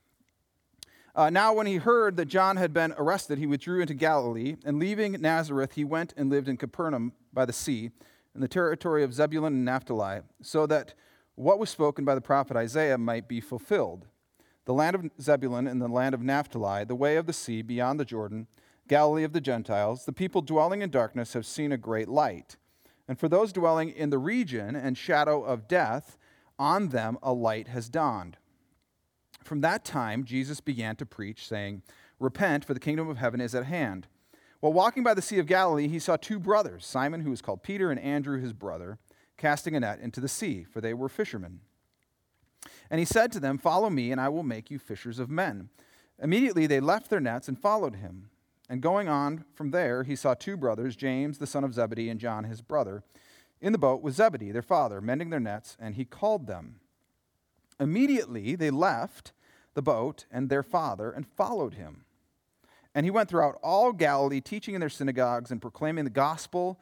Uh, 1.16 1.30
now, 1.32 1.54
when 1.54 1.66
he 1.66 1.78
heard 1.78 2.18
that 2.18 2.26
John 2.26 2.58
had 2.58 2.74
been 2.74 2.94
arrested, 2.98 3.40
he 3.40 3.48
withdrew 3.48 3.82
into 3.82 3.96
Galilee, 3.96 4.58
and 4.66 4.78
leaving 4.78 5.14
Nazareth, 5.14 5.74
he 5.74 5.84
went 5.84 6.14
and 6.16 6.30
lived 6.30 6.48
in 6.48 6.58
Capernaum 6.58 7.14
by 7.34 7.46
the 7.46 7.54
sea, 7.54 7.90
in 8.36 8.42
the 8.42 8.48
territory 8.48 9.04
of 9.04 9.16
Zebulun 9.16 9.54
and 9.54 9.66
Naphtali, 9.66 10.20
so 10.44 10.68
that 10.68 10.94
what 11.34 11.58
was 11.58 11.72
spoken 11.72 12.06
by 12.06 12.14
the 12.14 12.22
prophet 12.22 12.56
Isaiah 12.56 12.98
might 13.00 13.28
be 13.28 13.42
fulfilled. 13.42 14.06
The 14.66 14.74
land 14.74 14.96
of 14.96 15.10
Zebulun 15.20 15.66
and 15.66 15.82
the 15.82 15.88
land 15.88 16.14
of 16.14 16.22
Naphtali, 16.22 16.84
the 16.84 16.94
way 16.94 17.16
of 17.16 17.26
the 17.26 17.34
sea 17.34 17.64
beyond 17.64 18.00
the 18.00 18.06
Jordan, 18.06 18.46
Galilee 18.88 19.24
of 19.24 19.34
the 19.34 19.42
Gentiles, 19.42 20.06
the 20.06 20.14
people 20.14 20.42
dwelling 20.42 20.84
in 20.84 20.92
darkness 20.92 21.34
have 21.34 21.46
seen 21.46 21.72
a 21.72 21.78
great 21.78 22.08
light. 22.08 22.58
And 23.08 23.20
for 23.20 23.30
those 23.30 23.54
dwelling 23.54 23.90
in 23.90 24.10
the 24.10 24.18
region 24.18 24.76
and 24.76 24.98
shadow 24.98 25.44
of 25.44 25.68
death, 25.68 26.18
on 26.60 26.90
them 26.90 27.18
a 27.22 27.34
light 27.34 27.68
has 27.70 27.90
dawned. 27.90 28.38
From 29.44 29.62
that 29.62 29.86
time, 29.86 30.26
Jesus 30.26 30.60
began 30.60 30.96
to 30.98 31.06
preach, 31.06 31.48
saying, 31.48 31.84
Repent, 32.20 32.66
for 32.66 32.74
the 32.74 32.80
kingdom 32.80 33.08
of 33.08 33.18
heaven 33.18 33.40
is 33.40 33.56
at 33.56 33.66
hand. 33.66 34.08
While 34.60 34.74
walking 34.74 35.04
by 35.04 35.14
the 35.14 35.22
Sea 35.22 35.40
of 35.40 35.46
Galilee, 35.46 35.88
he 35.88 36.00
saw 36.00 36.18
two 36.18 36.40
brothers, 36.40 36.86
Simon, 36.86 37.22
who 37.22 37.30
was 37.30 37.42
called 37.42 37.64
Peter, 37.64 37.92
and 37.92 38.00
Andrew, 38.00 38.42
his 38.42 38.54
brother, 38.54 38.98
casting 39.38 39.76
a 39.76 39.80
net 39.80 40.00
into 40.00 40.20
the 40.20 40.28
sea, 40.28 40.66
for 40.66 40.82
they 40.82 40.94
were 40.94 41.08
fishermen. 41.08 41.62
And 42.90 43.00
he 43.00 43.06
said 43.06 43.32
to 43.34 43.40
them, 43.40 43.58
Follow 43.58 43.90
me, 43.90 44.12
and 44.12 44.20
I 44.20 44.30
will 44.30 44.44
make 44.44 44.72
you 44.72 44.80
fishers 44.80 45.20
of 45.20 45.30
men. 45.30 45.70
Immediately 46.22 46.66
they 46.68 46.80
left 46.80 47.10
their 47.10 47.20
nets 47.20 47.48
and 47.48 47.60
followed 47.60 47.98
him. 47.98 48.30
And 48.70 48.82
going 48.82 49.08
on 49.08 49.46
from 49.54 49.72
there, 49.72 50.04
he 50.04 50.16
saw 50.16 50.34
two 50.34 50.58
brothers, 50.58 50.96
James, 50.96 51.38
the 51.38 51.48
son 51.48 51.64
of 51.64 51.74
Zebedee, 51.74 52.10
and 52.10 52.20
John, 52.20 52.44
his 52.44 52.62
brother, 52.62 53.04
in 53.62 53.72
the 53.72 53.78
boat 53.78 54.02
with 54.02 54.16
Zebedee, 54.16 54.52
their 54.52 54.62
father, 54.62 55.02
mending 55.02 55.30
their 55.30 55.40
nets, 55.40 55.78
and 55.80 55.96
he 55.96 56.06
called 56.06 56.48
them. 56.48 56.80
Immediately 57.80 58.56
they 58.56 58.70
left 58.70 59.32
the 59.74 59.82
boat 59.82 60.26
and 60.32 60.50
their 60.50 60.64
father 60.64 61.12
and 61.12 61.26
followed 61.28 61.76
him. 61.76 62.04
And 62.94 63.06
he 63.06 63.12
went 63.12 63.30
throughout 63.30 63.60
all 63.64 63.94
Galilee, 63.94 64.42
teaching 64.42 64.74
in 64.74 64.80
their 64.80 64.90
synagogues 64.90 65.52
and 65.52 65.62
proclaiming 65.62 66.04
the 66.04 66.10
gospel 66.10 66.80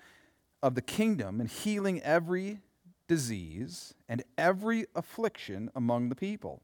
of 0.64 0.74
the 0.74 0.82
kingdom 0.82 1.40
and 1.40 1.50
healing 1.50 2.02
every 2.02 2.60
disease 3.08 3.94
and 4.08 4.24
every 4.38 4.86
affliction 4.96 5.70
among 5.76 6.10
the 6.10 6.16
people. 6.16 6.62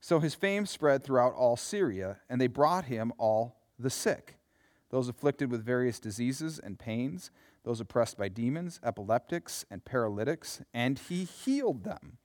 So 0.00 0.20
his 0.20 0.34
fame 0.34 0.66
spread 0.66 1.02
throughout 1.02 1.34
all 1.34 1.56
Syria, 1.56 2.18
and 2.28 2.40
they 2.40 2.46
brought 2.46 2.84
him 2.84 3.12
all 3.18 3.56
the 3.78 3.90
sick, 3.90 4.36
those 4.94 5.08
afflicted 5.08 5.50
with 5.50 5.64
various 5.64 5.98
diseases 5.98 6.60
and 6.60 6.78
pains, 6.78 7.32
those 7.64 7.80
oppressed 7.80 8.16
by 8.16 8.28
demons, 8.28 8.78
epileptics, 8.84 9.64
and 9.68 9.84
paralytics, 9.84 10.62
and 10.72 11.00
he 11.00 11.24
healed 11.24 11.82
them. 11.82 12.18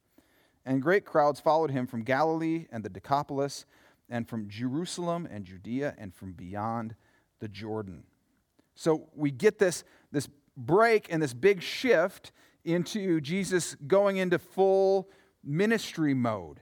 And 0.67 0.79
great 0.79 1.03
crowds 1.03 1.39
followed 1.39 1.71
him 1.71 1.87
from 1.87 2.03
Galilee 2.03 2.67
and 2.71 2.85
the 2.85 2.89
Decapolis 2.89 3.65
and 4.07 4.29
from 4.29 4.47
Jerusalem 4.47 5.27
and 5.31 5.45
Judea 5.45 5.95
and 5.97 6.13
from 6.13 6.33
beyond 6.33 6.93
the 7.39 7.47
Jordan. 7.47 8.03
So 8.75 9.09
we 9.15 9.31
get 9.31 9.57
this, 9.57 9.83
this 10.11 10.29
break 10.55 11.07
and 11.09 11.23
this 11.23 11.33
big 11.33 11.63
shift 11.63 12.31
into 12.63 13.19
Jesus 13.19 13.73
going 13.87 14.17
into 14.17 14.37
full 14.37 15.09
ministry 15.43 16.13
mode. 16.13 16.59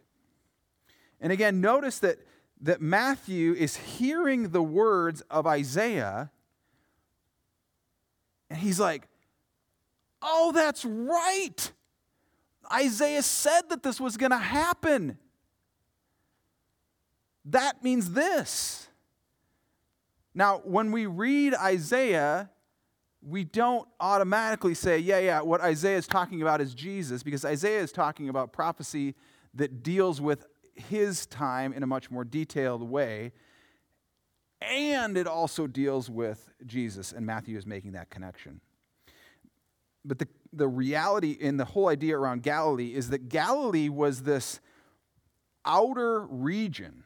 And 1.20 1.34
again, 1.34 1.60
notice 1.60 2.00
that, 2.00 2.20
that 2.62 2.82
Matthew 2.82 3.54
is 3.54 3.76
hearing 3.78 4.50
the 4.50 4.64
words 4.64 5.22
of 5.30 5.46
Isaiah, 5.46 6.32
and 8.50 8.60
he's 8.60 8.80
like, 8.80 9.08
Oh, 10.22 10.52
that's 10.52 10.84
right. 10.84 11.72
Isaiah 12.74 13.22
said 13.22 13.70
that 13.70 13.84
this 13.84 14.02
was 14.02 14.18
going 14.18 14.32
to 14.32 14.38
happen 14.38 15.18
that 17.48 17.84
means 17.84 18.12
this. 18.12 18.90
Now, 20.34 20.62
when 20.66 20.92
we 20.92 21.06
read 21.06 21.56
Isaiah, 21.56 22.50
we 23.22 23.44
don't 23.44 23.88
automatically 24.00 24.74
say, 24.74 25.00
yeah, 25.00 25.20
yeah, 25.20 25.42
what 25.42 25.62
Isaiah 25.62 25.98
is 25.98 26.08
talking 26.08 26.42
about 26.42 26.62
is 26.62 26.76
Jesus, 26.76 27.24
because 27.24 27.46
Isaiah 27.46 27.82
is 27.82 27.92
talking 27.92 28.30
about 28.30 28.52
prophecy 28.52 29.16
that 29.54 29.82
deals 29.82 30.22
with 30.22 30.46
his 30.80 31.26
time 31.26 31.74
in 31.74 31.84
a 31.84 31.88
much 31.88 32.10
more 32.12 32.24
detailed 32.24 32.84
way. 32.84 33.32
And 34.62 35.18
it 35.18 35.28
also 35.28 35.68
deals 35.68 36.10
with 36.10 36.50
Jesus, 36.66 37.12
and 37.12 37.26
Matthew 37.26 37.58
is 37.58 37.66
making 37.66 37.92
that 37.92 38.10
connection. 38.10 38.60
But 40.04 40.20
the, 40.20 40.28
the 40.52 40.68
reality 40.68 41.32
in 41.32 41.58
the 41.58 41.66
whole 41.66 41.90
idea 41.90 42.18
around 42.18 42.42
Galilee 42.44 42.94
is 42.94 43.10
that 43.10 43.30
Galilee 43.30 43.90
was 43.90 44.24
this 44.24 44.60
outer 45.66 46.22
region 46.22 47.04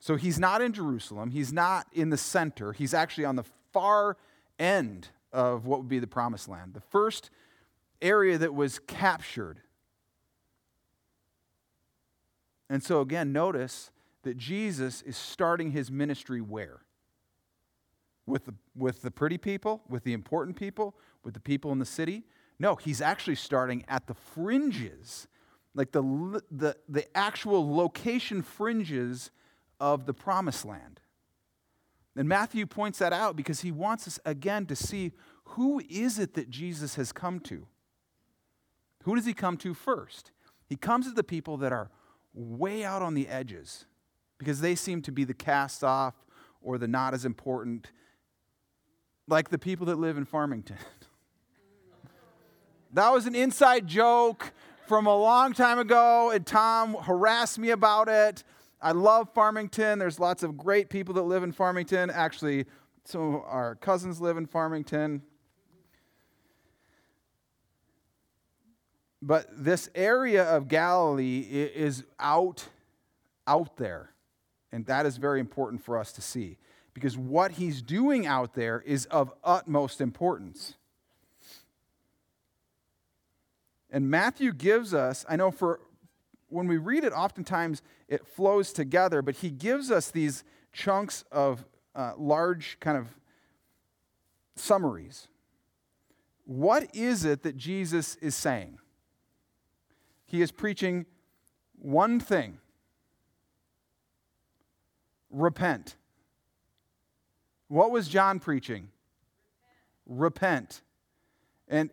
so 0.00 0.16
he's 0.16 0.38
not 0.38 0.60
in 0.60 0.72
Jerusalem, 0.72 1.30
he's 1.30 1.52
not 1.52 1.86
in 1.92 2.10
the 2.10 2.16
center, 2.16 2.72
he's 2.72 2.94
actually 2.94 3.24
on 3.24 3.36
the 3.36 3.44
far 3.72 4.16
end 4.58 5.08
of 5.32 5.66
what 5.66 5.80
would 5.80 5.88
be 5.88 5.98
the 5.98 6.06
promised 6.06 6.48
land. 6.48 6.74
The 6.74 6.80
first 6.80 7.30
area 8.00 8.38
that 8.38 8.54
was 8.54 8.78
captured. 8.78 9.60
And 12.70 12.82
so 12.82 13.00
again, 13.00 13.32
notice 13.32 13.90
that 14.22 14.36
Jesus 14.36 15.02
is 15.02 15.16
starting 15.16 15.70
his 15.70 15.90
ministry 15.90 16.40
where? 16.40 16.80
With 18.26 18.46
the, 18.46 18.54
with 18.76 19.02
the 19.02 19.10
pretty 19.10 19.38
people, 19.38 19.82
with 19.88 20.04
the 20.04 20.12
important 20.12 20.56
people, 20.56 20.94
with 21.24 21.34
the 21.34 21.40
people 21.40 21.72
in 21.72 21.78
the 21.78 21.86
city? 21.86 22.24
No, 22.58 22.74
he's 22.74 23.00
actually 23.00 23.36
starting 23.36 23.84
at 23.88 24.06
the 24.06 24.14
fringes, 24.14 25.28
like 25.74 25.92
the, 25.92 26.42
the, 26.50 26.76
the 26.88 27.16
actual 27.16 27.74
location 27.74 28.42
fringes 28.42 29.30
of 29.80 30.06
the 30.06 30.14
promised 30.14 30.64
land. 30.64 31.00
And 32.16 32.28
Matthew 32.28 32.66
points 32.66 32.98
that 32.98 33.12
out 33.12 33.36
because 33.36 33.60
he 33.60 33.70
wants 33.70 34.08
us 34.08 34.18
again 34.24 34.66
to 34.66 34.76
see 34.76 35.12
who 35.44 35.80
is 35.88 36.18
it 36.18 36.34
that 36.34 36.50
Jesus 36.50 36.96
has 36.96 37.12
come 37.12 37.38
to? 37.40 37.66
Who 39.04 39.14
does 39.14 39.24
he 39.24 39.34
come 39.34 39.56
to 39.58 39.72
first? 39.72 40.32
He 40.66 40.76
comes 40.76 41.06
to 41.06 41.12
the 41.12 41.22
people 41.22 41.56
that 41.58 41.72
are 41.72 41.90
way 42.34 42.84
out 42.84 43.02
on 43.02 43.14
the 43.14 43.28
edges 43.28 43.86
because 44.38 44.60
they 44.60 44.74
seem 44.74 45.02
to 45.02 45.12
be 45.12 45.24
the 45.24 45.34
cast 45.34 45.82
off 45.82 46.14
or 46.62 46.78
the 46.78 46.88
not 46.88 47.14
as 47.14 47.24
important, 47.24 47.90
like 49.26 49.50
the 49.50 49.58
people 49.58 49.86
that 49.86 49.96
live 49.96 50.16
in 50.16 50.24
Farmington. 50.24 50.76
that 52.92 53.10
was 53.10 53.26
an 53.26 53.34
inside 53.34 53.86
joke 53.86 54.52
from 54.86 55.06
a 55.06 55.16
long 55.16 55.52
time 55.52 55.78
ago, 55.78 56.30
and 56.30 56.46
Tom 56.46 56.94
harassed 56.94 57.58
me 57.58 57.70
about 57.70 58.08
it. 58.08 58.44
I 58.80 58.92
love 58.92 59.28
Farmington. 59.34 59.98
There's 59.98 60.20
lots 60.20 60.42
of 60.42 60.56
great 60.56 60.88
people 60.88 61.14
that 61.14 61.22
live 61.22 61.42
in 61.42 61.52
Farmington. 61.52 62.10
Actually, 62.10 62.64
some 63.04 63.34
of 63.34 63.42
our 63.44 63.74
cousins 63.74 64.20
live 64.20 64.36
in 64.36 64.46
Farmington. 64.46 65.22
But 69.20 69.46
this 69.52 69.90
area 69.94 70.44
of 70.44 70.68
Galilee 70.68 71.40
is 71.40 72.04
out, 72.20 72.68
out 73.46 73.76
there. 73.76 74.10
And 74.70 74.86
that 74.86 75.06
is 75.06 75.16
very 75.16 75.40
important 75.40 75.82
for 75.82 75.98
us 75.98 76.12
to 76.12 76.20
see. 76.20 76.56
Because 76.94 77.16
what 77.16 77.52
he's 77.52 77.82
doing 77.82 78.26
out 78.26 78.54
there 78.54 78.82
is 78.86 79.06
of 79.06 79.32
utmost 79.42 80.00
importance. 80.00 80.74
And 83.90 84.10
Matthew 84.10 84.52
gives 84.52 84.92
us, 84.92 85.24
I 85.28 85.36
know 85.36 85.50
for 85.50 85.80
when 86.48 86.66
we 86.66 86.76
read 86.76 87.04
it, 87.04 87.12
oftentimes 87.12 87.82
it 88.08 88.26
flows 88.26 88.72
together, 88.72 89.22
but 89.22 89.36
he 89.36 89.50
gives 89.50 89.90
us 89.90 90.10
these 90.10 90.44
chunks 90.72 91.24
of 91.30 91.64
uh, 91.94 92.12
large 92.16 92.78
kind 92.80 92.96
of 92.96 93.08
summaries. 94.56 95.28
What 96.44 96.94
is 96.94 97.24
it 97.24 97.42
that 97.42 97.56
Jesus 97.56 98.16
is 98.16 98.34
saying? 98.34 98.78
He 100.28 100.42
is 100.42 100.52
preaching 100.52 101.06
one 101.80 102.20
thing 102.20 102.58
repent. 105.30 105.96
What 107.68 107.90
was 107.90 108.08
John 108.08 108.38
preaching? 108.38 108.88
Repent. 110.06 110.82
And 111.66 111.90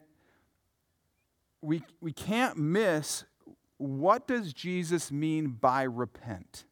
we, 1.62 1.82
we 2.00 2.14
can't 2.14 2.58
miss 2.58 3.26
what 3.78 4.28
does 4.28 4.54
Jesus 4.54 5.12
mean 5.12 5.48
by 5.50 5.84
repent? 5.84 6.66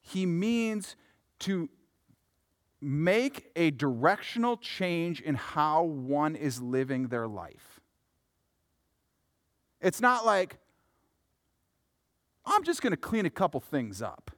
He 0.00 0.24
means 0.24 0.96
to 1.40 1.68
make 2.80 3.50
a 3.56 3.70
directional 3.70 4.56
change 4.56 5.20
in 5.20 5.34
how 5.34 5.82
one 5.82 6.34
is 6.34 6.62
living 6.62 7.08
their 7.08 7.26
life. 7.26 7.77
It's 9.80 10.00
not 10.00 10.26
like, 10.26 10.58
I'm 12.44 12.64
just 12.64 12.82
going 12.82 12.92
to 12.92 12.96
clean 12.96 13.26
a 13.26 13.30
couple 13.30 13.60
things 13.60 14.02
up. 14.02 14.30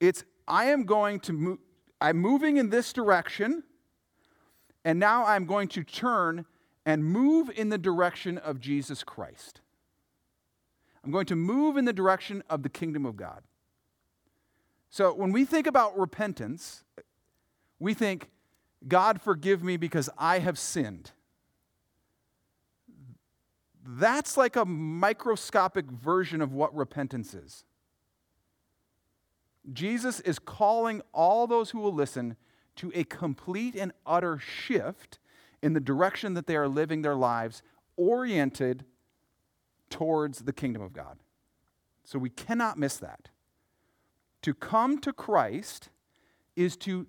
It's, 0.00 0.24
I 0.48 0.66
am 0.66 0.84
going 0.84 1.20
to 1.20 1.32
move, 1.32 1.58
I'm 2.00 2.16
moving 2.16 2.56
in 2.56 2.70
this 2.70 2.92
direction, 2.92 3.62
and 4.84 4.98
now 4.98 5.26
I'm 5.26 5.44
going 5.44 5.68
to 5.68 5.84
turn 5.84 6.46
and 6.86 7.04
move 7.04 7.50
in 7.50 7.68
the 7.68 7.78
direction 7.78 8.38
of 8.38 8.58
Jesus 8.58 9.04
Christ. 9.04 9.60
I'm 11.04 11.10
going 11.10 11.26
to 11.26 11.36
move 11.36 11.76
in 11.76 11.84
the 11.84 11.92
direction 11.92 12.42
of 12.48 12.62
the 12.62 12.68
kingdom 12.68 13.04
of 13.04 13.16
God. 13.16 13.42
So 14.88 15.12
when 15.14 15.30
we 15.30 15.44
think 15.44 15.66
about 15.66 15.98
repentance, 15.98 16.82
we 17.78 17.94
think, 17.94 18.30
God, 18.88 19.20
forgive 19.20 19.62
me 19.62 19.76
because 19.76 20.10
I 20.18 20.40
have 20.40 20.58
sinned. 20.58 21.12
That's 23.92 24.36
like 24.36 24.54
a 24.54 24.64
microscopic 24.64 25.86
version 25.86 26.40
of 26.40 26.52
what 26.52 26.72
repentance 26.76 27.34
is. 27.34 27.64
Jesus 29.72 30.20
is 30.20 30.38
calling 30.38 31.02
all 31.12 31.48
those 31.48 31.70
who 31.70 31.80
will 31.80 31.92
listen 31.92 32.36
to 32.76 32.92
a 32.94 33.02
complete 33.02 33.74
and 33.74 33.92
utter 34.06 34.38
shift 34.38 35.18
in 35.60 35.72
the 35.72 35.80
direction 35.80 36.34
that 36.34 36.46
they 36.46 36.54
are 36.54 36.68
living 36.68 37.02
their 37.02 37.16
lives, 37.16 37.62
oriented 37.96 38.84
towards 39.90 40.42
the 40.42 40.52
kingdom 40.52 40.82
of 40.82 40.92
God. 40.92 41.18
So 42.04 42.16
we 42.16 42.30
cannot 42.30 42.78
miss 42.78 42.96
that. 42.98 43.28
To 44.42 44.54
come 44.54 45.00
to 45.00 45.12
Christ 45.12 45.88
is 46.54 46.76
to 46.78 47.08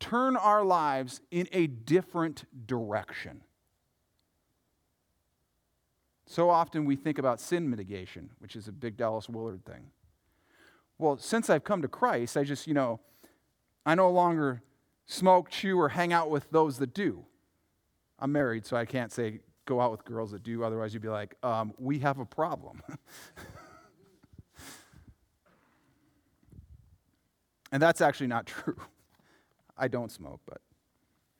turn 0.00 0.38
our 0.38 0.64
lives 0.64 1.20
in 1.30 1.48
a 1.52 1.66
different 1.66 2.44
direction. 2.66 3.42
So 6.26 6.48
often 6.50 6.84
we 6.84 6.96
think 6.96 7.18
about 7.18 7.40
sin 7.40 7.68
mitigation, 7.68 8.30
which 8.38 8.56
is 8.56 8.68
a 8.68 8.72
big 8.72 8.96
Dallas 8.96 9.28
Willard 9.28 9.64
thing. 9.64 9.90
Well, 10.98 11.18
since 11.18 11.50
I've 11.50 11.64
come 11.64 11.82
to 11.82 11.88
Christ, 11.88 12.36
I 12.36 12.44
just, 12.44 12.66
you 12.66 12.74
know, 12.74 13.00
I 13.84 13.94
no 13.94 14.10
longer 14.10 14.62
smoke, 15.06 15.50
chew, 15.50 15.78
or 15.78 15.90
hang 15.90 16.12
out 16.12 16.30
with 16.30 16.50
those 16.50 16.78
that 16.78 16.94
do. 16.94 17.24
I'm 18.18 18.32
married, 18.32 18.64
so 18.64 18.76
I 18.76 18.84
can't 18.84 19.12
say 19.12 19.40
go 19.66 19.80
out 19.80 19.90
with 19.90 20.04
girls 20.04 20.30
that 20.32 20.42
do, 20.42 20.62
otherwise, 20.62 20.94
you'd 20.94 21.02
be 21.02 21.08
like, 21.08 21.34
um, 21.42 21.74
we 21.78 21.98
have 22.00 22.18
a 22.18 22.24
problem. 22.24 22.82
and 27.72 27.82
that's 27.82 28.00
actually 28.00 28.28
not 28.28 28.46
true. 28.54 28.76
I 29.76 29.88
don't 29.88 30.12
smoke, 30.12 30.40
but 30.46 30.60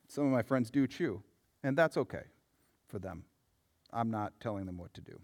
some 0.09 0.27
of 0.27 0.33
my 0.33 0.43
friends 0.43 0.71
do 0.71 0.87
chew, 0.87 1.23
and 1.63 1.79
that's 1.79 1.97
okay 1.97 2.25
for 2.89 2.99
them. 2.99 3.25
I'm 3.95 4.11
not 4.11 4.33
telling 4.41 4.67
them 4.67 4.77
what 4.77 4.93
to 4.95 5.01
do. 5.01 5.19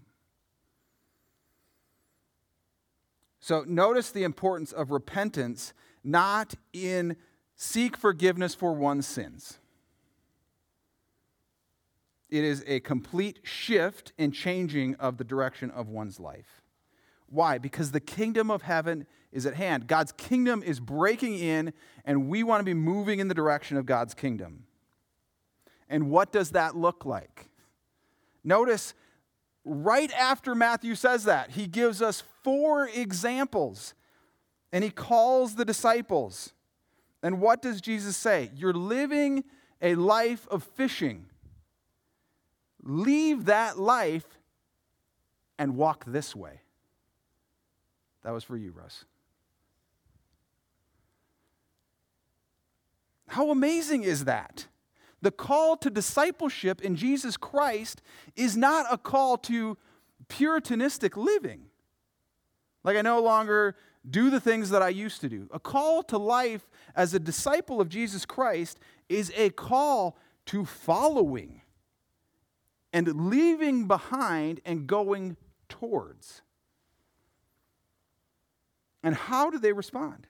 So 3.40 3.64
notice 3.66 4.10
the 4.10 4.22
importance 4.22 4.70
of 4.70 4.90
repentance 4.90 5.74
not 6.04 6.54
in 6.72 7.16
seek 7.56 7.96
forgiveness 7.96 8.54
for 8.54 8.72
one's 8.72 9.06
sins. 9.06 9.58
It 12.30 12.44
is 12.44 12.62
a 12.66 12.80
complete 12.80 13.40
shift 13.42 14.12
and 14.16 14.32
changing 14.32 14.94
of 14.96 15.16
the 15.16 15.24
direction 15.24 15.70
of 15.70 15.88
one's 15.88 16.20
life. 16.20 16.62
Why? 17.26 17.58
Because 17.58 17.90
the 17.90 18.00
kingdom 18.00 18.50
of 18.50 18.62
heaven 18.62 19.06
is 19.32 19.46
at 19.46 19.54
hand. 19.54 19.86
God's 19.86 20.12
kingdom 20.12 20.62
is 20.62 20.80
breaking 20.80 21.38
in, 21.38 21.72
and 22.04 22.28
we 22.28 22.42
want 22.42 22.60
to 22.60 22.64
be 22.64 22.74
moving 22.74 23.18
in 23.18 23.28
the 23.28 23.34
direction 23.34 23.76
of 23.76 23.86
God's 23.86 24.14
kingdom. 24.14 24.64
And 25.88 26.10
what 26.10 26.32
does 26.32 26.50
that 26.52 26.76
look 26.76 27.04
like? 27.04 27.49
Notice 28.42 28.94
right 29.64 30.12
after 30.12 30.54
Matthew 30.54 30.94
says 30.94 31.24
that, 31.24 31.50
he 31.50 31.66
gives 31.66 32.00
us 32.00 32.22
four 32.42 32.88
examples 32.88 33.94
and 34.72 34.84
he 34.84 34.90
calls 34.90 35.56
the 35.56 35.64
disciples. 35.64 36.52
And 37.22 37.40
what 37.40 37.60
does 37.60 37.80
Jesus 37.80 38.16
say? 38.16 38.50
You're 38.54 38.72
living 38.72 39.44
a 39.82 39.94
life 39.94 40.46
of 40.48 40.62
fishing. 40.62 41.26
Leave 42.82 43.46
that 43.46 43.78
life 43.78 44.38
and 45.58 45.76
walk 45.76 46.04
this 46.06 46.34
way. 46.34 46.60
That 48.22 48.32
was 48.32 48.44
for 48.44 48.56
you, 48.56 48.72
Russ. 48.72 49.04
How 53.28 53.50
amazing 53.50 54.02
is 54.02 54.24
that? 54.24 54.66
The 55.22 55.30
call 55.30 55.76
to 55.78 55.90
discipleship 55.90 56.80
in 56.80 56.96
Jesus 56.96 57.36
Christ 57.36 58.02
is 58.36 58.56
not 58.56 58.86
a 58.90 58.96
call 58.96 59.36
to 59.38 59.76
puritanistic 60.28 61.16
living. 61.16 61.66
Like 62.84 62.96
I 62.96 63.02
no 63.02 63.20
longer 63.20 63.76
do 64.08 64.30
the 64.30 64.40
things 64.40 64.70
that 64.70 64.82
I 64.82 64.88
used 64.88 65.20
to 65.20 65.28
do. 65.28 65.48
A 65.52 65.60
call 65.60 66.02
to 66.04 66.16
life 66.16 66.70
as 66.96 67.12
a 67.12 67.18
disciple 67.18 67.80
of 67.80 67.88
Jesus 67.88 68.24
Christ 68.24 68.78
is 69.08 69.30
a 69.36 69.50
call 69.50 70.16
to 70.46 70.64
following 70.64 71.60
and 72.92 73.28
leaving 73.28 73.86
behind 73.86 74.60
and 74.64 74.86
going 74.86 75.36
towards. 75.68 76.42
And 79.02 79.14
how 79.14 79.50
do 79.50 79.58
they 79.58 79.72
respond? 79.72 80.26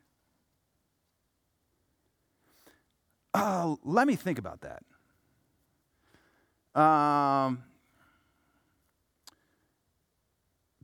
Uh, 3.32 3.76
let 3.84 4.06
me 4.06 4.16
think 4.16 4.38
about 4.38 4.60
that. 4.62 4.82
Um, 6.80 7.62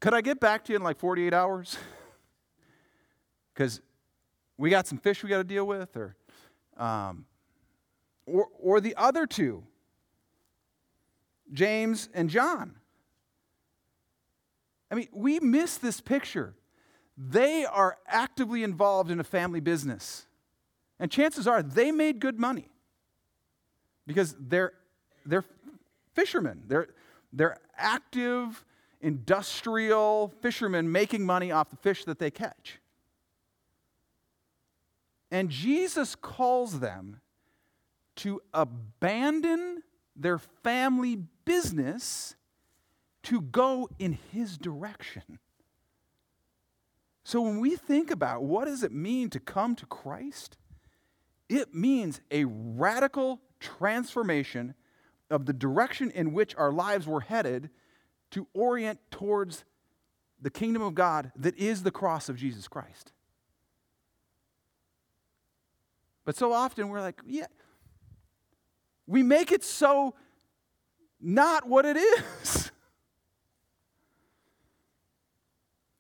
could 0.01 0.15
I 0.15 0.21
get 0.21 0.41
back 0.41 0.65
to 0.65 0.73
you 0.73 0.77
in 0.77 0.83
like 0.83 0.99
48 0.99 1.33
hours? 1.33 1.77
Because 3.55 3.81
we 4.59 4.69
got 4.69 4.87
some 4.87 4.99
fish 4.99 5.23
we 5.23 5.31
got 5.31 5.39
to 5.39 5.45
deal 5.45 5.67
with, 5.67 5.97
or, 5.97 6.15
um, 6.77 7.25
or, 8.27 8.49
or 8.59 8.83
the 8.83 8.95
other 8.97 9.27
two, 9.27 9.65
James 11.51 12.11
and 12.13 12.29
John. 12.29 12.75
I 14.91 14.95
mean, 14.95 15.09
we 15.11 15.41
miss 15.41 15.79
this 15.79 16.03
picture. 16.03 16.55
They 17.17 17.65
are 17.65 17.97
actively 18.07 18.63
involved 18.63 19.11
in 19.11 19.21
a 19.21 19.25
family 19.25 19.61
business. 19.61 20.27
And 20.99 21.11
chances 21.11 21.47
are 21.47 21.63
they 21.63 21.93
made 21.93 22.21
good 22.21 22.39
money 22.39 22.69
because 24.07 24.35
they're, 24.39 24.73
they're 25.25 25.45
fishermen. 26.15 26.63
They're, 26.67 26.89
they're 27.33 27.59
active, 27.77 28.65
industrial 29.01 30.33
fishermen 30.41 30.91
making 30.91 31.25
money 31.25 31.53
off 31.53 31.71
the 31.71 31.77
fish 31.77 32.05
that 32.05 32.19
they 32.19 32.31
catch. 32.31 32.79
And 35.31 35.51
Jesus 35.51 36.15
calls 36.15 36.81
them 36.81 37.21
to 38.17 38.41
abandon 38.55 39.83
their 40.15 40.39
family 40.39 41.19
business 41.45 42.35
to 43.25 43.41
go 43.41 43.89
in 43.99 44.19
his 44.33 44.57
direction. 44.57 45.39
So 47.25 47.41
when 47.41 47.61
we 47.61 47.75
think 47.75 48.11
about 48.11 48.45
what 48.45 48.67
does 48.67 48.85
it 48.85 48.93
mean 48.93 49.31
to 49.31 49.41
come 49.41 49.75
to 49.77 49.87
Christ, 49.87 50.57
it 51.49 51.75
means 51.75 52.21
a 52.31 52.45
radical 52.45 53.41
transformation 53.61 54.75
of 55.31 55.47
the 55.47 55.53
direction 55.53 56.11
in 56.11 56.33
which 56.33 56.55
our 56.57 56.73
lives 56.73 57.07
were 57.07 57.21
headed 57.21 57.71
to 58.31 58.47
orient 58.55 58.99
towards 59.11 59.65
the 60.41 60.51
kingdom 60.51 60.83
of 60.83 60.95
God 60.95 61.33
that 61.37 61.57
is 61.57 61.83
the 61.83 61.91
cross 61.91 62.29
of 62.29 62.37
Jesus 62.37 62.69
Christ. 62.69 63.13
But 66.25 66.37
so 66.37 66.53
often 66.53 66.89
we're 66.89 67.01
like, 67.01 67.21
yeah, 67.27 67.47
we 69.07 69.23
make 69.23 69.53
it 69.53 69.63
so 69.63 70.15
not 71.21 71.67
what 71.67 71.87
it 71.87 71.97
is. 71.97 72.73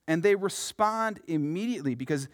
and 0.09 0.23
they 0.23 0.35
respond 0.35 1.21
immediately 1.27 1.95
because 1.95 2.29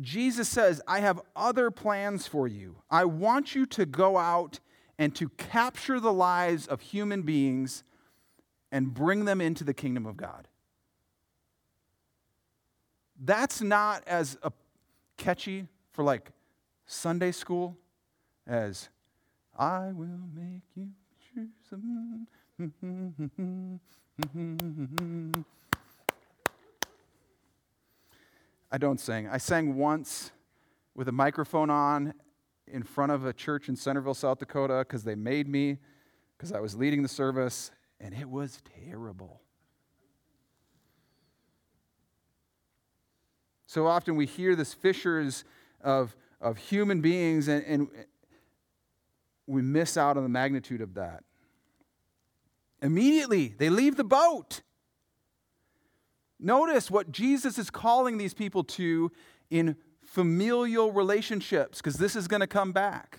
Jesus 0.00 0.48
says, 0.48 0.80
I 0.86 1.00
have 1.00 1.20
other 1.34 1.70
plans 1.70 2.26
for 2.26 2.46
you. 2.46 2.76
I 2.90 3.04
want 3.04 3.54
you 3.54 3.66
to 3.66 3.84
go 3.86 4.16
out 4.16 4.60
and 4.98 5.14
to 5.16 5.28
capture 5.30 6.00
the 6.00 6.12
lives 6.12 6.66
of 6.66 6.80
human 6.80 7.22
beings 7.22 7.84
and 8.70 8.92
bring 8.92 9.24
them 9.24 9.40
into 9.40 9.64
the 9.64 9.74
kingdom 9.74 10.06
of 10.06 10.16
God. 10.16 10.48
That's 13.20 13.60
not 13.60 14.02
as 14.06 14.38
catchy 15.16 15.66
for 15.92 16.04
like 16.04 16.30
Sunday 16.86 17.32
school 17.32 17.76
as 18.46 18.88
I 19.58 19.90
will 19.92 20.20
make 20.34 20.62
you 20.76 20.90
choose. 21.34 21.48
I 28.70 28.78
don't 28.78 29.00
sing. 29.00 29.28
I 29.28 29.38
sang 29.38 29.76
once 29.76 30.30
with 30.94 31.08
a 31.08 31.12
microphone 31.12 31.70
on 31.70 32.14
in 32.66 32.82
front 32.82 33.12
of 33.12 33.24
a 33.24 33.32
church 33.32 33.68
in 33.68 33.76
Centerville, 33.76 34.14
South 34.14 34.38
Dakota, 34.38 34.84
because 34.86 35.04
they 35.04 35.14
made 35.14 35.48
me, 35.48 35.78
because 36.36 36.52
I 36.52 36.60
was 36.60 36.74
leading 36.76 37.02
the 37.02 37.08
service, 37.08 37.70
and 38.00 38.14
it 38.14 38.28
was 38.28 38.60
terrible. 38.84 39.40
So 43.66 43.86
often 43.86 44.16
we 44.16 44.26
hear 44.26 44.54
this 44.56 44.74
fishers 44.74 45.44
of, 45.82 46.16
of 46.40 46.58
human 46.58 47.00
beings, 47.00 47.48
and, 47.48 47.64
and 47.64 47.88
we 49.46 49.62
miss 49.62 49.96
out 49.96 50.16
on 50.16 50.22
the 50.22 50.28
magnitude 50.28 50.80
of 50.80 50.94
that. 50.94 51.24
Immediately, 52.82 53.54
they 53.58 53.70
leave 53.70 53.96
the 53.96 54.04
boat. 54.04 54.60
Notice 56.40 56.90
what 56.90 57.10
Jesus 57.10 57.58
is 57.58 57.70
calling 57.70 58.18
these 58.18 58.34
people 58.34 58.64
to 58.64 59.10
in 59.50 59.76
familial 60.02 60.92
relationships, 60.92 61.78
because 61.78 61.96
this 61.96 62.16
is 62.16 62.28
going 62.28 62.40
to 62.40 62.46
come 62.46 62.72
back. 62.72 63.18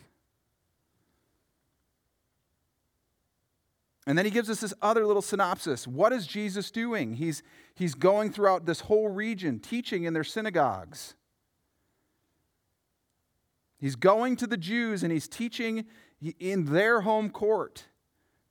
And 4.07 4.17
then 4.17 4.25
he 4.25 4.31
gives 4.31 4.49
us 4.49 4.61
this 4.61 4.73
other 4.81 5.05
little 5.05 5.21
synopsis. 5.21 5.87
What 5.87 6.11
is 6.11 6.25
Jesus 6.25 6.71
doing? 6.71 7.13
He's, 7.13 7.43
he's 7.75 7.93
going 7.93 8.31
throughout 8.31 8.65
this 8.65 8.79
whole 8.81 9.09
region, 9.09 9.59
teaching 9.59 10.05
in 10.05 10.13
their 10.13 10.23
synagogues. 10.23 11.13
He's 13.77 13.95
going 13.95 14.35
to 14.37 14.47
the 14.47 14.57
Jews 14.57 15.03
and 15.03 15.11
he's 15.11 15.27
teaching 15.27 15.85
in 16.39 16.65
their 16.65 17.01
home 17.01 17.29
court, 17.29 17.85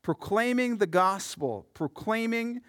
proclaiming 0.03 0.77
the 0.77 0.86
gospel, 0.86 1.66
proclaiming 1.74 2.61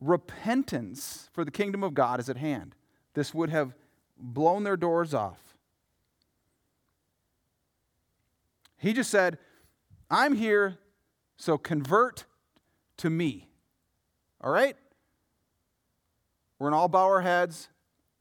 repentance 0.00 1.28
for 1.32 1.44
the 1.44 1.50
kingdom 1.50 1.82
of 1.82 1.94
God 1.94 2.20
is 2.20 2.28
at 2.28 2.36
hand. 2.36 2.74
This 3.14 3.32
would 3.32 3.50
have 3.50 3.74
blown 4.18 4.64
their 4.64 4.76
doors 4.76 5.14
off. 5.14 5.56
He 8.78 8.92
just 8.92 9.10
said, 9.10 9.38
I'm 10.10 10.34
here, 10.34 10.78
so 11.36 11.58
convert 11.58 12.24
to 12.98 13.10
me. 13.10 13.48
All 14.40 14.50
right? 14.50 14.76
We're 16.58 16.70
going 16.70 16.72
to 16.72 16.78
all 16.78 16.88
bow 16.88 17.06
our 17.06 17.22
heads, 17.22 17.68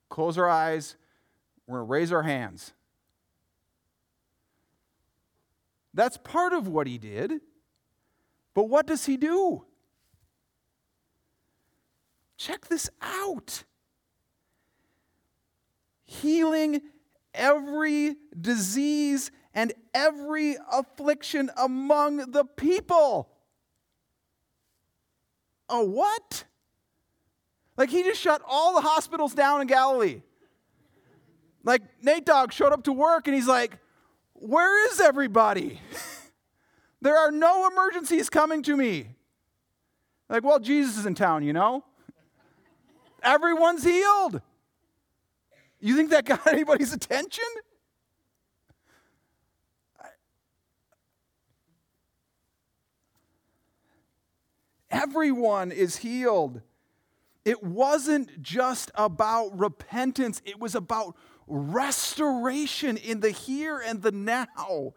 close 0.10 0.38
our 0.38 0.50
eyes, 0.50 0.96
we're 1.68 1.80
going 1.80 1.88
to 1.88 1.92
raise 1.92 2.12
our 2.12 2.24
hands. 2.24 2.74
That's 5.94 6.18
part 6.18 6.54
of 6.54 6.68
what 6.68 6.88
he 6.88 6.98
did. 6.98 7.40
But 8.54 8.64
what 8.64 8.86
does 8.86 9.06
he 9.06 9.18
do? 9.18 9.66
Check 12.38 12.68
this 12.68 12.90
out 13.02 13.64
healing 16.06 16.82
every 17.34 18.16
disease 18.40 19.32
and 19.54 19.74
every 19.94 20.58
affliction 20.72 21.50
among 21.58 22.32
the 22.32 22.46
people. 22.46 23.30
A 25.70 25.84
what? 25.84 26.46
Like 27.78 27.90
he 27.90 28.04
just 28.04 28.22
shut 28.22 28.42
all 28.48 28.76
the 28.76 28.82
hospitals 28.82 29.34
down 29.34 29.62
in 29.62 29.68
Galilee. 29.68 30.22
Like 31.64 31.82
Nate 32.04 32.26
Dogg 32.26 32.52
showed 32.54 32.72
up 32.72 32.84
to 32.84 32.94
work 32.94 33.28
and 33.28 33.36
he's 33.36 33.48
like, 33.48 33.80
Where 34.34 34.88
is 34.92 35.00
everybody? 35.00 35.82
there 37.02 37.18
are 37.18 37.32
no 37.32 37.68
emergencies 37.68 38.30
coming 38.30 38.62
to 38.64 38.78
me. 38.78 39.10
Like, 40.30 40.44
well, 40.44 40.60
Jesus 40.60 40.98
is 40.98 41.06
in 41.06 41.14
town, 41.14 41.44
you 41.44 41.54
know? 41.54 41.84
Everyone's 43.26 43.84
healed. 43.84 44.40
You 45.80 45.98
think 45.98 46.12
that 46.12 46.26
got 46.26 46.46
anybody's 46.54 46.94
attention? 46.94 47.44
Everyone 54.92 55.72
is 55.72 55.98
healed. 55.98 56.62
It 57.44 57.62
wasn't 57.62 58.42
just 58.42 58.92
about 58.96 59.58
repentance, 59.58 60.42
it 60.46 60.60
was 60.60 60.74
about 60.74 61.16
restoration 61.48 62.98
in 62.98 63.20
the 63.20 63.30
here 63.32 63.80
and 63.80 64.02
the 64.02 64.12
now. 64.12 64.94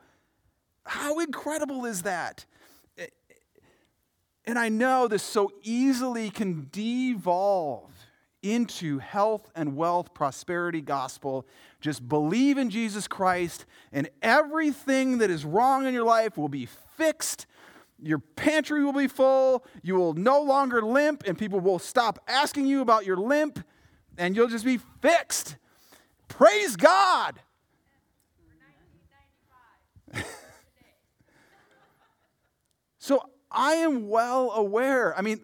How 0.85 1.19
incredible 1.19 1.85
is 1.85 2.03
that? 2.03 2.45
And 4.47 4.59
I 4.59 4.71
know 4.71 5.09
this 5.09 5.23
so 5.23 5.53
easily 5.63 6.31
can 6.31 6.69
devolve 6.73 7.98
into 8.43 8.99
health 8.99 9.51
and 9.55 9.77
wealth, 9.77 10.15
prosperity 10.15 10.81
gospel. 10.81 11.47
Just 11.81 12.09
believe 12.09 12.59
in 12.59 12.71
Jesus 12.71 13.09
Christ, 13.09 13.67
and 13.93 14.09
everything 14.23 15.19
that 15.19 15.31
is 15.31 15.45
wrong 15.45 15.87
in 15.87 15.95
your 15.95 16.05
life 16.05 16.37
will 16.37 16.49
be 16.49 16.67
fixed. 16.97 17.47
Your 18.01 18.19
pantry 18.19 18.85
will 18.85 18.93
be 18.93 19.09
full. 19.09 19.65
You 19.83 19.97
will 19.97 20.15
no 20.15 20.41
longer 20.41 20.83
limp, 20.83 21.25
and 21.27 21.37
people 21.37 21.61
will 21.61 21.79
stop 21.79 22.19
asking 22.29 22.67
you 22.67 22.81
about 22.81 23.05
your 23.05 23.17
limp, 23.17 23.65
and 24.17 24.37
you'll 24.37 24.49
just 24.49 24.65
be 24.65 24.79
fixed. 25.01 25.57
Praise 26.29 26.77
God. 26.77 27.41
so 32.99 33.23
I 33.51 33.73
am 33.75 34.09
well 34.09 34.53
aware. 34.53 35.17
I 35.17 35.23
mean, 35.23 35.41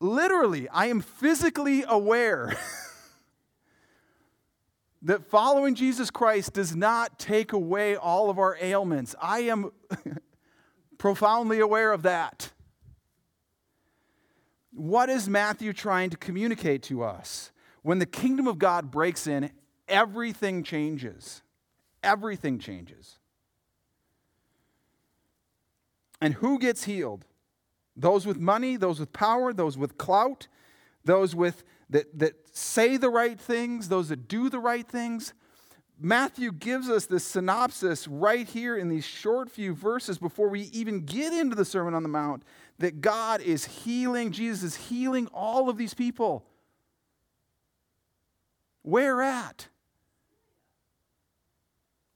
literally, 0.00 0.68
I 0.68 0.86
am 0.86 1.00
physically 1.00 1.84
aware 1.86 2.56
that 5.02 5.24
following 5.24 5.74
Jesus 5.74 6.10
Christ 6.10 6.52
does 6.52 6.74
not 6.74 7.18
take 7.18 7.52
away 7.52 7.96
all 7.96 8.30
of 8.30 8.38
our 8.38 8.56
ailments. 8.60 9.14
I 9.20 9.40
am 9.40 9.70
profoundly 10.98 11.60
aware 11.60 11.92
of 11.92 12.02
that. 12.02 12.52
What 14.72 15.08
is 15.08 15.28
Matthew 15.28 15.72
trying 15.72 16.10
to 16.10 16.16
communicate 16.16 16.82
to 16.84 17.02
us? 17.02 17.50
When 17.82 17.98
the 17.98 18.06
kingdom 18.06 18.46
of 18.46 18.58
God 18.58 18.90
breaks 18.90 19.26
in, 19.26 19.50
everything 19.88 20.62
changes. 20.62 21.42
Everything 22.02 22.58
changes. 22.58 23.18
And 26.20 26.34
who 26.34 26.58
gets 26.58 26.84
healed? 26.84 27.24
Those 27.98 28.24
with 28.24 28.38
money, 28.38 28.76
those 28.76 29.00
with 29.00 29.12
power, 29.12 29.52
those 29.52 29.76
with 29.76 29.98
clout, 29.98 30.46
those 31.04 31.34
with 31.34 31.64
that, 31.90 32.16
that 32.18 32.34
say 32.56 32.96
the 32.96 33.10
right 33.10 33.38
things, 33.38 33.88
those 33.88 34.08
that 34.10 34.28
do 34.28 34.48
the 34.48 34.60
right 34.60 34.86
things. 34.86 35.34
Matthew 36.00 36.52
gives 36.52 36.88
us 36.88 37.06
this 37.06 37.24
synopsis 37.24 38.06
right 38.06 38.46
here 38.48 38.76
in 38.76 38.88
these 38.88 39.04
short 39.04 39.50
few 39.50 39.74
verses 39.74 40.16
before 40.18 40.48
we 40.48 40.62
even 40.72 41.04
get 41.04 41.32
into 41.32 41.56
the 41.56 41.64
Sermon 41.64 41.92
on 41.92 42.04
the 42.04 42.08
Mount 42.08 42.44
that 42.78 43.00
God 43.00 43.40
is 43.40 43.64
healing, 43.64 44.30
Jesus 44.30 44.62
is 44.62 44.88
healing 44.88 45.26
all 45.34 45.68
of 45.68 45.76
these 45.76 45.94
people. 45.94 46.44
Where 48.82 49.22
at? 49.22 49.66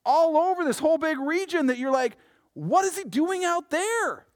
All 0.04 0.36
over 0.36 0.64
this 0.64 0.78
whole 0.78 0.98
big 0.98 1.18
region 1.18 1.66
that 1.66 1.78
you're 1.78 1.90
like, 1.90 2.16
what 2.54 2.84
is 2.84 2.96
he 2.96 3.02
doing 3.02 3.44
out 3.44 3.70
there? 3.70 4.26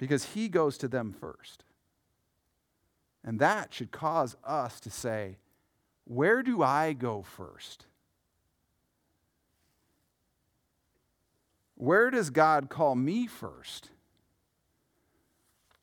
Because 0.00 0.24
he 0.24 0.48
goes 0.48 0.78
to 0.78 0.88
them 0.88 1.12
first. 1.12 1.62
And 3.22 3.38
that 3.38 3.74
should 3.74 3.92
cause 3.92 4.34
us 4.42 4.80
to 4.80 4.90
say, 4.90 5.36
Where 6.06 6.42
do 6.42 6.62
I 6.62 6.94
go 6.94 7.20
first? 7.22 7.84
Where 11.74 12.10
does 12.10 12.30
God 12.30 12.70
call 12.70 12.94
me 12.94 13.26
first? 13.26 13.90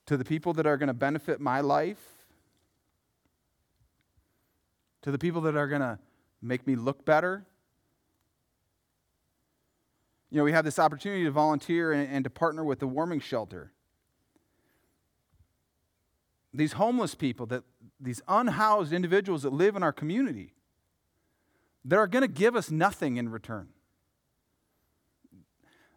To 0.07 0.18
the 0.18 0.26
people 0.26 0.52
that 0.53 0.65
are 0.65 0.77
going 0.77 0.88
to 0.88 0.95
benefit 0.95 1.39
my 1.39 1.61
life? 1.61 2.02
To 5.03 5.11
the 5.11 5.19
people 5.19 5.41
that 5.41 5.56
are 5.56 5.68
going 5.68 5.81
to 5.81 5.99
make 6.41 6.65
me 6.65 6.76
look 6.76 7.06
better? 7.06 7.45
You 10.31 10.39
know, 10.39 10.44
we 10.44 10.53
have 10.53 10.65
this 10.65 10.80
opportunity 10.80 11.23
to 11.26 11.31
volunteer 11.31 11.91
and, 11.91 12.11
and 12.11 12.23
to 12.23 12.31
partner 12.31 12.64
with 12.64 12.80
the 12.80 12.88
warming 12.88 13.19
shelter 13.19 13.73
these 16.53 16.73
homeless 16.73 17.15
people, 17.15 17.45
that 17.47 17.63
these 17.99 18.21
unhoused 18.27 18.93
individuals 18.93 19.43
that 19.43 19.53
live 19.53 19.75
in 19.75 19.83
our 19.83 19.93
community, 19.93 20.53
that 21.85 21.97
are 21.97 22.07
going 22.07 22.21
to 22.21 22.27
give 22.27 22.55
us 22.55 22.71
nothing 22.71 23.17
in 23.17 23.29
return. 23.29 23.69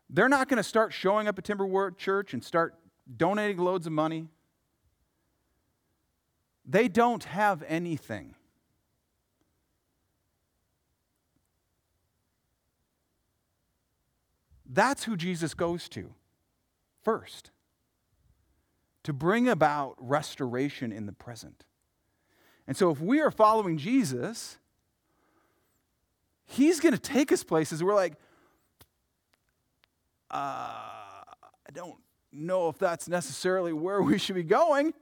They're 0.08 0.28
not 0.28 0.48
going 0.48 0.56
to 0.56 0.62
start 0.62 0.92
showing 0.92 1.28
up 1.28 1.38
at 1.38 1.44
Timberwort 1.44 1.96
Church 1.96 2.34
and 2.34 2.42
start 2.42 2.74
donating 3.16 3.58
loads 3.58 3.86
of 3.86 3.92
money. 3.92 4.26
They 6.66 6.88
don't 6.88 7.24
have 7.24 7.62
anything. 7.66 8.34
That's 14.72 15.04
who 15.04 15.16
Jesus 15.16 15.54
goes 15.54 15.88
to 15.90 16.14
first 17.02 17.50
to 19.04 19.12
bring 19.12 19.48
about 19.48 19.96
restoration 19.98 20.92
in 20.92 21.06
the 21.06 21.12
present. 21.12 21.64
And 22.66 22.76
so, 22.76 22.90
if 22.90 23.00
we 23.00 23.20
are 23.20 23.30
following 23.30 23.78
Jesus, 23.78 24.58
He's 26.44 26.80
going 26.80 26.92
to 26.92 27.00
take 27.00 27.30
us 27.30 27.44
places 27.44 27.82
we're 27.82 27.94
like, 27.94 28.14
uh, 30.30 30.36
I 30.36 31.72
don't 31.72 31.98
know 32.32 32.68
if 32.68 32.78
that's 32.78 33.08
necessarily 33.08 33.72
where 33.72 34.02
we 34.02 34.18
should 34.18 34.34
be 34.34 34.42
going. 34.42 34.92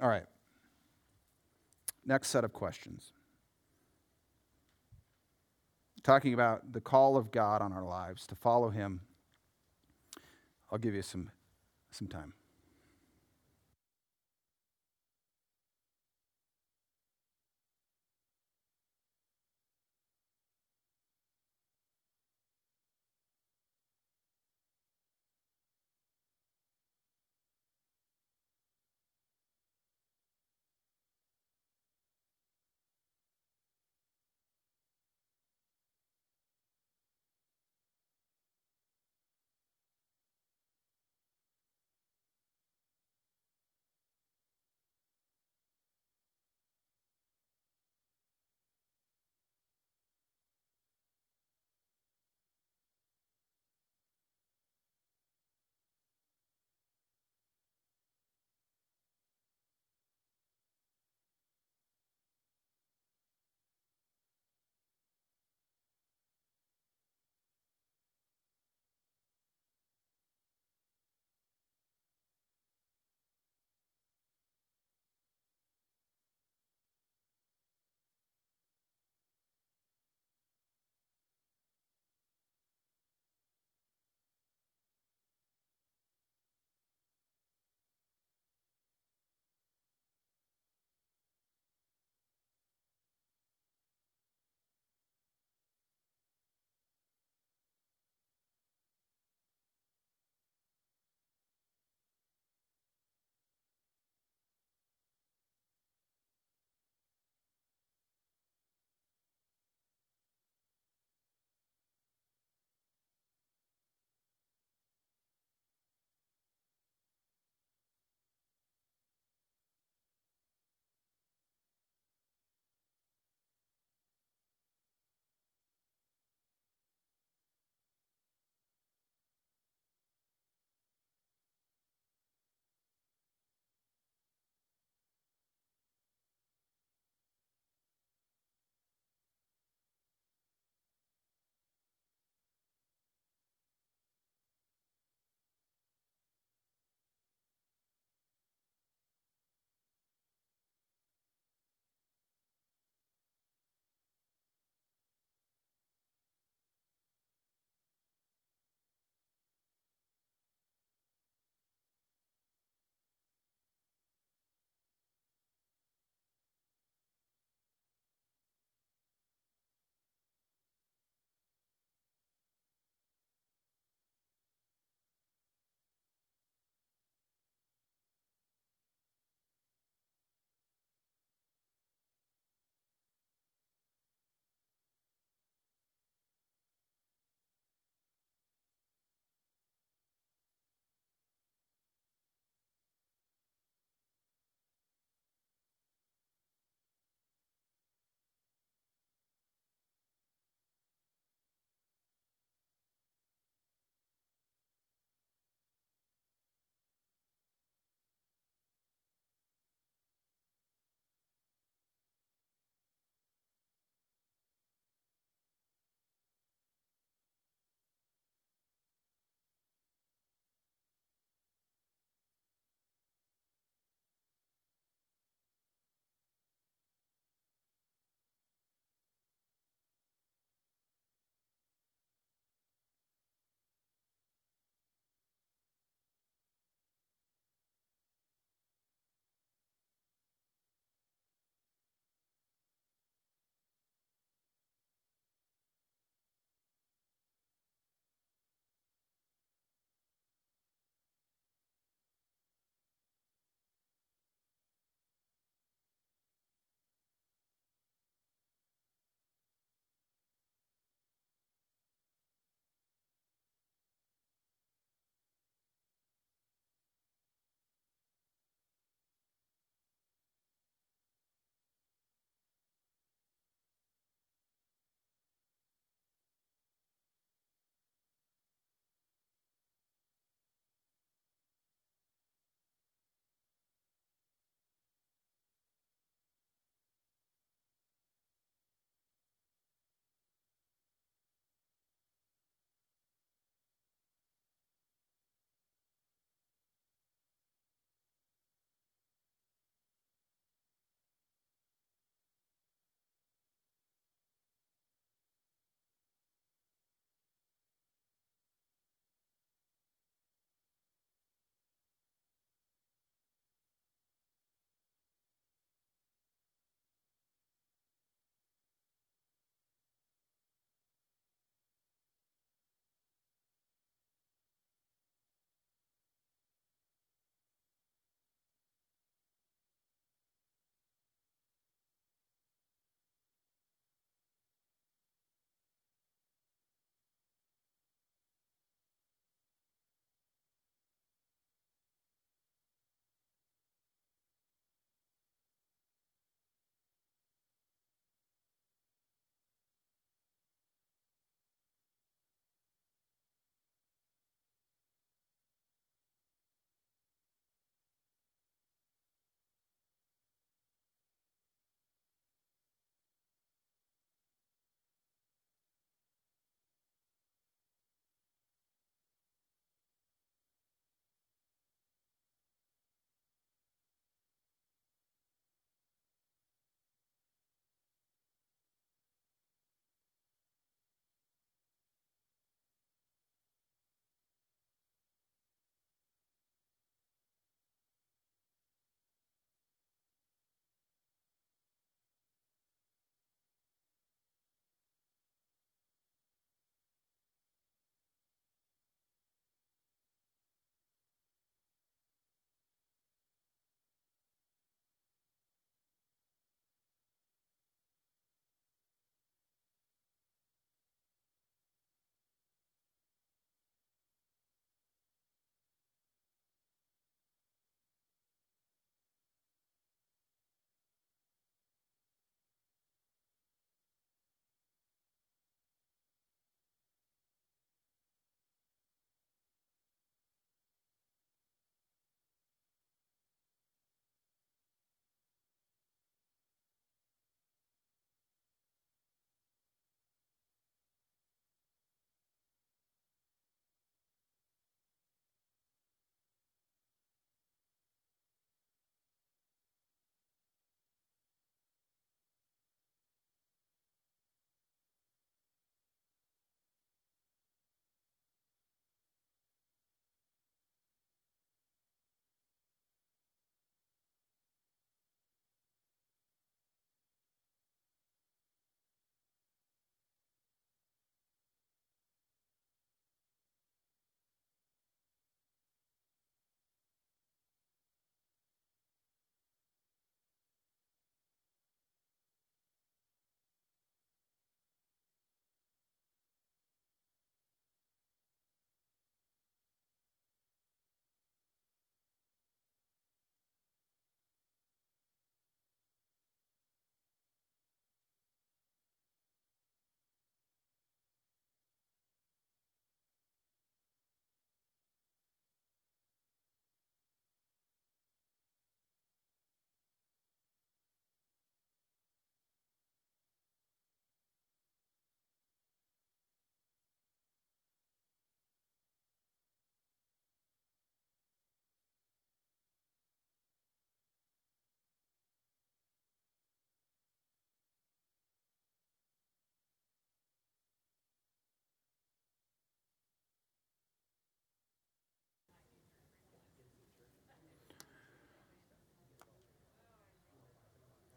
All 0.00 0.08
right. 0.08 0.26
Next 2.04 2.28
set 2.28 2.44
of 2.44 2.52
questions 2.52 3.12
talking 6.02 6.34
about 6.34 6.72
the 6.72 6.80
call 6.80 7.16
of 7.16 7.30
God 7.30 7.62
on 7.62 7.72
our 7.72 7.84
lives 7.84 8.26
to 8.28 8.34
follow 8.34 8.70
Him, 8.70 9.00
I'll 10.70 10.78
give 10.78 10.94
you 10.94 11.02
some, 11.02 11.30
some 11.90 12.08
time. 12.08 12.32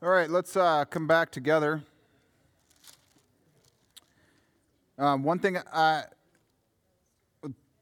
All 0.06 0.12
right, 0.12 0.30
let's 0.30 0.56
uh, 0.56 0.86
come 0.86 1.08
back 1.08 1.32
together. 1.32 1.82
Um, 5.00 5.24
one 5.24 5.40
thing, 5.40 5.58
I, 5.74 6.04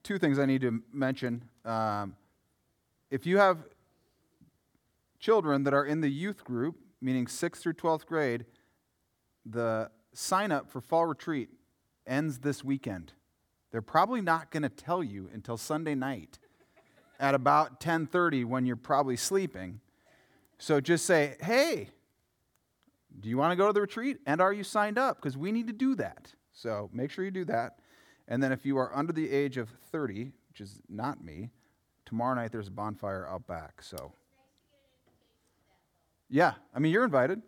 two 0.04 0.18
things 0.18 0.40
I 0.40 0.45
need 0.45 0.62
to 0.62 0.82
mention. 0.94 1.44
Um, 1.66 2.16
if 3.12 3.26
you 3.26 3.40
have 3.40 3.58
children 5.20 5.66
that 5.66 5.74
are 5.74 5.84
in 5.84 6.00
the 6.00 6.08
youth 6.08 6.45
group, 6.45 6.78
meaning 7.02 7.26
6th 7.26 7.58
through 7.58 7.74
12th 7.74 8.06
grade, 8.06 8.45
the 9.45 9.91
sign 10.14 10.54
up 10.54 10.72
for 10.72 10.80
fall 10.80 11.06
retreat 11.06 11.50
ends 12.08 12.38
this 12.38 12.64
weekend. 12.64 13.12
They're 13.74 13.82
probably 13.82 14.22
not 14.22 14.50
going 14.50 14.64
to 14.64 14.70
tell 14.70 15.04
you 15.04 15.30
until 15.34 15.58
Sunday 15.58 15.94
night 15.94 16.40
at 17.20 17.36
about 17.36 17.82
10:30 17.82 18.45
when 18.45 18.66
you're 18.66 18.78
probably 18.78 19.18
sleeping. 19.18 19.82
So 20.58 20.80
just 20.80 21.06
say, 21.06 21.36
"Hey, 21.41 21.90
do 23.19 23.30
you 23.30 23.38
want 23.38 23.52
to 23.52 23.56
go 23.56 23.68
to 23.68 23.73
the 23.73 23.81
retreat 23.81 24.18
and 24.26 24.41
are 24.41 24.53
you 24.53 24.64
signed 24.64 24.98
up 24.98 25.18
because 25.18 25.38
we 25.38 25.52
need 25.52 25.68
to 25.68 25.73
do 25.73 25.95
that." 25.95 26.34
So 26.52 26.90
make 26.94 27.11
sure 27.11 27.26
you 27.26 27.31
do 27.31 27.45
that. 27.45 27.80
And 28.27 28.41
then 28.41 28.52
if 28.52 28.65
you 28.65 28.77
are 28.77 28.95
under 28.95 29.11
the 29.11 29.30
age 29.30 29.57
of 29.57 29.69
30, 29.91 30.31
which 30.49 30.61
is 30.61 30.80
not 30.88 31.23
me, 31.23 31.49
tomorrow 32.06 32.35
night 32.35 32.52
there's 32.52 32.68
a 32.68 32.72
bonfire 32.72 33.27
out 33.27 33.48
back. 33.48 33.81
So 33.81 34.14
Yeah, 36.30 36.53
I 36.73 36.80
mean 36.80 36.91
you're 36.91 37.03
invited. 37.03 37.41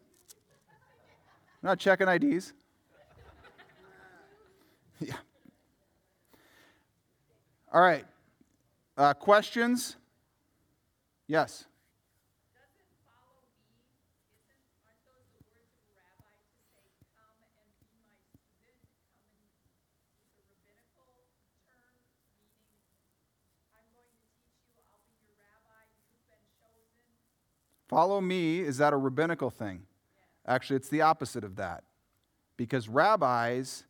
I'm 1.64 1.70
not 1.70 1.80
checking 1.80 2.08
IDs. 2.08 2.54
yeah. 5.00 5.16
All 7.72 7.82
right. 7.82 8.06
Uh, 8.98 9.14
questions? 9.14 9.98
Yes. 11.28 11.66
Follow 27.88 28.20
me, 28.22 28.60
is 28.60 28.78
that 28.78 28.94
a 28.94 28.98
rabbinical 28.98 29.50
thing? 29.50 29.84
Actually, 30.46 30.78
it's 30.78 30.90
the 30.90 31.02
opposite 31.02 31.44
of 31.44 31.56
that. 31.56 31.84
Because 32.58 32.88
rabbis, 32.88 33.84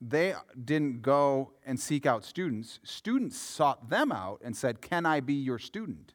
they 0.00 0.34
didn't 0.64 1.02
go 1.02 1.52
and 1.64 1.78
seek 1.78 2.06
out 2.06 2.24
students. 2.24 2.80
Students 2.82 3.38
sought 3.38 3.88
them 3.88 4.10
out 4.10 4.40
and 4.44 4.56
said, 4.56 4.80
Can 4.80 5.06
I 5.06 5.20
be 5.20 5.34
your 5.34 5.58
student? 5.58 6.14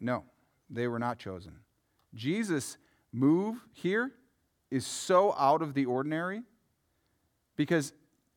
No, 0.00 0.24
they 0.70 0.88
were 0.88 0.98
not 0.98 1.18
chosen. 1.18 1.54
Jesus' 2.14 2.76
move 3.12 3.56
here 3.72 4.12
is 4.70 4.86
so 4.86 5.34
out 5.38 5.62
of 5.62 5.74
the 5.74 5.86
ordinary 5.86 6.42
because 7.56 7.92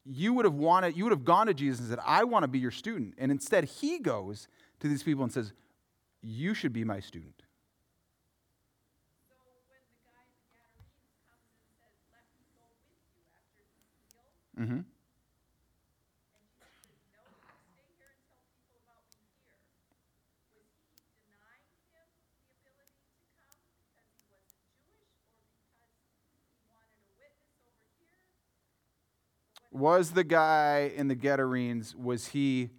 you 0.06 0.34
would 0.34 0.46
have 0.46 0.54
wanted, 0.54 0.96
you 0.96 1.04
would 1.04 1.12
have 1.12 1.26
gone 1.26 1.48
to 1.48 1.54
Jesus 1.54 1.80
and 1.80 1.90
said, 1.90 2.00
I 2.06 2.24
want 2.24 2.44
to 2.44 2.48
be 2.48 2.60
your 2.60 2.72
student. 2.72 3.16
And 3.18 3.32
instead, 3.32 3.66
he 3.66 4.00
goes 4.00 4.48
to 4.80 4.88
these 4.88 5.04
people 5.04 5.24
and 5.24 5.32
says, 5.32 5.54
You 6.22 6.54
should 6.54 6.74
be 6.74 6.84
my 6.84 7.00
student. 7.00 7.42
Mm-hmm. 14.60 14.80
Was 29.72 30.12
the 30.12 30.24
guy 30.24 30.92
in 30.96 31.08
the 31.08 31.14
Gadarenes, 31.14 31.96
was 31.96 32.28
he 32.28 32.72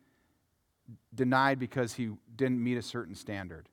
denied 1.14 1.59
because 1.59 1.94
he 1.94 2.10
didn't 2.36 2.62
meet 2.62 2.76
a 2.76 2.82
certain 2.82 3.14
standard? 3.14 3.68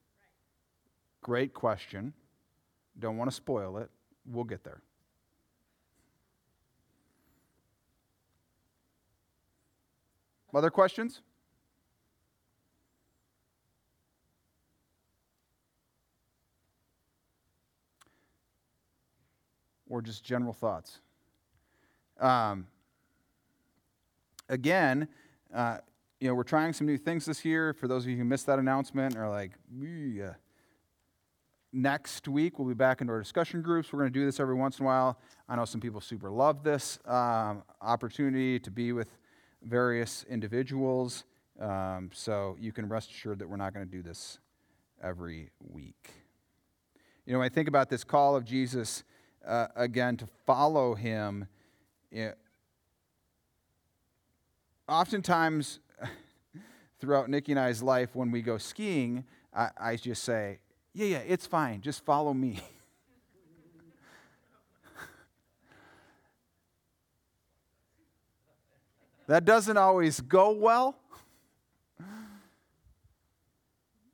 Great 1.21 1.53
question. 1.53 2.13
Don't 2.97 3.17
want 3.17 3.29
to 3.29 3.35
spoil 3.35 3.77
it. 3.77 3.89
We'll 4.25 4.43
get 4.43 4.63
there. 4.63 4.81
Other 10.53 10.69
questions? 10.69 11.19
Or 19.89 20.01
just 20.01 20.23
general 20.23 20.53
thoughts? 20.53 20.99
Um, 22.19 22.67
again, 24.47 25.09
uh, 25.53 25.79
you 26.19 26.27
know, 26.27 26.33
we're 26.33 26.43
trying 26.43 26.73
some 26.73 26.87
new 26.87 26.97
things 26.97 27.25
this 27.25 27.43
year. 27.43 27.73
For 27.73 27.87
those 27.87 28.03
of 28.03 28.09
you 28.09 28.17
who 28.17 28.23
missed 28.23 28.45
that 28.45 28.59
announcement, 28.59 29.17
are 29.17 29.29
like, 29.29 29.51
yeah. 29.77 30.33
next 31.73 32.27
week 32.27 32.57
we'll 32.57 32.67
be 32.67 32.73
back 32.73 33.01
into 33.01 33.11
our 33.11 33.19
discussion 33.19 33.61
groups. 33.61 33.91
We're 33.91 33.99
going 33.99 34.13
to 34.13 34.19
do 34.19 34.25
this 34.25 34.39
every 34.39 34.55
once 34.55 34.79
in 34.79 34.85
a 34.85 34.87
while. 34.87 35.19
I 35.49 35.55
know 35.55 35.65
some 35.65 35.81
people 35.81 35.99
super 35.99 36.31
love 36.31 36.63
this 36.63 36.99
um, 37.05 37.63
opportunity 37.81 38.59
to 38.59 38.71
be 38.71 38.93
with 38.93 39.09
various 39.61 40.25
individuals. 40.29 41.25
Um, 41.59 42.09
so 42.13 42.57
you 42.59 42.71
can 42.71 42.87
rest 42.87 43.11
assured 43.11 43.39
that 43.39 43.49
we're 43.49 43.57
not 43.57 43.73
going 43.73 43.85
to 43.85 43.91
do 43.91 44.01
this 44.01 44.39
every 45.01 45.49
week. 45.59 46.11
You 47.25 47.33
know, 47.33 47.39
when 47.39 47.45
I 47.45 47.49
think 47.49 47.67
about 47.67 47.89
this 47.89 48.03
call 48.03 48.35
of 48.35 48.45
Jesus 48.45 49.03
uh, 49.45 49.67
again 49.75 50.15
to 50.17 50.27
follow 50.45 50.95
him, 50.95 51.47
oftentimes 54.87 55.79
throughout 56.99 57.29
Nikki 57.29 57.51
and 57.51 57.59
I's 57.59 57.83
life, 57.83 58.09
when 58.13 58.31
we 58.31 58.41
go 58.41 58.57
skiing, 58.57 59.25
I, 59.53 59.69
I 59.79 59.95
just 59.95 60.23
say, 60.23 60.59
Yeah, 60.93 61.05
yeah, 61.07 61.19
it's 61.19 61.45
fine. 61.47 61.81
Just 61.81 62.03
follow 62.05 62.33
me. 62.33 62.59
that 69.27 69.45
doesn't 69.45 69.77
always 69.77 70.19
go 70.21 70.51
well. 70.51 70.97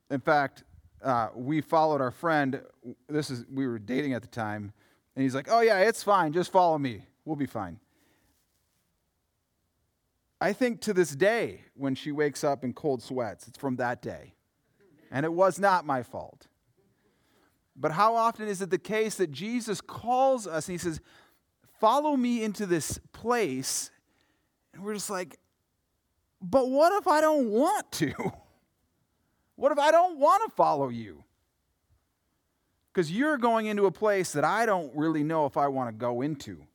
In 0.09 0.19
fact, 0.19 0.63
uh, 1.01 1.29
we 1.33 1.61
followed 1.61 2.01
our 2.01 2.11
friend. 2.11 2.61
This 3.07 3.29
is 3.29 3.45
we 3.51 3.65
were 3.65 3.79
dating 3.79 4.13
at 4.13 4.21
the 4.21 4.27
time, 4.27 4.73
and 5.15 5.23
he's 5.23 5.33
like, 5.33 5.47
"Oh 5.49 5.61
yeah, 5.61 5.79
it's 5.79 6.03
fine. 6.03 6.33
Just 6.33 6.51
follow 6.51 6.77
me. 6.77 7.05
We'll 7.25 7.37
be 7.37 7.45
fine." 7.45 7.79
I 10.41 10.53
think 10.53 10.81
to 10.81 10.93
this 10.93 11.15
day, 11.15 11.61
when 11.75 11.93
she 11.93 12.11
wakes 12.11 12.43
up 12.43 12.63
in 12.63 12.73
cold 12.73 13.03
sweats, 13.03 13.47
it's 13.47 13.59
from 13.59 13.75
that 13.75 14.01
day. 14.01 14.33
And 15.11 15.23
it 15.23 15.31
was 15.31 15.59
not 15.59 15.85
my 15.85 16.01
fault. 16.01 16.47
But 17.75 17.91
how 17.91 18.15
often 18.15 18.47
is 18.47 18.59
it 18.59 18.71
the 18.71 18.79
case 18.79 19.15
that 19.15 19.31
Jesus 19.31 19.81
calls 19.81 20.47
us 20.47 20.67
and 20.67 20.73
he 20.73 20.77
says, 20.79 20.99
Follow 21.79 22.17
me 22.17 22.43
into 22.43 22.65
this 22.65 22.99
place? 23.11 23.91
And 24.73 24.83
we're 24.83 24.95
just 24.95 25.11
like, 25.11 25.37
But 26.41 26.69
what 26.69 26.91
if 26.99 27.07
I 27.07 27.21
don't 27.21 27.49
want 27.49 27.91
to? 27.93 28.13
What 29.57 29.71
if 29.71 29.77
I 29.77 29.91
don't 29.91 30.17
want 30.17 30.41
to 30.49 30.55
follow 30.55 30.89
you? 30.89 31.23
Because 32.91 33.11
you're 33.11 33.37
going 33.37 33.67
into 33.67 33.85
a 33.85 33.91
place 33.91 34.31
that 34.31 34.43
I 34.43 34.65
don't 34.65 34.91
really 34.95 35.23
know 35.23 35.45
if 35.45 35.55
I 35.55 35.67
want 35.67 35.89
to 35.89 35.91
go 35.93 36.21
into. 36.21 36.65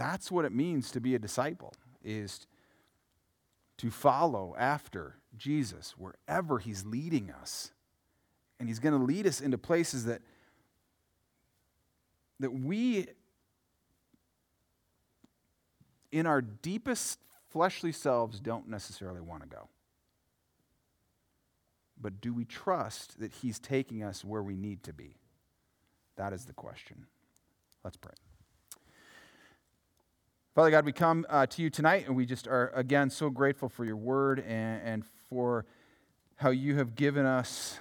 That's 0.00 0.30
what 0.30 0.46
it 0.46 0.52
means 0.52 0.90
to 0.92 1.00
be 1.00 1.14
a 1.14 1.18
disciple, 1.18 1.74
is 2.02 2.46
to 3.76 3.90
follow 3.90 4.56
after 4.58 5.16
Jesus 5.36 5.94
wherever 5.98 6.58
he's 6.58 6.86
leading 6.86 7.30
us. 7.30 7.72
And 8.58 8.66
he's 8.66 8.78
going 8.78 8.98
to 8.98 9.04
lead 9.04 9.26
us 9.26 9.42
into 9.42 9.58
places 9.58 10.06
that, 10.06 10.22
that 12.38 12.50
we, 12.50 13.08
in 16.10 16.24
our 16.24 16.40
deepest 16.40 17.18
fleshly 17.50 17.92
selves, 17.92 18.40
don't 18.40 18.70
necessarily 18.70 19.20
want 19.20 19.42
to 19.42 19.48
go. 19.50 19.68
But 22.00 22.22
do 22.22 22.32
we 22.32 22.46
trust 22.46 23.20
that 23.20 23.32
he's 23.42 23.58
taking 23.58 24.02
us 24.02 24.24
where 24.24 24.42
we 24.42 24.56
need 24.56 24.82
to 24.84 24.94
be? 24.94 25.18
That 26.16 26.32
is 26.32 26.46
the 26.46 26.54
question. 26.54 27.04
Let's 27.84 27.98
pray. 27.98 28.14
Father 30.54 30.70
God, 30.70 30.84
we 30.84 30.92
come 30.92 31.24
uh, 31.28 31.46
to 31.46 31.62
you 31.62 31.70
tonight 31.70 32.06
and 32.06 32.16
we 32.16 32.26
just 32.26 32.48
are, 32.48 32.72
again, 32.74 33.10
so 33.10 33.30
grateful 33.30 33.68
for 33.68 33.84
your 33.84 33.96
word 33.96 34.40
and, 34.40 34.82
and 34.82 35.04
for 35.28 35.64
how 36.36 36.50
you 36.50 36.76
have 36.76 36.94
given 36.94 37.24
us 37.24 37.78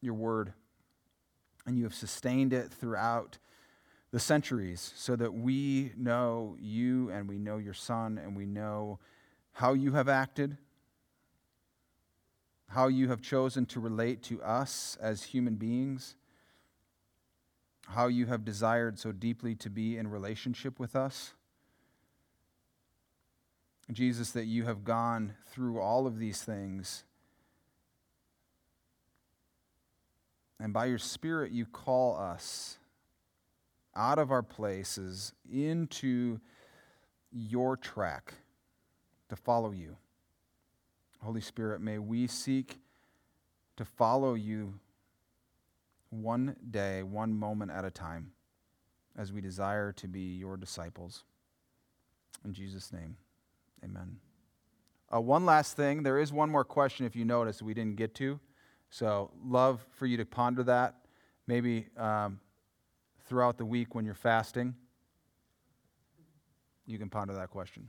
your 0.00 0.14
word. 0.14 0.52
And 1.66 1.76
you 1.76 1.84
have 1.84 1.94
sustained 1.94 2.52
it 2.52 2.70
throughout 2.70 3.38
the 4.12 4.20
centuries 4.20 4.92
so 4.96 5.16
that 5.16 5.34
we 5.34 5.92
know 5.96 6.56
you 6.60 7.10
and 7.10 7.28
we 7.28 7.38
know 7.38 7.58
your 7.58 7.74
son 7.74 8.18
and 8.22 8.36
we 8.36 8.46
know 8.46 8.98
how 9.52 9.72
you 9.72 9.92
have 9.92 10.08
acted 10.08 10.56
how 12.74 12.88
you 12.88 13.08
have 13.08 13.22
chosen 13.22 13.64
to 13.64 13.78
relate 13.78 14.20
to 14.20 14.42
us 14.42 14.98
as 15.00 15.22
human 15.22 15.54
beings, 15.54 16.16
how 17.88 18.06
you 18.06 18.26
have 18.26 18.44
desired 18.44 18.98
so 18.98 19.12
deeply 19.12 19.54
to 19.56 19.70
be 19.70 19.96
in 19.96 20.08
relationship 20.08 20.78
with 20.78 20.96
us. 20.96 21.34
Jesus, 23.92 24.30
that 24.30 24.46
you 24.46 24.64
have 24.64 24.84
gone 24.84 25.34
through 25.46 25.78
all 25.78 26.06
of 26.06 26.18
these 26.18 26.42
things. 26.42 27.04
And 30.58 30.72
by 30.72 30.86
your 30.86 30.98
Spirit, 30.98 31.52
you 31.52 31.66
call 31.66 32.16
us 32.16 32.78
out 33.94 34.18
of 34.18 34.30
our 34.30 34.42
places 34.42 35.32
into 35.52 36.40
your 37.30 37.76
track 37.76 38.34
to 39.28 39.36
follow 39.36 39.72
you. 39.72 39.96
Holy 41.22 41.40
Spirit, 41.40 41.80
may 41.80 41.98
we 41.98 42.26
seek 42.26 42.78
to 43.76 43.84
follow 43.84 44.34
you 44.34 44.74
one 46.22 46.56
day, 46.70 47.02
one 47.02 47.34
moment 47.34 47.70
at 47.70 47.84
a 47.84 47.90
time, 47.90 48.32
as 49.16 49.32
we 49.32 49.40
desire 49.40 49.92
to 49.92 50.08
be 50.08 50.36
your 50.36 50.56
disciples. 50.56 51.24
In 52.44 52.52
Jesus' 52.52 52.92
name, 52.92 53.16
amen. 53.84 54.16
Uh, 55.14 55.20
one 55.20 55.44
last 55.44 55.76
thing 55.76 56.02
there 56.02 56.18
is 56.18 56.32
one 56.32 56.50
more 56.50 56.64
question, 56.64 57.06
if 57.06 57.14
you 57.14 57.24
notice, 57.24 57.62
we 57.62 57.74
didn't 57.74 57.96
get 57.96 58.14
to. 58.16 58.40
So, 58.90 59.30
love 59.44 59.84
for 59.92 60.06
you 60.06 60.16
to 60.18 60.24
ponder 60.24 60.62
that. 60.64 60.94
Maybe 61.46 61.88
um, 61.96 62.40
throughout 63.26 63.58
the 63.58 63.64
week 63.64 63.94
when 63.94 64.04
you're 64.04 64.14
fasting, 64.14 64.74
you 66.86 66.98
can 66.98 67.10
ponder 67.10 67.34
that 67.34 67.50
question. 67.50 67.88